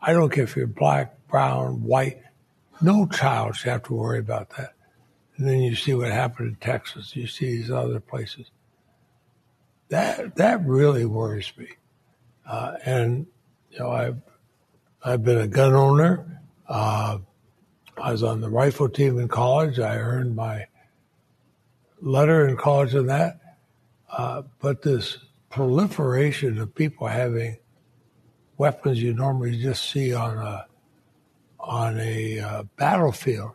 I 0.00 0.12
don't 0.12 0.30
care 0.30 0.44
if 0.44 0.56
you're 0.56 0.66
black, 0.66 1.26
brown, 1.28 1.82
white. 1.82 2.20
No 2.80 3.06
child 3.06 3.56
should 3.56 3.70
have 3.70 3.82
to 3.84 3.94
worry 3.94 4.18
about 4.18 4.50
that." 4.56 4.74
And 5.36 5.48
then 5.48 5.60
you 5.60 5.74
see 5.74 5.94
what 5.94 6.12
happened 6.12 6.48
in 6.48 6.54
Texas. 6.56 7.16
You 7.16 7.26
see 7.26 7.46
these 7.56 7.70
other 7.70 8.00
places. 8.00 8.50
That 9.88 10.36
that 10.36 10.64
really 10.64 11.04
worries 11.04 11.52
me. 11.56 11.68
Uh, 12.46 12.74
and 12.84 13.26
you 13.70 13.78
know, 13.78 13.90
I've 13.90 14.20
I've 15.02 15.24
been 15.24 15.38
a 15.38 15.48
gun 15.48 15.74
owner. 15.74 16.42
Uh, 16.68 17.18
I 17.96 18.12
was 18.12 18.22
on 18.22 18.40
the 18.40 18.50
rifle 18.50 18.88
team 18.88 19.18
in 19.18 19.28
college. 19.28 19.78
I 19.78 19.96
earned 19.96 20.36
my 20.36 20.66
letter 22.04 22.46
in 22.46 22.56
college 22.56 22.94
on 22.94 23.06
that. 23.06 23.40
Uh, 24.10 24.42
but 24.60 24.82
this 24.82 25.18
proliferation 25.50 26.58
of 26.58 26.74
people 26.74 27.06
having 27.06 27.56
weapons 28.58 29.02
you 29.02 29.14
normally 29.14 29.60
just 29.60 29.90
see 29.90 30.14
on 30.14 30.38
a 30.38 30.66
on 31.58 31.98
a 31.98 32.38
uh, 32.38 32.62
battlefield, 32.76 33.52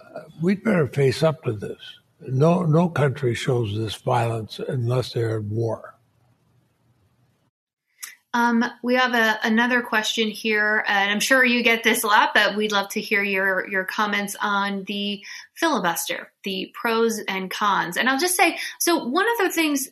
uh, 0.00 0.20
we'd 0.42 0.64
better 0.64 0.88
face 0.88 1.22
up 1.22 1.42
to 1.44 1.52
this. 1.52 1.78
No, 2.20 2.64
no 2.64 2.88
country 2.88 3.34
shows 3.34 3.76
this 3.76 3.94
violence 3.94 4.58
unless 4.68 5.12
they're 5.12 5.38
at 5.38 5.44
war. 5.44 5.92
Um, 8.34 8.64
we 8.82 8.94
have 8.94 9.12
a, 9.14 9.38
another 9.44 9.82
question 9.82 10.28
here, 10.28 10.84
and 10.88 11.10
I'm 11.10 11.20
sure 11.20 11.44
you 11.44 11.62
get 11.62 11.84
this 11.84 12.02
a 12.02 12.06
lot, 12.06 12.30
but 12.32 12.56
we'd 12.56 12.72
love 12.72 12.88
to 12.90 13.00
hear 13.00 13.22
your 13.22 13.68
your 13.68 13.84
comments 13.84 14.34
on 14.40 14.84
the 14.84 15.22
filibuster, 15.54 16.32
the 16.44 16.72
pros 16.74 17.20
and 17.28 17.50
cons. 17.50 17.96
And 17.96 18.08
I'll 18.08 18.18
just 18.18 18.36
say, 18.36 18.58
so 18.80 19.04
one 19.04 19.26
of 19.26 19.46
the 19.46 19.52
things 19.52 19.88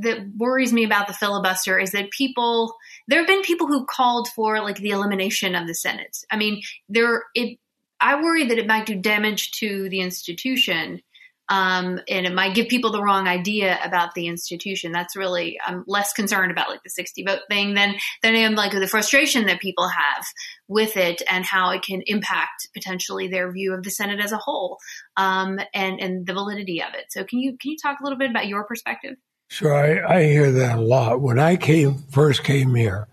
that 0.00 0.18
worries 0.36 0.72
me 0.72 0.84
about 0.84 1.08
the 1.08 1.12
filibuster 1.12 1.78
is 1.78 1.92
that 1.92 2.10
people, 2.10 2.74
there 3.08 3.18
have 3.18 3.28
been 3.28 3.42
people 3.42 3.66
who 3.66 3.86
called 3.86 4.28
for 4.28 4.62
like 4.62 4.76
the 4.76 4.90
elimination 4.90 5.54
of 5.54 5.66
the 5.66 5.74
Senate. 5.74 6.16
I 6.30 6.36
mean, 6.36 6.62
there, 6.88 7.24
it, 7.34 7.58
I 8.00 8.22
worry 8.22 8.46
that 8.46 8.58
it 8.58 8.66
might 8.66 8.86
do 8.86 8.94
damage 8.94 9.52
to 9.52 9.88
the 9.88 10.00
institution 10.00 11.02
um, 11.48 12.00
and 12.08 12.26
it 12.26 12.32
might 12.32 12.54
give 12.54 12.68
people 12.68 12.90
the 12.90 13.02
wrong 13.02 13.28
idea 13.28 13.78
about 13.84 14.14
the 14.14 14.26
institution. 14.26 14.92
That's 14.92 15.16
really 15.16 15.58
I'm 15.64 15.84
less 15.86 16.12
concerned 16.12 16.50
about 16.50 16.68
like 16.68 16.82
the 16.82 16.90
60 16.90 17.24
vote 17.24 17.40
thing 17.50 17.74
than 17.74 17.96
than 18.22 18.34
I 18.34 18.38
am 18.38 18.54
like 18.54 18.72
the 18.72 18.86
frustration 18.86 19.46
that 19.46 19.60
people 19.60 19.88
have 19.88 20.24
with 20.68 20.96
it 20.96 21.22
and 21.30 21.44
how 21.44 21.70
it 21.70 21.82
can 21.82 22.02
impact 22.06 22.68
potentially 22.72 23.28
their 23.28 23.52
view 23.52 23.74
of 23.74 23.82
the 23.82 23.90
Senate 23.90 24.20
as 24.20 24.32
a 24.32 24.38
whole 24.38 24.78
um, 25.16 25.60
and 25.74 26.00
and 26.00 26.26
the 26.26 26.32
validity 26.32 26.82
of 26.82 26.94
it. 26.94 27.06
So 27.10 27.24
can 27.24 27.38
you 27.38 27.58
can 27.58 27.72
you 27.72 27.76
talk 27.76 28.00
a 28.00 28.04
little 28.04 28.18
bit 28.18 28.30
about 28.30 28.48
your 28.48 28.64
perspective? 28.64 29.16
Sure, 29.48 29.74
I, 29.74 30.16
I 30.16 30.22
hear 30.24 30.50
that 30.50 30.78
a 30.78 30.80
lot. 30.80 31.20
When 31.20 31.38
I 31.38 31.56
came 31.56 31.98
first 32.10 32.42
came 32.42 32.74
here, 32.74 33.06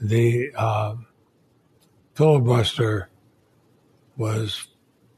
the 0.00 0.52
uh, 0.54 0.94
filibuster 2.14 3.08
was 4.16 4.68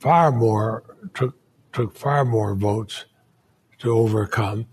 far 0.00 0.32
more 0.32 0.84
took 1.14 1.36
took 1.72 1.96
far 1.96 2.24
more 2.24 2.54
votes 2.54 3.04
to 3.78 3.90
overcome. 3.90 4.66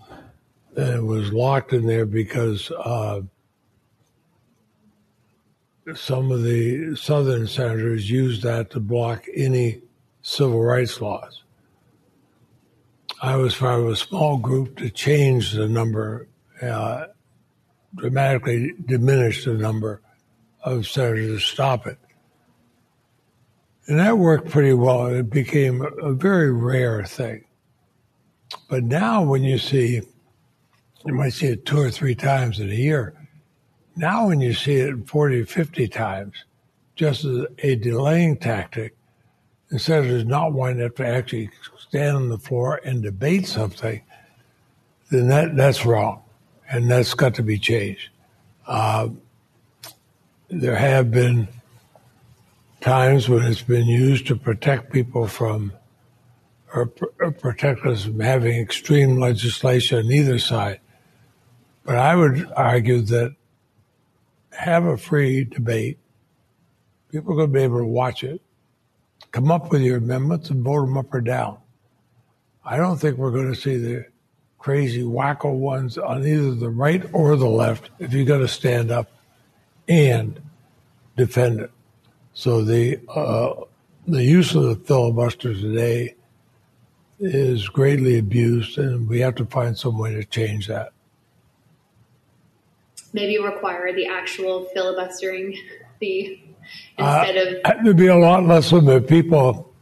And 0.76 0.96
it 0.96 1.04
was 1.04 1.32
locked 1.32 1.74
in 1.74 1.86
there 1.86 2.06
because 2.06 2.72
uh, 2.72 3.22
some 5.93 6.32
of 6.32 6.43
the 6.43 6.96
Southern 6.96 7.48
senators 7.48 8.10
used 8.10 8.43
that 8.43 8.72
to 8.72 8.80
block 8.80 9.26
any 9.34 9.82
civil 10.22 10.64
rights 10.64 11.00
laws. 11.00 11.43
I 13.22 13.38
was 13.38 13.56
part 13.56 13.80
of 13.80 13.88
a 13.88 13.96
small 13.96 14.38
group 14.38 14.78
to 14.78 14.89
change 14.89 15.54
the 15.54 15.70
number, 15.70 16.28
uh, 16.62 17.06
dramatically 17.96 18.74
diminish 18.86 19.46
the 19.46 19.54
number 19.54 20.02
of 20.64 20.88
senators 20.88 21.41
to 21.43 21.48
stop 21.48 21.88
it. 21.88 21.98
And 23.88 24.00
that 24.00 24.18
worked 24.18 24.50
pretty 24.50 24.74
well. 24.74 25.08
It 25.08 25.30
became 25.30 25.86
a 26.02 26.14
very 26.14 26.52
rare 26.52 27.04
thing. 27.06 27.46
But 28.70 28.84
now, 28.84 29.24
when 29.24 29.44
you 29.44 29.58
see, 29.58 30.02
you 31.06 31.14
might 31.14 31.34
see 31.34 31.48
it 31.48 31.66
two 31.66 31.80
or 31.80 31.92
three 31.92 32.16
times 32.16 32.60
in 32.60 32.70
a 32.70 32.76
year. 32.76 33.14
Now, 33.96 34.28
when 34.28 34.42
you 34.42 34.54
see 34.54 34.76
it 34.76 35.08
40 35.08 35.42
or 35.42 35.46
50 35.46 35.88
times, 35.88 36.34
just 36.96 37.26
as 37.26 37.46
a 37.60 37.76
delaying 37.76 38.38
tactic, 38.38 38.96
instead 39.70 40.06
of 40.06 40.28
not 40.28 40.54
wanting 40.54 40.90
to 40.90 41.06
actually 41.08 41.50
stand 41.78 42.18
on 42.18 42.30
the 42.30 42.38
floor 42.38 42.82
and 42.84 43.04
debate 43.04 43.48
something, 43.48 44.02
then 45.12 45.28
that, 45.28 45.56
that's 45.56 45.86
wrong. 45.86 46.24
And 46.70 46.90
that's 46.90 47.14
got 47.14 47.36
to 47.36 47.44
be 47.44 47.60
changed. 47.60 48.10
Uh, 48.66 49.10
there 50.50 50.76
have 50.76 51.12
been 51.12 51.48
times 52.86 53.28
when 53.28 53.44
it's 53.44 53.64
been 53.64 53.88
used 53.88 54.28
to 54.28 54.36
protect 54.36 54.94
people 54.94 55.26
from 55.26 55.74
or, 56.72 56.92
or 57.20 57.32
protect 57.32 57.84
us 57.84 58.04
from 58.06 58.20
having 58.20 58.60
extreme 58.60 59.20
legislation 59.20 60.06
on 60.06 60.12
either 60.12 60.38
side. 60.38 60.80
But 61.84 61.96
I 61.96 62.16
would 62.16 62.48
argue 62.56 63.02
that 63.02 63.36
have 64.52 64.86
a 64.86 64.98
free 64.98 65.46
debate. 65.46 65.98
People 67.12 67.34
are 67.34 67.38
going 67.38 67.54
to 67.54 67.54
be 67.54 67.64
able 67.64 67.80
to 67.80 67.86
watch 67.86 68.24
it. 68.24 68.40
Come 69.32 69.50
up 69.50 69.72
with 69.72 69.82
your 69.82 69.98
amendments 69.98 70.52
and 70.52 70.64
vote 70.64 70.86
them 70.86 70.96
up 70.96 71.12
or 71.12 71.22
down. 71.22 71.58
I 72.64 72.78
don't 72.78 72.98
think 72.98 73.18
we're 73.18 73.32
going 73.32 73.52
to 73.52 73.60
see 73.60 73.78
the 73.78 74.06
crazy 74.60 75.02
wacko 75.02 75.58
ones 75.58 75.98
on 75.98 76.26
either 76.26 76.54
the 76.54 76.70
right 76.70 77.04
or 77.14 77.36
the 77.36 77.50
left 77.50 77.90
if 77.98 78.14
you're 78.14 78.26
going 78.26 78.42
to 78.42 78.48
stand 78.48 78.92
up 78.92 79.10
and 79.88 80.40
defend 81.18 81.62
it. 81.62 81.72
So 82.36 82.64
the 82.64 83.00
uh, 83.08 83.64
the 84.08 84.24
use 84.24 84.54
of 84.56 84.64
the 84.64 84.76
filibuster 84.76 85.54
today 85.54 86.16
is 87.20 87.70
greatly 87.70 88.20
abused, 88.20 88.78
and 88.78 89.08
we 89.08 89.22
have 89.22 89.36
to 89.36 89.46
find 89.46 89.76
some 89.78 89.98
way 89.98 90.14
to 90.14 90.24
change 90.26 90.68
that. 90.68 90.92
Maybe 93.14 93.40
require 93.40 93.94
the 93.94 94.06
actual 94.08 94.66
filibustering 94.74 95.58
the 96.02 96.38
instead 96.98 97.38
uh, 97.66 97.70
of 97.70 97.84
there'd 97.86 97.98
be 97.98 98.08
a 98.08 98.18
lot 98.18 98.44
less 98.44 98.74
of 98.74 98.88
it. 98.90 99.08
People 99.08 99.74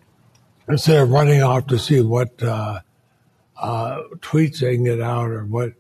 instead 0.70 1.02
of 1.02 1.10
running 1.10 1.42
off 1.42 1.66
to 1.68 1.80
see 1.80 2.02
what 2.02 2.42
uh, 2.44 2.82
uh, 3.58 3.98
tweets 4.20 4.60
they 4.60 4.76
can 4.76 4.84
get 4.84 5.02
out 5.02 5.32
or 5.32 5.44
what 5.46 5.74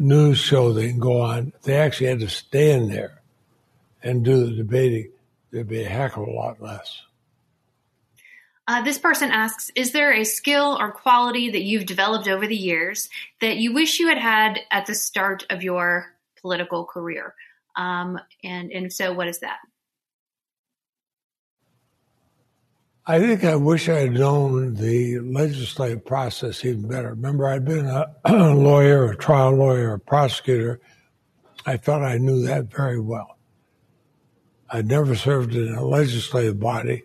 news 0.00 0.38
show 0.38 0.72
they 0.72 0.88
can 0.88 0.98
go 0.98 1.20
on, 1.20 1.52
they 1.62 1.76
actually 1.76 2.08
had 2.08 2.18
to 2.18 2.28
stand 2.28 2.90
there 2.90 3.22
and 4.02 4.24
do 4.24 4.44
the 4.44 4.56
debating 4.56 5.12
there'd 5.50 5.68
be 5.68 5.82
a 5.82 5.88
heck 5.88 6.16
of 6.16 6.26
a 6.26 6.30
lot 6.30 6.60
less. 6.60 7.02
Uh, 8.68 8.82
this 8.82 8.98
person 8.98 9.30
asks 9.30 9.70
Is 9.74 9.92
there 9.92 10.12
a 10.12 10.24
skill 10.24 10.76
or 10.78 10.92
quality 10.92 11.50
that 11.50 11.62
you've 11.62 11.86
developed 11.86 12.28
over 12.28 12.46
the 12.46 12.56
years 12.56 13.08
that 13.40 13.56
you 13.56 13.72
wish 13.72 13.98
you 13.98 14.08
had 14.08 14.18
had 14.18 14.60
at 14.70 14.84
the 14.84 14.94
start 14.94 15.46
of 15.48 15.62
your 15.62 16.14
political 16.40 16.84
career? 16.84 17.34
Um, 17.76 18.20
and, 18.44 18.70
and 18.70 18.86
if 18.86 18.92
so, 18.92 19.12
what 19.14 19.26
is 19.26 19.38
that? 19.38 19.58
I 23.06 23.18
think 23.20 23.42
I 23.42 23.56
wish 23.56 23.88
I 23.88 24.00
had 24.00 24.12
known 24.12 24.74
the 24.74 25.20
legislative 25.20 26.04
process 26.04 26.62
even 26.62 26.86
better. 26.86 27.10
Remember, 27.10 27.48
I'd 27.48 27.64
been 27.64 27.86
a, 27.86 28.14
a 28.26 28.32
lawyer, 28.54 29.12
a 29.12 29.16
trial 29.16 29.52
lawyer, 29.52 29.94
a 29.94 29.98
prosecutor. 29.98 30.78
I 31.64 31.78
thought 31.78 32.02
I 32.02 32.18
knew 32.18 32.42
that 32.42 32.70
very 32.70 33.00
well. 33.00 33.37
I'd 34.70 34.86
never 34.86 35.14
served 35.14 35.54
in 35.54 35.74
a 35.74 35.84
legislative 35.84 36.60
body, 36.60 37.04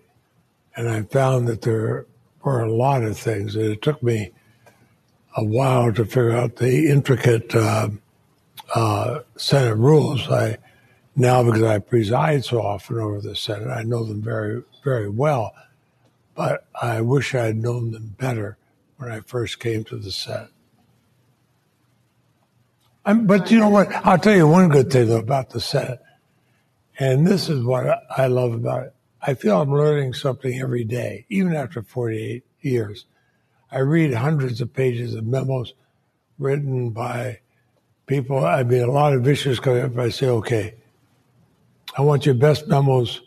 and 0.75 0.89
I 0.89 1.03
found 1.03 1.47
that 1.47 1.61
there 1.61 2.05
were 2.43 2.61
a 2.61 2.71
lot 2.71 3.03
of 3.03 3.17
things. 3.17 3.55
And 3.55 3.65
it 3.65 3.81
took 3.81 4.03
me 4.03 4.31
a 5.35 5.43
while 5.43 5.93
to 5.93 6.05
figure 6.05 6.31
out 6.31 6.57
the 6.57 6.89
intricate 6.89 7.55
uh, 7.55 7.89
uh, 8.75 9.19
Senate 9.37 9.75
rules. 9.75 10.29
I 10.29 10.57
now, 11.15 11.43
because 11.43 11.63
I 11.63 11.77
preside 11.79 12.43
so 12.43 12.61
often 12.61 12.97
over 12.97 13.21
the 13.21 13.35
Senate, 13.35 13.69
I 13.69 13.83
know 13.83 14.03
them 14.03 14.21
very, 14.21 14.63
very 14.83 15.09
well. 15.09 15.53
But 16.35 16.65
I 16.81 17.01
wish 17.01 17.35
I 17.35 17.45
had 17.45 17.57
known 17.57 17.91
them 17.91 18.15
better 18.17 18.57
when 18.97 19.11
I 19.11 19.19
first 19.19 19.59
came 19.59 19.83
to 19.85 19.97
the 19.97 20.11
Senate. 20.11 20.49
I'm, 23.05 23.27
but 23.27 23.51
you 23.51 23.59
know 23.59 23.69
what? 23.69 23.93
I'll 24.05 24.17
tell 24.17 24.35
you 24.35 24.47
one 24.47 24.69
good 24.69 24.91
thing 24.91 25.11
about 25.11 25.51
the 25.51 25.59
Senate. 25.59 26.01
And 26.99 27.25
this 27.25 27.49
is 27.49 27.63
what 27.63 28.03
I 28.15 28.27
love 28.27 28.53
about 28.53 28.83
it. 28.83 28.95
I 29.21 29.33
feel 29.33 29.61
I'm 29.61 29.73
learning 29.73 30.13
something 30.13 30.59
every 30.59 30.83
day, 30.83 31.25
even 31.29 31.55
after 31.55 31.81
48 31.81 32.43
years. 32.61 33.05
I 33.71 33.79
read 33.79 34.13
hundreds 34.13 34.61
of 34.61 34.73
pages 34.73 35.15
of 35.15 35.25
memos 35.25 35.73
written 36.37 36.91
by 36.91 37.39
people. 38.05 38.45
I 38.45 38.63
mean, 38.63 38.83
a 38.83 38.91
lot 38.91 39.13
of 39.13 39.27
issues 39.27 39.59
come 39.59 39.79
up. 39.79 39.97
I 39.97 40.09
say, 40.09 40.27
okay, 40.27 40.75
I 41.97 42.01
want 42.01 42.25
your 42.25 42.35
best 42.35 42.67
memos 42.67 43.21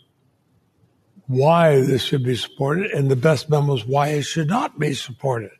why 1.27 1.81
this 1.81 2.03
should 2.03 2.23
be 2.23 2.37
supported, 2.37 2.93
and 2.93 3.11
the 3.11 3.17
best 3.17 3.51
memos 3.51 3.85
why 3.85 4.09
it 4.09 4.23
should 4.23 4.49
not 4.49 4.79
be 4.79 4.95
supported. 4.95 5.51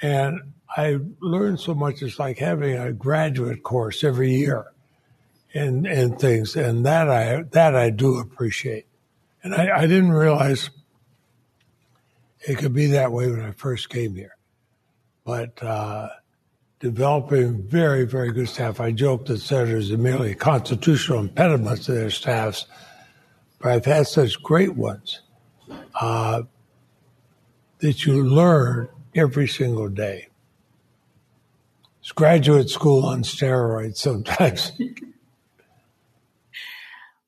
And 0.00 0.40
I 0.76 0.98
learned 1.20 1.60
so 1.60 1.74
much. 1.74 2.02
It's 2.02 2.18
like 2.18 2.38
having 2.38 2.76
a 2.76 2.92
graduate 2.92 3.62
course 3.62 4.02
every 4.02 4.34
year 4.34 4.71
and 5.54 5.86
and 5.86 6.18
things, 6.18 6.56
and 6.56 6.84
that 6.86 7.08
I 7.08 7.42
that 7.52 7.74
I 7.74 7.90
do 7.90 8.18
appreciate. 8.18 8.86
And 9.42 9.54
I, 9.54 9.80
I 9.80 9.86
didn't 9.86 10.12
realize 10.12 10.70
it 12.46 12.58
could 12.58 12.72
be 12.72 12.86
that 12.88 13.12
way 13.12 13.30
when 13.30 13.40
I 13.40 13.52
first 13.52 13.88
came 13.88 14.14
here, 14.14 14.36
but 15.24 15.62
uh, 15.62 16.08
developing 16.80 17.62
very 17.62 18.04
very 18.04 18.32
good 18.32 18.48
staff. 18.48 18.80
I 18.80 18.92
joke 18.92 19.26
that 19.26 19.38
senators 19.38 19.90
are 19.90 19.98
merely 19.98 20.34
constitutional 20.34 21.20
impediments 21.20 21.86
to 21.86 21.92
their 21.92 22.10
staffs, 22.10 22.66
but 23.58 23.72
I've 23.72 23.84
had 23.84 24.06
such 24.06 24.42
great 24.42 24.74
ones 24.74 25.20
uh, 26.00 26.42
that 27.78 28.06
you 28.06 28.24
learn 28.24 28.88
every 29.14 29.48
single 29.48 29.88
day. 29.88 30.28
It's 32.00 32.12
graduate 32.12 32.68
school 32.68 33.04
on 33.04 33.22
steroids 33.22 33.96
sometimes. 33.96 34.72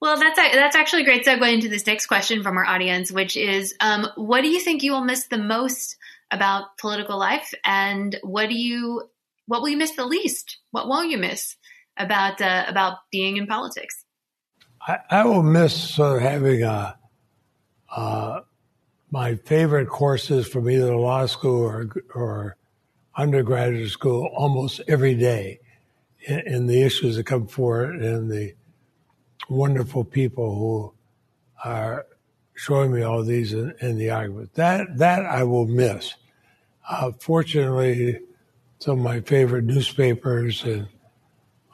Well, 0.05 0.19
that's 0.19 0.39
a, 0.39 0.53
that's 0.53 0.77
actually 0.77 1.01
a 1.01 1.05
great 1.07 1.25
segue 1.25 1.51
into 1.51 1.71
this 1.71 1.87
next 1.87 2.09
question 2.09 2.43
from 2.43 2.59
our 2.59 2.67
audience, 2.67 3.11
which 3.11 3.39
is, 3.39 3.75
um, 3.81 4.07
what 4.17 4.43
do 4.43 4.49
you 4.49 4.61
think 4.61 4.83
you 4.83 4.93
will 4.93 5.01
miss 5.01 5.29
the 5.29 5.39
most 5.39 5.97
about 6.31 6.77
political 6.77 7.19
life, 7.19 7.55
and 7.65 8.15
what 8.23 8.51
do 8.51 8.55
you 8.55 9.09
what 9.47 9.63
will 9.63 9.71
you 9.71 9.79
miss 9.79 9.93
the 9.93 10.05
least? 10.05 10.59
What 10.73 10.89
won't 10.89 11.09
you 11.09 11.17
miss 11.17 11.57
about 11.97 12.43
uh, 12.43 12.67
about 12.69 12.99
being 13.11 13.39
in 13.39 13.47
politics? 13.47 14.05
I, 14.87 14.99
I 15.09 15.25
will 15.25 15.43
miss 15.43 15.99
of 15.99 16.21
having 16.21 16.63
a, 16.65 16.99
uh, 17.91 18.41
my 19.11 19.37
favorite 19.37 19.89
courses 19.89 20.47
from 20.47 20.69
either 20.69 20.95
law 20.95 21.25
school 21.25 21.63
or 21.63 21.89
or 22.15 22.57
undergraduate 23.17 23.91
school 23.91 24.31
almost 24.37 24.83
every 24.87 25.15
day, 25.15 25.61
in, 26.27 26.41
in 26.41 26.67
the 26.67 26.83
issues 26.83 27.17
that 27.17 27.25
come 27.25 27.47
forward 27.47 28.03
and 28.03 28.31
the 28.31 28.55
wonderful 29.55 30.05
people 30.05 30.55
who 30.55 30.95
are 31.69 32.07
showing 32.55 32.93
me 32.93 33.03
all 33.03 33.23
these 33.23 33.53
in, 33.53 33.75
in 33.81 33.99
the 33.99 34.11
argument. 34.11 34.55
That 34.55 34.99
that 34.99 35.25
I 35.25 35.45
will 35.45 35.67
miss. 35.67 36.15
Uh, 36.89 37.13
fortunately, 37.19 38.21
some 38.79 38.99
of 38.99 39.05
my 39.05 39.21
favorite 39.21 39.65
newspapers 39.65 40.63
and 40.65 40.89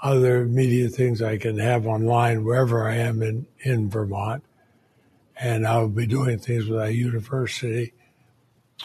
other 0.02 0.44
media 0.44 0.88
things 0.88 1.20
I 1.20 1.36
can 1.36 1.58
have 1.58 1.86
online 1.86 2.44
wherever 2.44 2.88
I 2.88 2.96
am 2.96 3.22
in, 3.22 3.46
in 3.60 3.90
Vermont. 3.90 4.42
And 5.38 5.66
I'll 5.66 5.88
be 5.88 6.06
doing 6.06 6.38
things 6.38 6.66
with 6.66 6.80
our 6.80 6.90
university. 6.90 7.92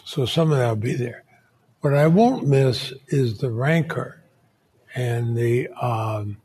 So 0.04 0.26
some 0.26 0.52
of 0.52 0.58
that 0.58 0.68
will 0.68 0.76
be 0.76 0.94
there. 0.94 1.24
What 1.80 1.94
I 1.94 2.06
won't 2.06 2.46
miss 2.46 2.92
is 3.08 3.38
the 3.38 3.50
rancor 3.50 4.22
and 4.94 5.36
the 5.36 5.68
um, 5.68 6.38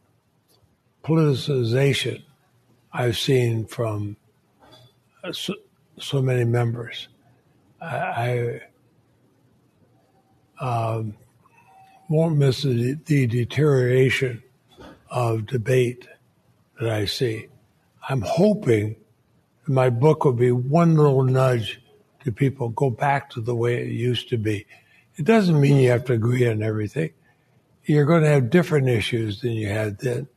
politicization 1.03 2.23
I've 2.93 3.17
seen 3.17 3.65
from 3.65 4.17
uh, 5.23 5.31
so, 5.31 5.53
so 5.99 6.21
many 6.21 6.43
members. 6.43 7.07
I, 7.81 8.61
I 10.59 10.95
um, 10.95 11.15
won't 12.09 12.37
miss 12.37 12.63
the, 12.63 12.97
the 13.05 13.27
deterioration 13.27 14.43
of 15.09 15.45
debate 15.45 16.07
that 16.79 16.89
I 16.89 17.05
see. 17.05 17.47
I'm 18.07 18.21
hoping 18.21 18.95
my 19.67 19.89
book 19.89 20.25
will 20.25 20.33
be 20.33 20.51
one 20.51 20.95
little 20.95 21.23
nudge 21.23 21.81
to 22.23 22.31
people 22.31 22.69
go 22.69 22.89
back 22.89 23.29
to 23.31 23.41
the 23.41 23.55
way 23.55 23.81
it 23.81 23.91
used 23.91 24.29
to 24.29 24.37
be. 24.37 24.65
It 25.15 25.25
doesn't 25.25 25.59
mean 25.59 25.77
you 25.77 25.89
have 25.89 26.05
to 26.05 26.13
agree 26.13 26.47
on 26.47 26.61
everything. 26.61 27.11
You're 27.85 28.05
going 28.05 28.23
to 28.23 28.29
have 28.29 28.49
different 28.49 28.89
issues 28.89 29.41
than 29.41 29.53
you 29.53 29.67
had 29.67 29.99
then 29.99 30.27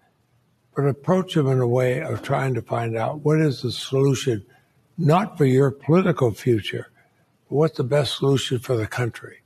but 0.75 0.87
approach 0.87 1.35
them 1.35 1.49
in 1.49 1.61
a 1.61 1.69
way 1.69 2.03
of 2.03 2.23
trying 2.23 2.55
to 2.55 2.63
find 2.63 2.97
out 2.97 3.21
what 3.21 3.41
is 3.41 3.63
the 3.63 3.73
solution, 3.73 4.45
not 4.99 5.39
for 5.39 5.45
your 5.45 5.71
political 5.71 6.33
future, 6.33 6.91
but 7.49 7.57
what's 7.57 7.77
the 7.77 7.85
best 7.85 8.19
solution 8.19 8.59
for 8.59 8.77
the 8.77 8.87
country. 8.87 9.41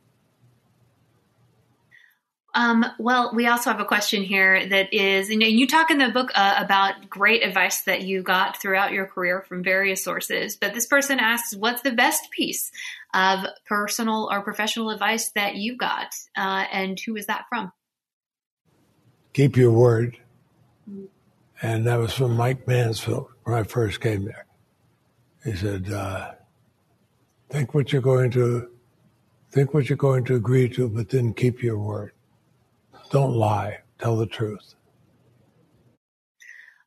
Um, 2.55 2.85
well, 2.99 3.33
we 3.35 3.47
also 3.47 3.71
have 3.71 3.79
a 3.79 3.85
question 3.85 4.23
here 4.23 4.67
that 4.69 4.93
is, 4.93 5.31
you 5.31 5.39
know, 5.39 5.47
you 5.47 5.67
talk 5.69 5.91
in 5.91 5.99
the 5.99 6.09
book 6.09 6.31
uh, 6.35 6.55
about 6.59 7.09
great 7.09 7.45
advice 7.45 7.83
that 7.83 8.03
you 8.03 8.23
got 8.23 8.61
throughout 8.61 8.91
your 8.91 9.07
career 9.07 9.43
from 9.43 9.63
various 9.63 10.03
sources, 10.03 10.57
but 10.57 10.75
this 10.75 10.87
person 10.87 11.21
asks, 11.21 11.55
what's 11.55 11.83
the 11.83 11.93
best 11.93 12.31
piece 12.31 12.73
of 13.15 13.45
personal 13.67 14.29
or 14.33 14.43
professional 14.43 14.91
advice 14.91 15.31
that 15.37 15.55
you 15.55 15.77
got, 15.77 16.09
uh, 16.37 16.65
and 16.73 16.99
who 17.07 17.15
is 17.17 17.27
that 17.27 17.45
from? 17.49 17.71
Keep 19.35 19.57
your 19.57 19.71
word. 19.71 20.17
And 21.61 21.87
that 21.87 21.97
was 21.97 22.13
from 22.13 22.37
Mike 22.37 22.67
Mansfield 22.67 23.29
when 23.45 23.57
I 23.57 23.63
first 23.65 24.01
came 24.01 24.25
there. 24.25 24.47
He 25.45 25.55
said, 25.55 25.91
uh, 25.91 26.33
think 27.51 27.75
what 27.75 27.93
you're 27.93 28.03
going 28.03 28.31
to, 28.33 28.71
think 29.51 29.75
what 29.75 29.89
you're 29.89 29.97
going 29.97 30.25
to 30.27 30.37
agree 30.37 30.69
to, 30.71 30.89
but 30.89 31.09
then 31.09 31.33
keep 31.33 31.63
your 31.63 31.79
word. 31.79 32.13
Don't 33.11 33.35
lie. 33.35 33.81
Tell 33.99 34.17
the 34.17 34.27
truth. 34.27 34.75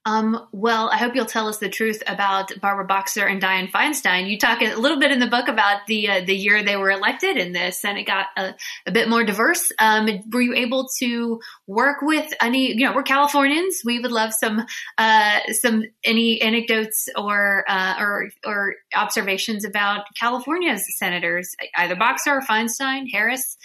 Um, 0.03 0.47
well, 0.51 0.89
I 0.89 0.97
hope 0.97 1.13
you'll 1.13 1.27
tell 1.27 1.47
us 1.47 1.59
the 1.59 1.69
truth 1.69 2.01
about 2.07 2.51
Barbara 2.59 2.85
Boxer 2.85 3.25
and 3.25 3.39
Dianne 3.39 3.71
Feinstein. 3.71 4.29
You 4.29 4.39
talk 4.39 4.61
a 4.61 4.75
little 4.75 4.99
bit 4.99 5.11
in 5.11 5.19
the 5.19 5.27
book 5.27 5.47
about 5.47 5.85
the 5.85 6.09
uh, 6.09 6.21
the 6.25 6.35
year 6.35 6.63
they 6.63 6.75
were 6.75 6.89
elected, 6.89 7.37
and 7.37 7.53
the 7.53 7.71
Senate 7.71 8.07
got 8.07 8.27
a, 8.35 8.55
a 8.87 8.91
bit 8.91 9.09
more 9.09 9.23
diverse. 9.23 9.71
Um, 9.77 10.09
were 10.31 10.41
you 10.41 10.55
able 10.55 10.87
to 10.99 11.39
work 11.67 11.97
with 12.01 12.33
any? 12.41 12.71
You 12.73 12.87
know, 12.87 12.95
we're 12.95 13.03
Californians. 13.03 13.81
We 13.85 13.99
would 13.99 14.11
love 14.11 14.33
some 14.33 14.65
uh, 14.97 15.39
some 15.51 15.83
any 16.03 16.41
anecdotes 16.41 17.07
or 17.15 17.63
uh, 17.69 17.95
or 17.99 18.29
or 18.43 18.73
observations 18.95 19.65
about 19.65 20.05
California's 20.19 20.83
senators, 20.97 21.55
either 21.75 21.95
Boxer 21.95 22.37
or 22.37 22.41
Feinstein, 22.41 23.05
Harris, 23.11 23.55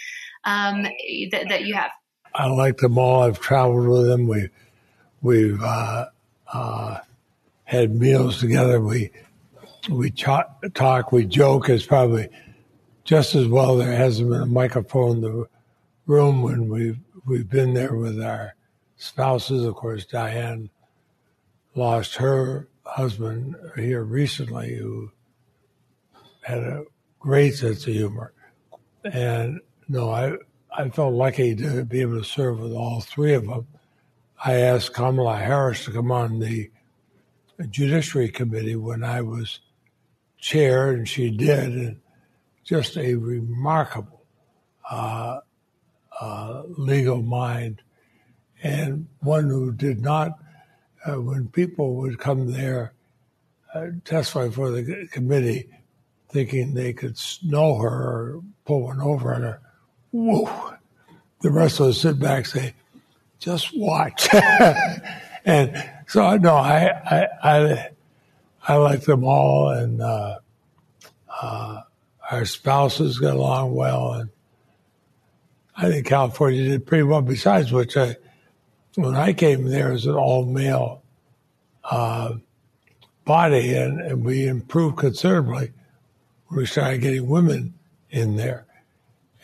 um, 0.45 0.82
that, 0.82 1.47
that 1.49 1.64
you 1.64 1.74
have. 1.74 1.93
I 2.34 2.49
like 2.49 2.76
them 2.76 2.99
all. 2.99 3.22
I've 3.22 3.41
traveled 3.41 3.89
with 3.89 4.07
them. 4.07 4.26
We 4.26 4.51
we've 5.22 5.62
uh, 5.62 6.07
uh, 6.57 7.00
had 7.64 7.94
meals 7.94 8.40
together. 8.40 8.80
We 8.80 9.11
we 9.90 10.11
ch- 10.11 10.48
talk, 10.74 11.12
we 11.12 11.24
joke. 11.24 11.68
It's 11.68 11.86
probably 11.86 12.28
just 13.04 13.34
as 13.34 13.46
well 13.46 13.76
there 13.76 13.96
hasn't 13.96 14.30
been 14.30 14.40
a 14.40 14.46
microphone 14.46 15.16
in 15.16 15.22
the 15.22 15.48
room 16.07 16.42
when 16.42 16.68
we've 16.68 16.98
we've 17.26 17.48
been 17.48 17.74
there 17.74 17.94
with 17.94 18.20
our 18.22 18.54
spouses. 18.96 19.64
Of 19.64 19.74
course, 19.74 20.07
Dianne 20.07 20.70
lost 21.74 22.16
her 22.16 22.68
husband 22.84 23.57
here 23.76 24.02
recently, 24.02 24.76
who 24.76 25.11
had 26.40 26.59
a 26.59 26.84
great 27.20 27.54
sense 27.54 27.86
of 27.86 27.92
humor. 27.92 28.32
And 29.04 29.61
no, 29.88 30.11
I 30.11 30.36
I 30.76 30.88
felt 30.88 31.14
lucky 31.14 31.54
to 31.57 31.84
be 31.84 32.00
able 32.00 32.18
to 32.18 32.24
serve 32.24 32.61
with 32.61 32.72
all 32.72 33.00
three 33.00 33.34
of 33.34 33.46
them. 33.46 33.66
I 34.45 34.55
asked 34.55 34.93
Kamala 34.93 35.37
Harris 35.37 35.84
to 35.84 35.93
come 35.93 36.12
on 36.12 36.41
the 36.41 36.70
Judiciary 37.70 38.28
Committee 38.28 38.76
when 38.76 39.03
I 39.03 39.22
was 39.22 39.61
chair, 40.39 40.91
and 40.91 41.09
she 41.09 41.30
did. 41.30 41.72
And 41.72 42.01
just 42.64 42.97
a 42.97 43.14
remarkable 43.14 44.24
uh, 44.91 45.41
uh, 46.20 46.62
legal 46.76 47.22
mind, 47.22 47.82
and 48.62 49.07
one 49.20 49.49
who 49.49 49.72
did 49.72 50.01
not, 50.01 50.32
uh, 51.07 51.20
when 51.20 51.49
people 51.49 51.95
would 51.97 52.18
come 52.18 52.53
there, 52.53 52.93
uh, 53.74 53.87
testify 54.05 54.49
for 54.49 54.70
the 54.70 55.09
committee, 55.12 55.68
thinking 56.30 56.74
they 56.74 56.93
could 56.93 57.18
know 57.45 57.76
her 57.76 57.89
or 57.89 58.43
pull 58.64 58.82
one 58.84 59.01
over 59.01 59.34
on 59.34 59.43
her, 59.43 59.61
whoa, 60.11 60.74
the 61.43 61.51
rest 61.51 61.80
of 61.80 61.87
us 61.87 62.01
sit 62.01 62.18
back 62.18 62.39
and 62.39 62.47
say, 62.47 62.74
just 63.39 63.76
watch. 63.76 64.28
and 65.45 65.91
so, 66.09 66.37
no, 66.37 66.55
I, 66.55 66.89
I, 66.89 67.26
I, 67.43 67.89
I 68.68 68.76
like 68.76 69.03
them 69.03 69.24
all, 69.24 69.70
and 69.70 70.01
uh, 70.01 70.39
uh, 71.43 71.82
our 72.30 72.45
spouses 72.45 73.18
get 73.18 73.34
along 73.34 73.74
well, 73.74 74.12
and 74.14 74.30
I 75.76 75.91
think 75.91 76.07
California 76.07 76.64
did 76.64 76.87
pretty 76.87 77.05
well. 77.05 77.22
Besides 77.22 77.72
which, 77.72 77.97
I, 77.97 78.16
when 78.97 79.14
I 79.14 79.32
came 79.32 79.66
there 79.66 79.93
as 79.93 80.07
an 80.07 80.14
all 80.14 80.45
male 80.45 81.03
uh, 81.84 82.34
body, 83.24 83.74
and, 83.74 84.01
and, 84.01 84.24
we 84.24 84.47
improved 84.47 84.97
considerably. 84.97 85.72
When 86.49 86.59
we 86.59 86.66
started 86.66 87.01
getting 87.01 87.28
women 87.28 87.74
in 88.11 88.37
there, 88.37 88.66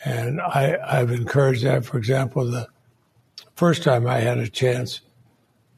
and 0.05 0.41
I, 0.41 0.77
I've 0.85 1.11
encouraged 1.11 1.63
that. 1.63 1.85
For 1.85 1.97
example, 1.97 2.49
the 2.49 2.67
first 3.55 3.83
time 3.83 4.07
I 4.07 4.19
had 4.19 4.37
a 4.37 4.47
chance 4.47 5.01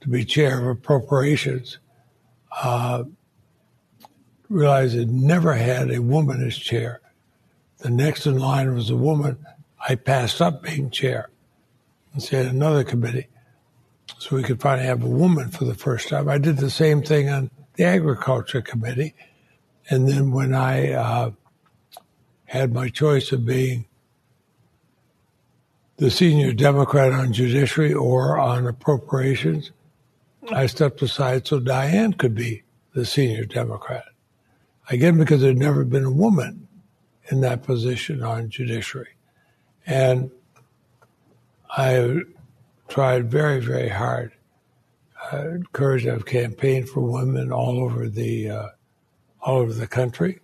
to 0.01 0.09
be 0.09 0.23
chair 0.25 0.59
of 0.59 0.67
appropriations, 0.67 1.79
uh, 2.61 3.03
realized 4.49 4.95
it 4.95 5.09
never 5.09 5.53
had 5.53 5.91
a 5.91 6.01
woman 6.01 6.45
as 6.45 6.57
chair. 6.57 7.01
The 7.79 7.89
next 7.89 8.25
in 8.25 8.37
line 8.37 8.73
was 8.73 8.89
a 8.89 8.95
woman. 8.95 9.37
I 9.87 9.95
passed 9.95 10.41
up 10.41 10.63
being 10.63 10.89
chair 10.89 11.29
and 12.13 12.21
said 12.21 12.45
another 12.45 12.83
committee 12.83 13.27
so 14.19 14.35
we 14.35 14.43
could 14.43 14.61
finally 14.61 14.87
have 14.87 15.03
a 15.03 15.09
woman 15.09 15.49
for 15.49 15.65
the 15.65 15.75
first 15.75 16.09
time. 16.09 16.29
I 16.29 16.37
did 16.37 16.57
the 16.57 16.69
same 16.69 17.01
thing 17.01 17.29
on 17.29 17.51
the 17.75 17.83
agriculture 17.83 18.61
committee. 18.61 19.13
And 19.89 20.07
then 20.07 20.31
when 20.31 20.53
I 20.53 20.93
uh, 20.93 21.31
had 22.45 22.73
my 22.73 22.89
choice 22.89 23.31
of 23.31 23.45
being 23.45 23.85
the 25.97 26.11
senior 26.11 26.51
Democrat 26.53 27.13
on 27.13 27.33
judiciary 27.33 27.93
or 27.93 28.37
on 28.37 28.67
appropriations, 28.67 29.71
I 30.51 30.65
stepped 30.65 31.01
aside 31.01 31.47
so 31.47 31.59
Dianne 31.59 32.17
could 32.17 32.35
be 32.35 32.63
the 32.93 33.05
senior 33.05 33.45
Democrat. 33.45 34.05
Again, 34.89 35.17
because 35.17 35.41
there'd 35.41 35.57
never 35.57 35.83
been 35.83 36.03
a 36.03 36.11
woman 36.11 36.67
in 37.31 37.41
that 37.41 37.63
position 37.63 38.21
on 38.21 38.49
judiciary. 38.49 39.15
And 39.85 40.31
I 41.69 42.21
tried 42.87 43.31
very, 43.31 43.59
very 43.59 43.89
hard. 43.89 44.31
Uh, 45.31 45.49
encouraged, 45.49 46.07
I've 46.07 46.25
campaigned 46.25 46.89
for 46.89 47.01
women 47.01 47.51
all 47.51 47.79
over 47.79 48.07
the 48.07 48.49
uh, 48.49 48.67
all 49.41 49.57
over 49.57 49.73
the 49.73 49.87
country, 49.87 50.39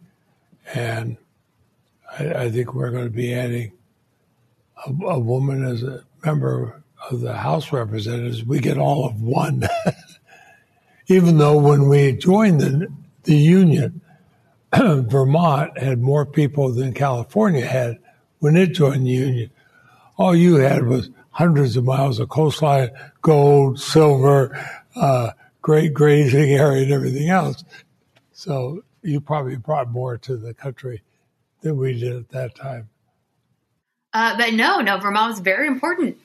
and 0.74 1.18
I, 2.18 2.34
I, 2.34 2.52
think 2.52 2.74
we're 2.74 2.92
going 2.92 3.06
to 3.06 3.12
be 3.12 3.34
adding 3.34 3.74
a, 4.86 5.06
a 5.06 5.20
woman 5.20 5.64
as 5.64 5.84
a 5.84 6.04
member 6.26 6.84
of 7.10 7.22
the 7.22 7.34
House 7.34 7.72
Representatives. 7.72 8.44
We 8.44 8.60
get 8.60 8.78
all 8.78 9.06
of 9.06 9.22
one, 9.22 9.68
even 11.08 11.38
though 11.38 11.58
when 11.58 11.88
we 11.88 12.14
joined 12.14 12.62
the 12.62 12.88
the 13.24 13.36
union, 13.36 14.02
Vermont 14.76 15.78
had 15.78 16.02
more 16.02 16.26
people 16.26 16.74
than 16.74 16.94
California 16.94 17.66
had 17.66 18.00
when 18.40 18.56
it 18.58 18.74
joined 18.74 19.06
the 19.06 19.12
union. 19.12 19.52
All 20.18 20.36
you 20.36 20.56
had 20.56 20.88
was 20.88 21.10
hundreds 21.32 21.78
of 21.78 21.84
miles 21.84 22.20
of 22.20 22.30
coastline, 22.30 22.90
gold, 23.22 23.80
silver, 23.80 24.58
uh, 24.96 25.32
great 25.62 25.94
grazing 25.94 26.52
area, 26.52 26.84
and 26.84 26.92
everything 26.92 27.30
else. 27.30 27.64
So 28.34 28.84
you 29.02 29.22
probably 29.22 29.56
brought 29.56 29.90
more 29.90 30.18
to 30.18 30.38
the 30.38 30.54
country 30.54 31.02
than 31.62 31.78
we 31.78 32.00
did 32.00 32.16
at 32.16 32.30
that 32.30 32.56
time. 32.56 32.90
Uh, 34.14 34.38
but 34.38 34.54
no, 34.54 34.80
no, 34.80 35.00
Vermont 35.00 35.32
was 35.32 35.40
a 35.40 35.44
very 35.44 35.68
important 35.68 36.18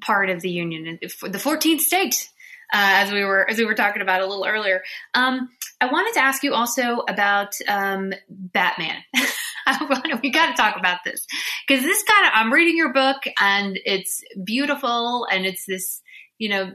part 0.00 0.30
of 0.30 0.40
the 0.40 0.50
union, 0.50 0.98
the 1.00 1.08
14th 1.08 1.80
state, 1.80 2.28
uh, 2.72 3.00
as 3.02 3.12
we 3.12 3.24
were 3.24 3.48
as 3.48 3.58
we 3.58 3.64
were 3.64 3.74
talking 3.74 4.02
about 4.02 4.20
a 4.20 4.26
little 4.26 4.44
earlier. 4.46 4.82
Um, 5.14 5.48
I 5.80 5.86
wanted 5.86 6.14
to 6.14 6.20
ask 6.20 6.42
you 6.42 6.54
also 6.54 7.02
about 7.08 7.54
um, 7.66 8.12
Batman. 8.28 8.96
we 10.22 10.30
got 10.30 10.50
to 10.50 10.54
talk 10.54 10.76
about 10.76 10.98
this 11.04 11.26
because 11.66 11.84
this 11.84 12.02
kind 12.02 12.26
of 12.26 12.32
I'm 12.34 12.52
reading 12.52 12.76
your 12.76 12.92
book 12.92 13.22
and 13.40 13.78
it's 13.84 14.22
beautiful 14.44 15.26
and 15.30 15.46
it's 15.46 15.64
this 15.66 16.00
you 16.38 16.48
know 16.48 16.72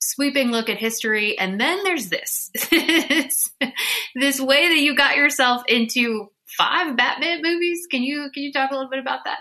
sweeping 0.00 0.50
look 0.50 0.68
at 0.68 0.78
history 0.78 1.38
and 1.38 1.60
then 1.60 1.84
there's 1.84 2.08
this 2.08 2.50
this 4.14 4.40
way 4.40 4.68
that 4.68 4.78
you 4.78 4.96
got 4.96 5.16
yourself 5.16 5.62
into 5.68 6.31
five 6.56 6.96
Batman 6.96 7.42
movies. 7.42 7.86
Can 7.90 8.02
you 8.02 8.30
can 8.32 8.42
you 8.42 8.52
talk 8.52 8.70
a 8.70 8.74
little 8.74 8.90
bit 8.90 8.98
about 8.98 9.24
that? 9.24 9.38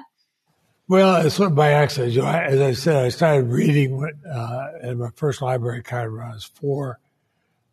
Well, 0.88 1.26
it's 1.26 1.36
sort 1.36 1.52
of 1.52 1.56
by 1.56 1.72
accident. 1.72 2.14
You 2.14 2.22
know, 2.22 2.28
as 2.28 2.60
I 2.60 2.74
said, 2.74 3.06
I 3.06 3.10
started 3.10 3.48
reading 3.48 4.04
uh, 4.30 4.68
at 4.82 4.98
my 4.98 5.10
first 5.16 5.42
library 5.42 5.84
card 5.84 6.12
when 6.12 6.22
I 6.22 6.34
was 6.34 6.44
four. 6.44 7.00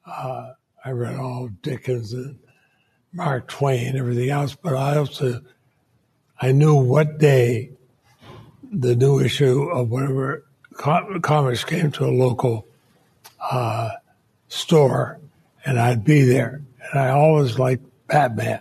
Uh, 0.06 0.52
I 0.84 0.90
read 0.90 1.16
all 1.16 1.48
Dickens 1.62 2.12
and 2.12 2.38
Mark 3.12 3.48
Twain 3.48 3.88
and 3.88 3.98
everything 3.98 4.30
else, 4.30 4.54
but 4.54 4.74
I 4.74 4.96
also 4.96 5.42
I 6.40 6.52
knew 6.52 6.74
what 6.76 7.18
day 7.18 7.72
the 8.62 8.94
new 8.94 9.18
issue 9.18 9.68
of 9.70 9.90
whatever 9.90 10.44
comics 10.76 11.64
came 11.64 11.90
to 11.90 12.04
a 12.04 12.12
local 12.12 12.68
uh, 13.40 13.90
store, 14.48 15.18
and 15.64 15.78
I'd 15.78 16.04
be 16.04 16.22
there. 16.22 16.62
And 16.90 17.00
I 17.00 17.10
always 17.10 17.58
liked 17.58 17.84
Batman, 18.06 18.60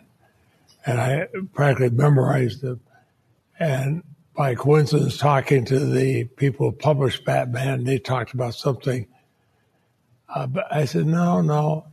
and 0.86 1.00
I 1.00 1.28
practically 1.54 1.90
memorized 1.90 2.62
them. 2.62 2.80
And 3.60 4.04
by 4.36 4.56
coincidence, 4.56 5.18
talking 5.18 5.66
to 5.66 5.80
the 5.80 6.26
people 6.26 6.70
who 6.70 6.76
published 6.76 7.26
Batman, 7.26 7.84
they 7.84 7.98
talked 7.98 8.34
about 8.34 8.54
something. 8.54 9.08
Uh, 10.34 10.48
but 10.48 10.66
I 10.72 10.86
said, 10.86 11.08
no, 11.08 11.42
no, 11.42 11.88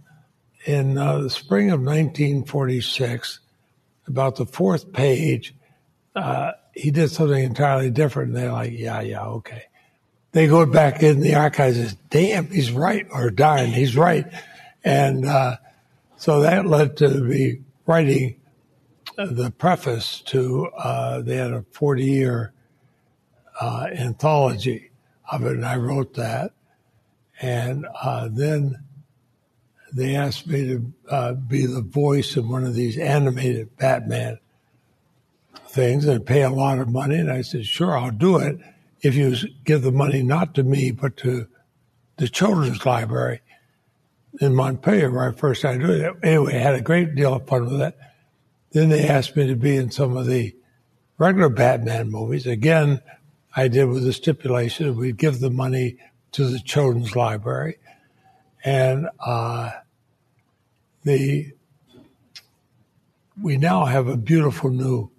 in 0.66 0.98
uh, 0.98 1.18
the 1.18 1.30
spring 1.30 1.70
of 1.70 1.80
1946, 1.80 3.40
about 4.06 4.36
the 4.36 4.46
fourth 4.46 4.92
page, 4.92 5.54
uh, 6.14 6.52
he 6.74 6.90
did 6.90 7.10
something 7.10 7.42
entirely 7.42 7.90
different. 7.90 8.28
And 8.28 8.36
they're 8.36 8.52
like, 8.52 8.72
yeah, 8.72 9.00
yeah, 9.00 9.24
okay. 9.24 9.64
They 10.32 10.46
go 10.46 10.66
back 10.66 11.02
in 11.02 11.20
the 11.20 11.36
archives 11.36 11.78
and 11.78 11.90
say, 11.90 11.96
damn, 12.10 12.50
he's 12.50 12.72
right, 12.72 13.06
or 13.10 13.30
darn, 13.30 13.66
he's 13.66 13.96
right. 13.96 14.26
And 14.82 15.24
uh, 15.24 15.56
so 16.16 16.40
that 16.40 16.66
led 16.66 16.96
to 16.98 17.08
me 17.08 17.60
writing 17.86 18.36
the 19.16 19.52
preface 19.56 20.20
to, 20.22 20.66
uh, 20.76 21.20
they 21.22 21.36
had 21.36 21.52
a 21.52 21.64
40 21.72 22.04
year 22.04 22.52
uh, 23.60 23.88
anthology 23.92 24.90
of 25.30 25.44
it, 25.44 25.52
and 25.52 25.64
I 25.64 25.76
wrote 25.76 26.14
that. 26.14 26.52
And 27.40 27.86
uh, 28.02 28.28
then 28.30 28.84
they 29.92 30.16
asked 30.16 30.46
me 30.46 30.66
to 30.66 30.92
uh, 31.08 31.32
be 31.34 31.66
the 31.66 31.82
voice 31.82 32.36
of 32.36 32.48
one 32.48 32.64
of 32.64 32.74
these 32.74 32.98
animated 32.98 33.76
Batman 33.76 34.38
things 35.68 36.06
and 36.06 36.24
pay 36.24 36.42
a 36.42 36.50
lot 36.50 36.78
of 36.78 36.88
money. 36.88 37.16
And 37.16 37.30
I 37.30 37.42
said, 37.42 37.66
sure, 37.66 37.96
I'll 37.96 38.10
do 38.10 38.38
it 38.38 38.58
if 39.02 39.14
you 39.14 39.36
give 39.64 39.82
the 39.82 39.92
money 39.92 40.22
not 40.22 40.54
to 40.54 40.62
me, 40.62 40.90
but 40.90 41.16
to 41.18 41.46
the 42.16 42.28
children's 42.28 42.84
library 42.86 43.40
in 44.40 44.54
Montpelier, 44.54 45.10
where 45.10 45.28
I 45.28 45.32
first 45.32 45.60
started 45.60 45.82
doing 45.82 46.00
it. 46.00 46.12
Anyway, 46.22 46.54
I 46.54 46.58
had 46.58 46.74
a 46.74 46.80
great 46.80 47.14
deal 47.14 47.34
of 47.34 47.46
fun 47.46 47.70
with 47.70 47.80
it. 47.80 47.96
Then 48.74 48.88
they 48.88 49.06
asked 49.06 49.36
me 49.36 49.46
to 49.46 49.54
be 49.54 49.76
in 49.76 49.92
some 49.92 50.16
of 50.16 50.26
the 50.26 50.54
regular 51.16 51.48
Batman 51.48 52.10
movies. 52.10 52.44
Again, 52.44 53.00
I 53.54 53.68
did 53.68 53.84
with 53.84 54.02
the 54.02 54.12
stipulation 54.12 54.88
that 54.88 54.94
we'd 54.94 55.16
give 55.16 55.38
the 55.38 55.48
money 55.48 55.96
to 56.32 56.46
the 56.46 56.58
children's 56.58 57.14
library. 57.14 57.76
And 58.64 59.08
uh, 59.24 59.70
the 61.04 61.52
we 63.40 63.56
now 63.56 63.84
have 63.84 64.08
a 64.08 64.16
beautiful 64.16 64.70
new 64.70 65.10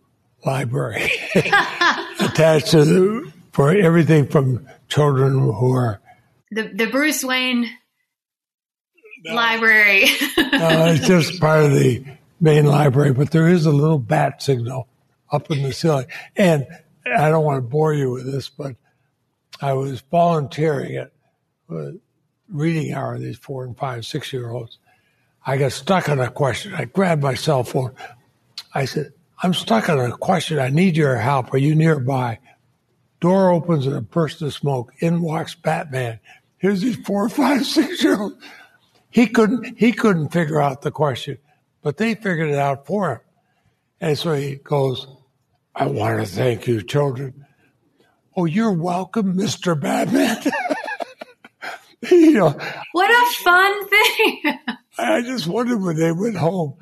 library 0.45 1.09
attached 1.35 2.71
to 2.71 2.85
the, 2.85 3.33
for 3.53 3.73
everything 3.73 4.27
from 4.27 4.67
children 4.89 5.33
who 5.33 5.73
are 5.73 6.01
the 6.51 6.63
the 6.73 6.87
Bruce 6.87 7.23
Wayne 7.23 7.69
no, 9.23 9.33
library. 9.33 10.05
no, 10.37 10.87
it's 10.87 11.07
just 11.07 11.39
part 11.39 11.63
of 11.63 11.71
the 11.71 12.05
main 12.45 12.65
library, 12.65 13.11
but 13.11 13.31
there 13.31 13.47
is 13.47 13.65
a 13.65 13.71
little 13.71 13.97
bat 13.97 14.41
signal 14.41 14.87
up 15.31 15.49
in 15.49 15.63
the 15.63 15.73
ceiling. 15.73 16.05
And 16.35 16.67
I 17.05 17.29
don't 17.29 17.43
want 17.43 17.57
to 17.57 17.67
bore 17.67 17.93
you 17.93 18.11
with 18.11 18.31
this, 18.31 18.49
but 18.49 18.75
I 19.59 19.73
was 19.73 20.01
volunteering 20.01 20.95
at 20.95 21.11
reading 22.47 22.93
hour, 22.93 23.17
these 23.17 23.37
four 23.37 23.65
and 23.65 23.75
five, 23.75 24.05
six 24.05 24.31
year 24.31 24.51
olds. 24.51 24.77
I 25.45 25.57
got 25.57 25.71
stuck 25.71 26.07
on 26.07 26.19
a 26.19 26.29
question. 26.29 26.73
I 26.73 26.85
grabbed 26.85 27.23
my 27.23 27.33
cell 27.33 27.63
phone. 27.63 27.93
I 28.73 28.85
said, 28.85 29.13
I'm 29.41 29.53
stuck 29.53 29.89
on 29.89 29.99
a 29.99 30.15
question. 30.15 30.59
I 30.59 30.69
need 30.69 30.95
your 30.95 31.17
help. 31.17 31.53
Are 31.53 31.57
you 31.57 31.75
nearby? 31.75 32.39
Door 33.21 33.51
opens 33.51 33.87
and 33.87 33.95
a 33.95 34.01
burst 34.01 34.41
of 34.43 34.53
smoke. 34.53 34.93
In 34.99 35.21
walks 35.21 35.55
Batman. 35.55 36.19
Here's 36.57 36.81
these 36.81 36.95
four, 36.95 37.27
five, 37.29 37.65
six 37.65 38.03
year 38.03 38.21
olds. 38.21 38.35
He 39.09 39.27
couldn't, 39.27 39.77
he 39.77 39.93
couldn't 39.93 40.29
figure 40.29 40.61
out 40.61 40.81
the 40.81 40.91
question, 40.91 41.37
but 41.85 41.97
they 41.97 42.15
figured 42.15 42.49
it 42.49 42.57
out 42.57 42.87
for 42.87 43.11
him. 43.11 43.19
And 44.01 44.17
so 44.17 44.33
he 44.33 44.55
goes, 44.55 45.05
I 45.75 45.85
want 45.85 46.19
to 46.19 46.25
thank 46.25 46.65
you, 46.65 46.81
children. 46.81 47.45
Oh, 48.35 48.45
you're 48.45 48.73
welcome, 48.73 49.37
Mr. 49.37 49.79
Batman. 49.79 50.41
you 52.11 52.31
know, 52.31 52.57
what 52.91 53.11
a 53.11 53.43
fun 53.43 53.87
thing. 53.87 54.41
I 54.97 55.21
just 55.21 55.45
wondered 55.45 55.79
when 55.79 55.95
they 55.97 56.11
went 56.11 56.37
home. 56.37 56.73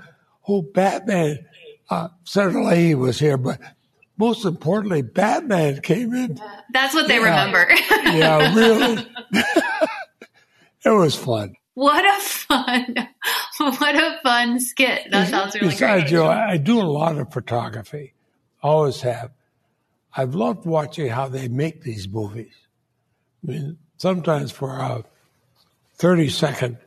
Oh, 0.47 0.61
Batman. 0.61 1.47
Uh, 1.89 2.07
Senator 2.23 2.63
Leahy 2.63 2.95
was 2.95 3.19
here, 3.19 3.37
but 3.37 3.59
most 4.17 4.45
importantly, 4.45 5.01
Batman 5.01 5.81
came 5.81 6.13
in. 6.13 6.39
That's 6.71 6.95
what 6.95 7.09
they 7.09 7.19
yeah. 7.19 7.25
remember. 7.25 7.67
yeah, 8.05 8.55
really. 8.55 9.05
it 10.85 10.91
was 10.91 11.13
fun. 11.17 11.55
What 11.75 12.05
a 12.05 12.21
fun, 12.21 12.95
what 13.57 13.95
a 13.95 14.19
fun 14.21 14.59
skit. 14.59 15.09
That 15.09 15.29
sounds 15.29 15.55
really 15.55 15.69
Besides, 15.69 16.03
great. 16.03 16.11
Joe, 16.11 16.27
I 16.27 16.57
do 16.57 16.79
a 16.79 16.83
lot 16.83 17.17
of 17.17 17.33
photography. 17.33 18.13
Always 18.61 19.01
have. 19.01 19.31
I've 20.15 20.35
loved 20.35 20.65
watching 20.65 21.09
how 21.09 21.27
they 21.27 21.47
make 21.47 21.81
these 21.81 22.07
movies. 22.07 22.53
I 23.43 23.51
mean, 23.51 23.77
sometimes 23.97 24.51
for 24.51 24.77
a 24.77 25.03
30 25.95 26.29
second 26.29 26.77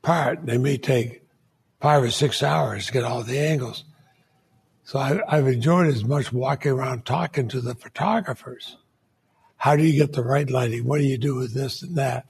part, 0.00 0.46
they 0.46 0.56
may 0.56 0.78
take 0.78 1.22
five 1.80 2.02
or 2.02 2.10
six 2.10 2.42
hours 2.42 2.86
to 2.86 2.92
get 2.92 3.04
all 3.04 3.22
the 3.22 3.38
angles. 3.38 3.84
So 4.84 4.98
I, 4.98 5.20
have 5.28 5.46
enjoyed 5.46 5.88
as 5.88 6.04
much 6.04 6.32
walking 6.32 6.72
around 6.72 7.04
talking 7.04 7.48
to 7.48 7.60
the 7.60 7.74
photographers. 7.74 8.76
How 9.56 9.76
do 9.76 9.82
you 9.82 9.98
get 9.98 10.12
the 10.12 10.24
right 10.24 10.48
lighting? 10.48 10.84
What 10.84 10.98
do 10.98 11.04
you 11.04 11.18
do 11.18 11.36
with 11.36 11.54
this 11.54 11.82
and 11.82 11.96
that? 11.96 12.26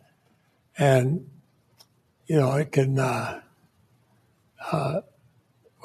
And, 0.79 1.29
you 2.27 2.37
know, 2.37 2.53
it 2.53 2.73
can, 2.73 2.99
uh, 2.99 3.41
uh, 4.71 5.01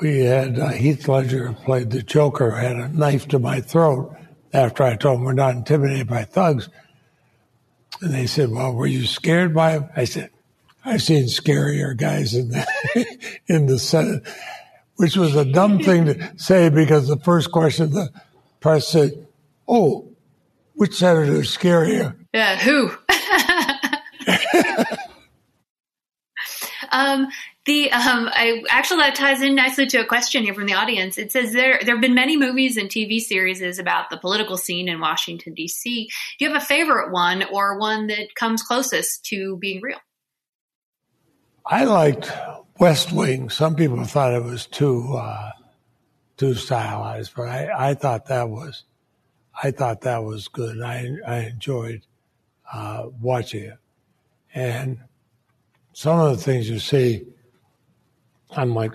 we 0.01 0.19
had 0.19 0.59
uh, 0.59 0.69
Heath 0.69 1.07
Ledger 1.07 1.55
played 1.65 1.91
the 1.91 2.01
Joker, 2.01 2.51
had 2.51 2.77
a 2.77 2.87
knife 2.87 3.27
to 3.29 3.39
my 3.39 3.61
throat 3.61 4.15
after 4.53 4.83
I 4.83 4.95
told 4.95 5.19
him 5.19 5.25
we're 5.25 5.33
not 5.33 5.55
intimidated 5.55 6.07
by 6.07 6.23
thugs. 6.23 6.69
And 8.01 8.13
they 8.13 8.27
said, 8.27 8.49
well, 8.49 8.73
were 8.73 8.87
you 8.87 9.05
scared 9.05 9.53
by 9.53 9.71
him? 9.71 9.89
I 9.95 10.05
said, 10.05 10.29
I've 10.85 11.01
seen 11.01 11.25
scarier 11.25 11.95
guys 11.95 12.33
in 12.33 12.49
the, 12.49 13.37
in 13.47 13.65
the 13.65 13.77
Senate, 13.77 14.23
which 14.95 15.17
was 15.17 15.35
a 15.35 15.45
dumb 15.45 15.79
thing 15.79 16.05
to 16.05 16.33
say 16.37 16.69
because 16.69 17.07
the 17.07 17.19
first 17.19 17.51
question 17.51 17.91
the 17.91 18.09
press 18.59 18.87
said, 18.87 19.27
oh, 19.67 20.07
which 20.75 20.95
senator 20.95 21.41
is 21.41 21.55
scarier? 21.55 22.15
Yeah, 22.33 22.57
who? 22.57 22.91
um, 26.91 27.27
the 27.65 27.91
um, 27.91 28.29
I 28.31 28.63
actually 28.69 29.01
that 29.01 29.15
ties 29.15 29.41
in 29.41 29.55
nicely 29.55 29.85
to 29.87 29.97
a 29.97 30.05
question 30.05 30.43
here 30.43 30.53
from 30.53 30.65
the 30.65 30.73
audience. 30.73 31.17
It 31.17 31.31
says 31.31 31.53
there 31.53 31.79
there 31.83 31.95
have 31.95 32.01
been 32.01 32.15
many 32.15 32.37
movies 32.37 32.77
and 32.77 32.89
TV 32.89 33.19
series 33.19 33.61
about 33.77 34.09
the 34.09 34.17
political 34.17 34.57
scene 34.57 34.89
in 34.89 34.99
Washington 34.99 35.53
D.C. 35.53 36.09
Do 36.37 36.45
you 36.45 36.51
have 36.51 36.61
a 36.61 36.65
favorite 36.65 37.11
one 37.11 37.43
or 37.51 37.77
one 37.77 38.07
that 38.07 38.33
comes 38.35 38.63
closest 38.63 39.25
to 39.25 39.57
being 39.57 39.81
real? 39.81 39.99
I 41.65 41.83
liked 41.83 42.31
West 42.79 43.11
Wing. 43.11 43.49
Some 43.49 43.75
people 43.75 44.03
thought 44.05 44.33
it 44.33 44.43
was 44.43 44.65
too 44.65 45.15
uh, 45.15 45.51
too 46.37 46.55
stylized, 46.55 47.33
but 47.35 47.49
I, 47.49 47.89
I 47.89 47.93
thought 47.93 48.27
that 48.27 48.49
was 48.49 48.83
I 49.61 49.71
thought 49.71 50.01
that 50.01 50.23
was 50.23 50.47
good. 50.47 50.81
I 50.81 51.07
I 51.27 51.37
enjoyed 51.41 52.01
uh, 52.73 53.09
watching 53.21 53.65
it, 53.65 53.77
and 54.53 54.99
some 55.99 56.17
of 56.17 56.37
the 56.37 56.41
things 56.41 56.69
you 56.69 56.79
see, 56.79 57.25
I'm 58.51 58.73
like, 58.73 58.93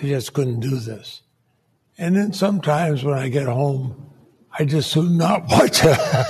you 0.00 0.10
just 0.10 0.32
couldn't 0.32 0.60
do 0.60 0.76
this. 0.76 1.22
And 1.98 2.14
then 2.14 2.32
sometimes 2.32 3.02
when 3.02 3.18
I 3.18 3.28
get 3.28 3.48
home, 3.48 4.12
I 4.56 4.64
just 4.64 4.94
do 4.94 5.08
not 5.08 5.42
watch 5.48 5.82
a, 5.82 6.24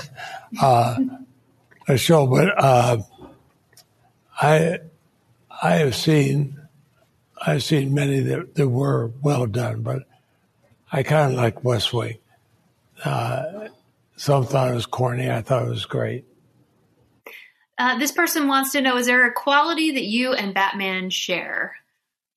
uh, 0.63 0.97
a 1.87 1.99
show. 1.99 2.27
But 2.27 2.49
uh, 2.57 3.03
I 4.41 4.79
I 5.63 5.73
have 5.75 5.95
seen 5.95 6.63
I've 7.47 7.63
seen 7.63 7.93
many 7.93 8.21
that, 8.21 8.55
that 8.55 8.69
were 8.71 9.13
well 9.21 9.45
done, 9.45 9.83
but 9.83 10.05
I 10.91 11.03
kind 11.03 11.33
of 11.33 11.37
like 11.37 11.63
West 11.63 11.93
Wing. 11.93 12.17
Uh, 13.05 13.69
some 14.17 14.47
thought 14.47 14.71
it 14.71 14.75
was 14.77 14.87
corny. 14.87 15.31
I 15.31 15.43
thought 15.43 15.67
it 15.67 15.69
was 15.69 15.85
great. 15.85 16.25
Uh, 17.79 17.99
this 17.99 18.13
person 18.13 18.49
wants 18.49 18.73
to 18.73 18.81
know: 18.81 18.97
Is 18.97 19.07
there 19.07 19.27
a 19.27 19.33
quality 19.33 19.93
that 19.93 20.05
you 20.05 20.33
and 20.33 20.55
Batman 20.55 21.11
share, 21.11 21.77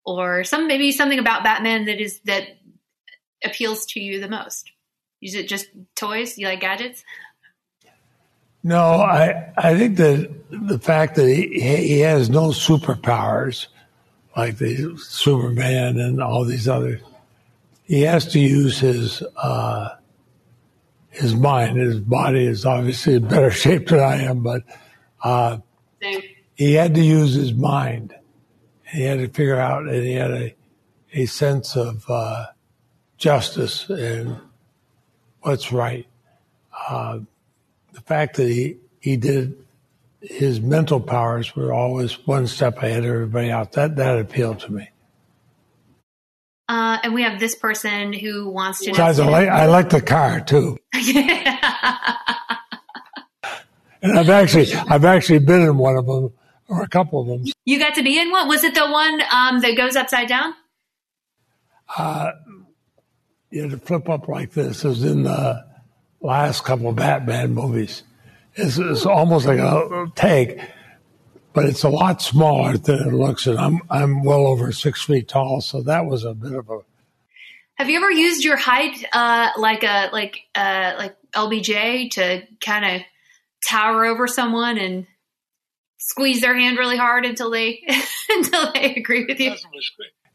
or 0.05 0.43
some 0.43 0.67
maybe 0.67 0.91
something 0.91 1.19
about 1.19 1.43
Batman 1.43 1.85
that 1.85 2.01
is 2.01 2.19
that 2.25 2.57
appeals 3.43 3.85
to 3.87 3.99
you 3.99 4.19
the 4.19 4.27
most? 4.27 4.71
Is 5.21 5.35
it 5.35 5.47
just 5.47 5.67
toys? 5.95 6.37
You 6.37 6.47
like 6.47 6.61
gadgets? 6.61 7.03
No, 8.63 8.79
I 8.79 9.53
I 9.57 9.77
think 9.77 9.97
that 9.97 10.29
the 10.49 10.79
fact 10.79 11.15
that 11.15 11.27
he 11.27 11.59
he 11.61 11.99
has 11.99 12.29
no 12.29 12.49
superpowers 12.49 13.67
like 14.35 14.57
the 14.57 14.97
Superman 14.97 15.97
and 15.99 16.21
all 16.21 16.43
these 16.43 16.67
others, 16.67 17.01
he 17.83 18.01
has 18.01 18.27
to 18.33 18.39
use 18.39 18.79
his 18.79 19.23
uh, 19.37 19.95
his 21.09 21.35
mind. 21.35 21.77
His 21.77 21.99
body 21.99 22.45
is 22.45 22.65
obviously 22.65 23.15
in 23.15 23.27
better 23.27 23.51
shape 23.63 23.87
than 23.87 24.01
I 24.01 24.23
am, 24.23 24.43
but 24.43 24.63
uh, 25.23 25.57
he 26.55 26.73
had 26.73 26.95
to 26.95 27.01
use 27.01 27.33
his 27.33 27.53
mind. 27.53 28.15
He 28.87 29.03
had 29.03 29.19
to 29.19 29.27
figure 29.27 29.59
out, 29.59 29.83
and 29.83 30.03
he 30.03 30.13
had 30.13 30.31
a 30.31 30.55
a 31.13 31.25
sense 31.25 31.75
of 31.75 32.05
uh, 32.09 32.47
justice 33.17 33.89
and 33.89 34.39
what's 35.41 35.71
right. 35.71 36.07
Uh, 36.87 37.19
the 37.93 38.01
fact 38.01 38.37
that 38.37 38.47
he, 38.47 38.77
he 38.99 39.17
did 39.17 39.65
his 40.21 40.59
mental 40.59 40.99
powers 40.99 41.55
were 41.55 41.71
always 41.71 42.27
one 42.27 42.45
step 42.45 42.77
ahead 42.77 43.05
of 43.05 43.05
everybody 43.05 43.49
else. 43.49 43.69
That 43.73 43.95
that 43.95 44.19
appealed 44.19 44.59
to 44.61 44.71
me. 44.71 44.89
Uh, 46.67 46.99
and 47.03 47.13
we 47.13 47.23
have 47.23 47.39
this 47.39 47.55
person 47.55 48.13
who 48.13 48.49
wants 48.49 48.81
to. 48.81 48.91
Besides, 48.91 49.19
I 49.19 49.27
like, 49.27 49.49
I 49.49 49.65
like 49.65 49.89
the 49.89 50.01
car 50.01 50.41
too. 50.41 50.77
and 54.01 54.17
I've 54.17 54.29
actually 54.29 54.73
I've 54.73 55.05
actually 55.05 55.39
been 55.39 55.61
in 55.61 55.77
one 55.77 55.97
of 55.97 56.05
them 56.05 56.31
or 56.67 56.83
a 56.83 56.87
couple 56.87 57.21
of 57.21 57.27
them. 57.27 57.51
You 57.65 57.79
got 57.79 57.95
to 57.95 58.03
be 58.03 58.19
in 58.19 58.31
one. 58.31 58.47
Was 58.47 58.63
it 58.63 58.75
the 58.75 58.87
one 58.87 59.21
um, 59.31 59.59
that 59.61 59.75
goes 59.75 59.95
upside 59.95 60.29
down? 60.29 60.53
Uh, 61.97 62.31
you 63.49 63.63
had 63.63 63.71
to 63.71 63.77
flip 63.77 64.07
up 64.09 64.27
like 64.27 64.51
this. 64.51 64.85
It 64.85 64.87
was 64.87 65.03
in 65.03 65.23
the 65.23 65.65
last 66.21 66.63
couple 66.63 66.89
of 66.89 66.95
Batman 66.95 67.53
movies. 67.53 68.03
It's, 68.55 68.77
it's 68.77 69.05
almost 69.05 69.47
like 69.47 69.59
a 69.59 70.11
tank, 70.15 70.59
but 71.53 71.65
it's 71.65 71.83
a 71.83 71.89
lot 71.89 72.21
smaller 72.21 72.77
than 72.77 73.07
it 73.07 73.13
looks. 73.13 73.47
And 73.47 73.57
I'm 73.57 73.81
I'm 73.89 74.23
well 74.23 74.45
over 74.45 74.71
six 74.71 75.03
feet 75.03 75.27
tall, 75.27 75.61
so 75.61 75.81
that 75.83 76.05
was 76.05 76.23
a 76.23 76.33
bit 76.33 76.53
of 76.53 76.69
a. 76.69 76.79
Have 77.75 77.89
you 77.89 77.97
ever 77.97 78.11
used 78.11 78.43
your 78.43 78.57
height 78.57 79.03
uh, 79.13 79.49
like 79.57 79.83
a 79.83 80.09
like 80.11 80.41
uh, 80.53 80.93
like 80.97 81.15
LBJ 81.31 82.11
to 82.11 82.43
kind 82.59 82.85
of 82.85 83.01
tower 83.65 84.05
over 84.05 84.27
someone 84.27 84.77
and 84.77 85.07
squeeze 85.97 86.41
their 86.41 86.57
hand 86.57 86.77
really 86.77 86.97
hard 86.97 87.25
until 87.25 87.49
they 87.49 87.83
until 88.29 88.71
they 88.73 88.95
agree 88.95 89.25
with 89.25 89.39
you? 89.39 89.55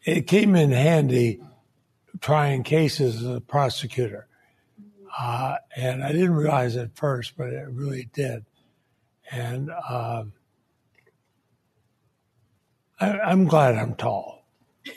It 0.05 0.27
came 0.27 0.55
in 0.55 0.73
handy 0.73 1.41
trying 2.21 2.63
cases 2.63 3.23
as 3.23 3.37
a 3.37 3.41
prosecutor 3.41 4.29
uh, 5.17 5.57
and 5.77 6.03
I 6.03 6.13
didn't 6.13 6.35
realize 6.35 6.77
at 6.77 6.97
first, 6.97 7.37
but 7.37 7.49
it 7.49 7.69
really 7.71 8.09
did. 8.13 8.45
And 9.31 9.71
uh, 9.71 10.25
I, 13.01 13.33
am 13.33 13.47
glad 13.47 13.77
I'm 13.77 13.95
tall. 13.95 14.45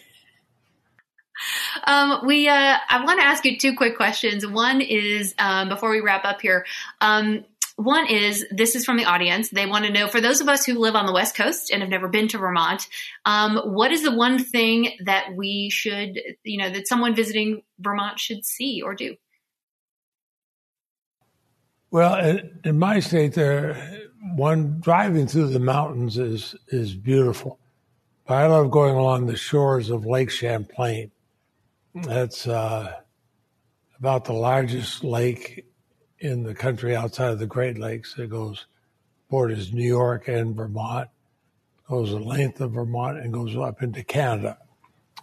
Um, 1.86 2.26
we, 2.26 2.50
uh, 2.50 2.78
I 2.90 3.06
want 3.06 3.20
to 3.20 3.26
ask 3.26 3.46
you 3.46 3.58
two 3.58 3.76
quick 3.76 3.96
questions. 3.96 4.46
One 4.46 4.82
is 4.82 5.36
um, 5.38 5.70
before 5.70 5.92
we 5.92 6.02
wrap 6.02 6.26
up 6.26 6.42
here. 6.42 6.66
Um, 7.00 7.46
one 7.78 8.08
is 8.08 8.44
this 8.50 8.76
is 8.76 8.86
from 8.86 8.98
the 8.98 9.06
audience. 9.06 9.50
They 9.50 9.68
want 9.68 9.86
to 9.86 9.92
know 9.92 10.08
for 10.08 10.20
those 10.20 10.42
of 10.42 10.50
us 10.50 10.66
who 10.66 10.74
live 10.74 10.96
on 10.96 11.06
the 11.06 11.14
West 11.14 11.36
Coast 11.36 11.70
and 11.72 11.82
have 11.82 11.92
never 11.92 12.08
been 12.08 12.28
to 12.30 12.40
Vermont, 12.40 12.88
um, 13.24 13.58
what 13.58 13.92
is 13.92 14.04
the 14.04 14.16
one 14.16 14.44
thing 14.44 14.98
that 15.06 15.36
we 15.36 15.70
should, 15.70 16.20
you 16.44 16.58
know, 16.58 16.72
that 16.72 16.88
someone 16.88 17.16
visiting 17.16 17.62
Vermont 17.80 18.20
should 18.20 18.44
see 18.46 18.82
or 18.82 18.96
do? 18.96 19.16
Well, 21.92 22.16
in, 22.16 22.60
in 22.66 22.80
my 22.80 23.00
state, 23.00 23.34
there 23.34 24.10
one 24.36 24.80
driving 24.80 25.28
through 25.28 25.50
the 25.50 25.60
mountains 25.60 26.18
is 26.18 26.56
is 26.70 26.96
beautiful. 26.96 27.60
But 28.26 28.34
I 28.38 28.48
love 28.48 28.72
going 28.72 28.96
along 28.96 29.28
the 29.28 29.38
shores 29.38 29.92
of 29.92 30.04
Lake 30.04 30.32
Champlain. 30.32 31.12
That's 31.94 32.48
uh, 32.48 32.92
about 34.00 34.26
the 34.26 34.34
largest 34.34 35.04
lake 35.04 35.66
in 36.20 36.44
the 36.44 36.56
country 36.56 36.96
outside 36.96 37.32
of 37.32 37.40
the 37.40 37.46
Great 37.46 37.78
Lakes. 37.78 38.16
It 38.18 38.30
goes 38.30 38.66
borders 39.30 39.74
New 39.74 39.88
York 39.88 40.28
and 40.28 40.56
Vermont, 40.56 41.10
goes 41.88 42.12
the 42.12 42.20
length 42.20 42.62
of 42.62 42.72
Vermont 42.72 43.18
and 43.18 43.34
goes 43.34 43.56
up 43.56 43.84
into 43.84 44.04
Canada. 44.04 44.58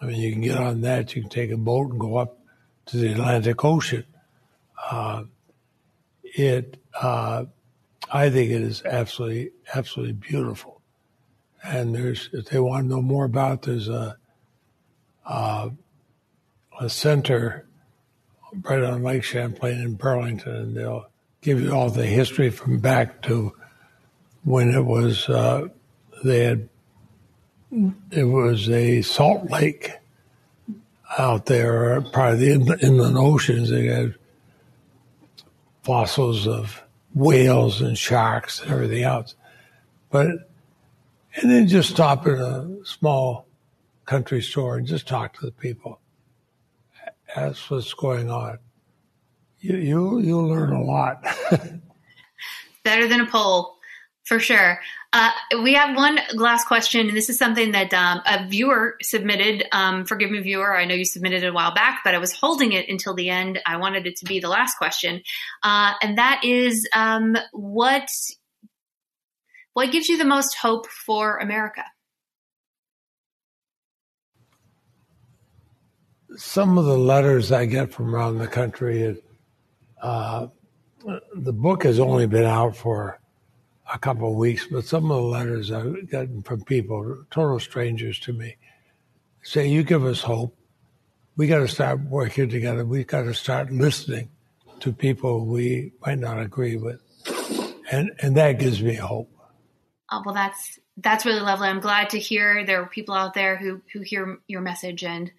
I 0.01 0.07
mean, 0.07 0.20
you 0.20 0.32
can 0.32 0.42
get 0.42 0.59
on 0.59 0.82
that. 0.82 1.14
You 1.14 1.22
can 1.22 1.30
take 1.30 1.51
a 1.51 1.57
boat 1.57 1.90
and 1.90 2.01
go 2.01 2.16
up 2.16 2.38
to 2.86 2.97
the 2.97 3.12
Atlantic 3.12 3.64
Ocean. 3.64 4.05
Uh, 4.90 5.24
it, 6.22 6.76
uh, 7.01 7.45
I 8.12 8.30
think 8.30 8.51
it 8.51 8.62
is 8.62 8.82
absolutely, 8.84 9.53
absolutely 9.74 10.14
beautiful. 10.14 10.82
And 11.62 11.95
there's, 11.95 12.28
if 12.32 12.47
they 12.47 12.59
want 12.59 12.84
to 12.84 12.88
know 12.88 13.03
more 13.03 13.24
about, 13.24 13.62
there's 13.62 13.88
a, 13.88 14.18
uh, 15.24 15.70
a 16.78 16.90
center 16.90 17.66
right 18.62 18.82
on 18.82 19.02
Lake 19.02 19.24
Champlain 19.24 19.80
in 19.80 19.94
Burlington, 19.94 20.55
and 20.55 20.76
they'll 20.76 21.07
give 21.40 21.61
you 21.61 21.72
all 21.72 21.90
the 21.90 22.07
history 22.07 22.50
from 22.50 22.78
back 22.78 23.22
to 23.22 23.52
when 24.44 24.70
it 24.70 24.84
was 24.84 25.28
uh, 25.28 25.68
they 26.22 26.44
had 26.44 26.68
it 28.11 28.24
was 28.24 28.68
a 28.68 29.02
salt 29.02 29.50
lake 29.50 29.92
out 31.18 31.46
there, 31.46 32.00
probably 32.00 32.57
the 32.57 32.78
inland 32.80 33.18
oceans. 33.18 33.70
They 33.70 33.86
had 33.86 34.14
fossils 35.82 36.46
of 36.46 36.82
whales 37.14 37.80
and 37.80 37.98
sharks 37.98 38.62
and 38.62 38.70
everything 38.70 39.02
else, 39.02 39.34
but 40.11 40.28
and 41.36 41.50
then 41.50 41.66
just 41.66 41.90
stop 41.90 42.26
at 42.26 42.34
a 42.34 42.78
small 42.84 43.46
country 44.05 44.40
store 44.40 44.76
and 44.76 44.86
just 44.86 45.09
talk 45.09 45.38
to 45.38 45.46
the 45.46 45.52
people 45.52 45.98
that's 47.35 47.70
what's 47.70 47.95
going 47.95 48.31
on. 48.31 48.59
You 49.59 49.77
you 49.77 50.18
you'll 50.20 50.49
learn 50.49 50.72
a 50.72 50.83
lot. 50.83 51.25
Better 52.85 53.09
than 53.09 53.20
a 53.20 53.27
poll, 53.27 53.77
for 54.25 54.39
sure. 54.39 54.81
Uh, 55.12 55.31
we 55.62 55.75
have 55.75 55.97
one 55.97 56.18
last 56.35 56.66
question, 56.66 57.07
and 57.07 57.16
this 57.16 57.31
is 57.31 57.39
something 57.39 57.70
that 57.70 57.95
um, 57.95 58.20
a 58.27 58.47
viewer 58.49 58.97
submitted. 59.01 59.64
Um, 59.72 60.05
forgive 60.05 60.31
me, 60.31 60.41
viewer. 60.41 60.77
I 60.77 60.85
know 60.85 60.95
you 60.95 61.05
submitted 61.05 61.45
it 61.45 61.47
a 61.47 61.53
while 61.53 61.72
back, 61.72 62.01
but 62.05 62.14
I 62.14 62.18
was 62.18 62.33
holding 62.33 62.72
it 62.72 62.89
until 62.89 63.14
the 63.14 63.31
end. 63.31 63.61
I 63.64 63.77
wanted 63.77 64.07
it 64.07 64.16
to 64.16 64.25
be 64.25 64.41
the 64.41 64.49
last 64.49 64.77
question, 64.77 65.22
uh, 65.62 65.93
and 66.03 66.18
that 66.18 66.43
is 66.45 66.87
um, 66.95 67.37
what 67.53 68.09
what 69.72 69.93
gives 69.93 70.09
you 70.09 70.18
the 70.18 70.25
most 70.25 70.57
hope 70.57 70.89
for 70.89 71.39
America? 71.39 71.85
Some 76.37 76.78
of 76.78 76.85
the 76.85 76.99
letters 76.99 77.53
I 77.53 77.66
get 77.66 77.93
from 77.93 78.14
around 78.14 78.39
the 78.39 78.47
country, 78.47 79.22
uh, 80.03 80.49
the 81.35 81.53
book 81.53 81.85
has 81.85 81.99
only 81.99 82.26
been 82.26 82.45
out 82.45 82.76
for 82.76 83.20
a 83.93 83.99
couple 83.99 84.30
of 84.30 84.37
weeks, 84.37 84.66
but 84.70 84.85
some 84.85 85.11
of 85.11 85.16
the 85.16 85.28
letters 85.28 85.70
I've 85.70 86.11
gotten 86.11 86.43
from 86.43 86.64
people, 86.64 87.24
total 87.30 87.61
strangers 87.61 88.18
to 88.20 88.32
me, 88.32 88.57
say, 89.43 89.68
You 89.68 89.82
give 89.82 90.05
us 90.05 90.22
hope. 90.22 90.57
We 91.37 91.47
got 91.47 91.59
to 91.59 91.68
start 91.68 92.01
working 92.01 92.49
together. 92.49 92.85
We 92.85 93.05
got 93.05 93.22
to 93.22 93.35
start 93.35 93.70
listening 93.70 94.30
to 94.80 94.93
people 94.93 95.47
we 95.47 95.93
might 96.05 96.18
not 96.18 96.41
agree 96.41 96.76
with. 96.76 97.01
And, 97.91 98.12
and 98.20 98.37
that 98.37 98.59
gives 98.59 98.82
me 98.82 98.95
hope. 98.95 99.30
Oh, 100.11 100.22
well, 100.24 100.35
that's 100.35 100.78
that's 100.99 101.26
really 101.26 101.41
lovely. 101.41 101.68
I'm 101.68 101.80
glad 101.80 102.11
to 102.11 102.18
hear 102.18 102.64
there 102.64 102.82
are 102.82 102.87
people 102.87 103.14
out 103.14 103.35
there 103.35 103.57
who 103.57 103.80
who 103.93 104.01
hear 104.01 104.39
your 104.47 104.61
message 104.61 105.03
and 105.03 105.30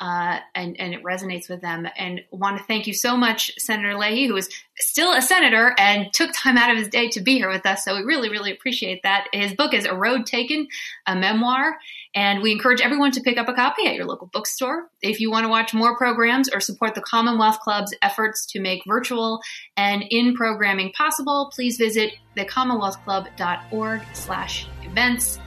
uh, 0.00 0.38
and, 0.54 0.78
and 0.80 0.94
it 0.94 1.02
resonates 1.02 1.48
with 1.48 1.60
them. 1.60 1.86
And 1.96 2.20
want 2.30 2.58
to 2.58 2.64
thank 2.64 2.86
you 2.86 2.94
so 2.94 3.16
much, 3.16 3.52
Senator 3.58 3.96
Leahy, 3.96 4.26
who 4.26 4.36
is 4.36 4.48
still 4.76 5.12
a 5.12 5.20
senator 5.20 5.74
and 5.76 6.12
took 6.12 6.30
time 6.32 6.56
out 6.56 6.70
of 6.70 6.78
his 6.78 6.88
day 6.88 7.08
to 7.10 7.20
be 7.20 7.38
here 7.38 7.50
with 7.50 7.66
us. 7.66 7.84
So 7.84 7.96
we 7.96 8.02
really, 8.02 8.28
really 8.28 8.52
appreciate 8.52 9.02
that. 9.02 9.26
His 9.32 9.54
book 9.54 9.74
is 9.74 9.84
A 9.86 9.94
Road 9.94 10.24
Taken, 10.24 10.68
a 11.06 11.16
memoir, 11.16 11.78
and 12.14 12.42
we 12.42 12.52
encourage 12.52 12.80
everyone 12.80 13.10
to 13.12 13.20
pick 13.20 13.38
up 13.38 13.48
a 13.48 13.54
copy 13.54 13.86
at 13.86 13.94
your 13.94 14.06
local 14.06 14.28
bookstore. 14.28 14.88
If 15.02 15.20
you 15.20 15.30
want 15.30 15.44
to 15.44 15.50
watch 15.50 15.74
more 15.74 15.96
programs 15.96 16.48
or 16.48 16.60
support 16.60 16.94
the 16.94 17.00
Commonwealth 17.02 17.58
Club's 17.60 17.94
efforts 18.00 18.46
to 18.52 18.60
make 18.60 18.82
virtual 18.86 19.40
and 19.76 20.04
in 20.10 20.34
programming 20.34 20.92
possible, 20.92 21.50
please 21.52 21.76
visit 21.76 22.12
thecommonwealthclub.org 22.36 24.02
slash 24.14 24.68
events. 24.84 25.40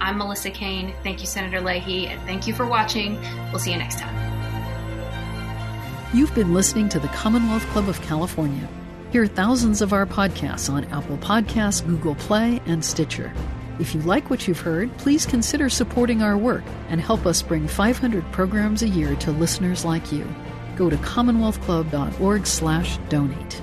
I'm 0.00 0.18
Melissa 0.18 0.50
Caen. 0.50 0.94
Thank 1.02 1.20
you, 1.20 1.26
Senator 1.26 1.60
Leahy, 1.60 2.06
and 2.06 2.20
thank 2.22 2.46
you 2.46 2.54
for 2.54 2.66
watching. 2.66 3.20
We'll 3.50 3.58
see 3.58 3.72
you 3.72 3.78
next 3.78 3.98
time. 3.98 4.14
You've 6.14 6.34
been 6.34 6.54
listening 6.54 6.88
to 6.90 6.98
the 6.98 7.08
Commonwealth 7.08 7.66
Club 7.68 7.88
of 7.88 8.00
California. 8.02 8.68
Hear 9.12 9.26
thousands 9.26 9.82
of 9.82 9.92
our 9.92 10.06
podcasts 10.06 10.72
on 10.72 10.84
Apple 10.86 11.18
Podcasts, 11.18 11.86
Google 11.86 12.14
Play, 12.14 12.62
and 12.66 12.82
Stitcher. 12.84 13.32
If 13.78 13.94
you 13.94 14.00
like 14.02 14.30
what 14.30 14.48
you've 14.48 14.60
heard, 14.60 14.96
please 14.98 15.26
consider 15.26 15.68
supporting 15.68 16.22
our 16.22 16.38
work 16.38 16.64
and 16.88 17.00
help 17.00 17.26
us 17.26 17.42
bring 17.42 17.68
500 17.68 18.24
programs 18.32 18.82
a 18.82 18.88
year 18.88 19.14
to 19.16 19.30
listeners 19.32 19.84
like 19.84 20.12
you. 20.12 20.26
Go 20.76 20.88
to 20.88 20.96
commonwealthclub.org/donate. 20.96 23.62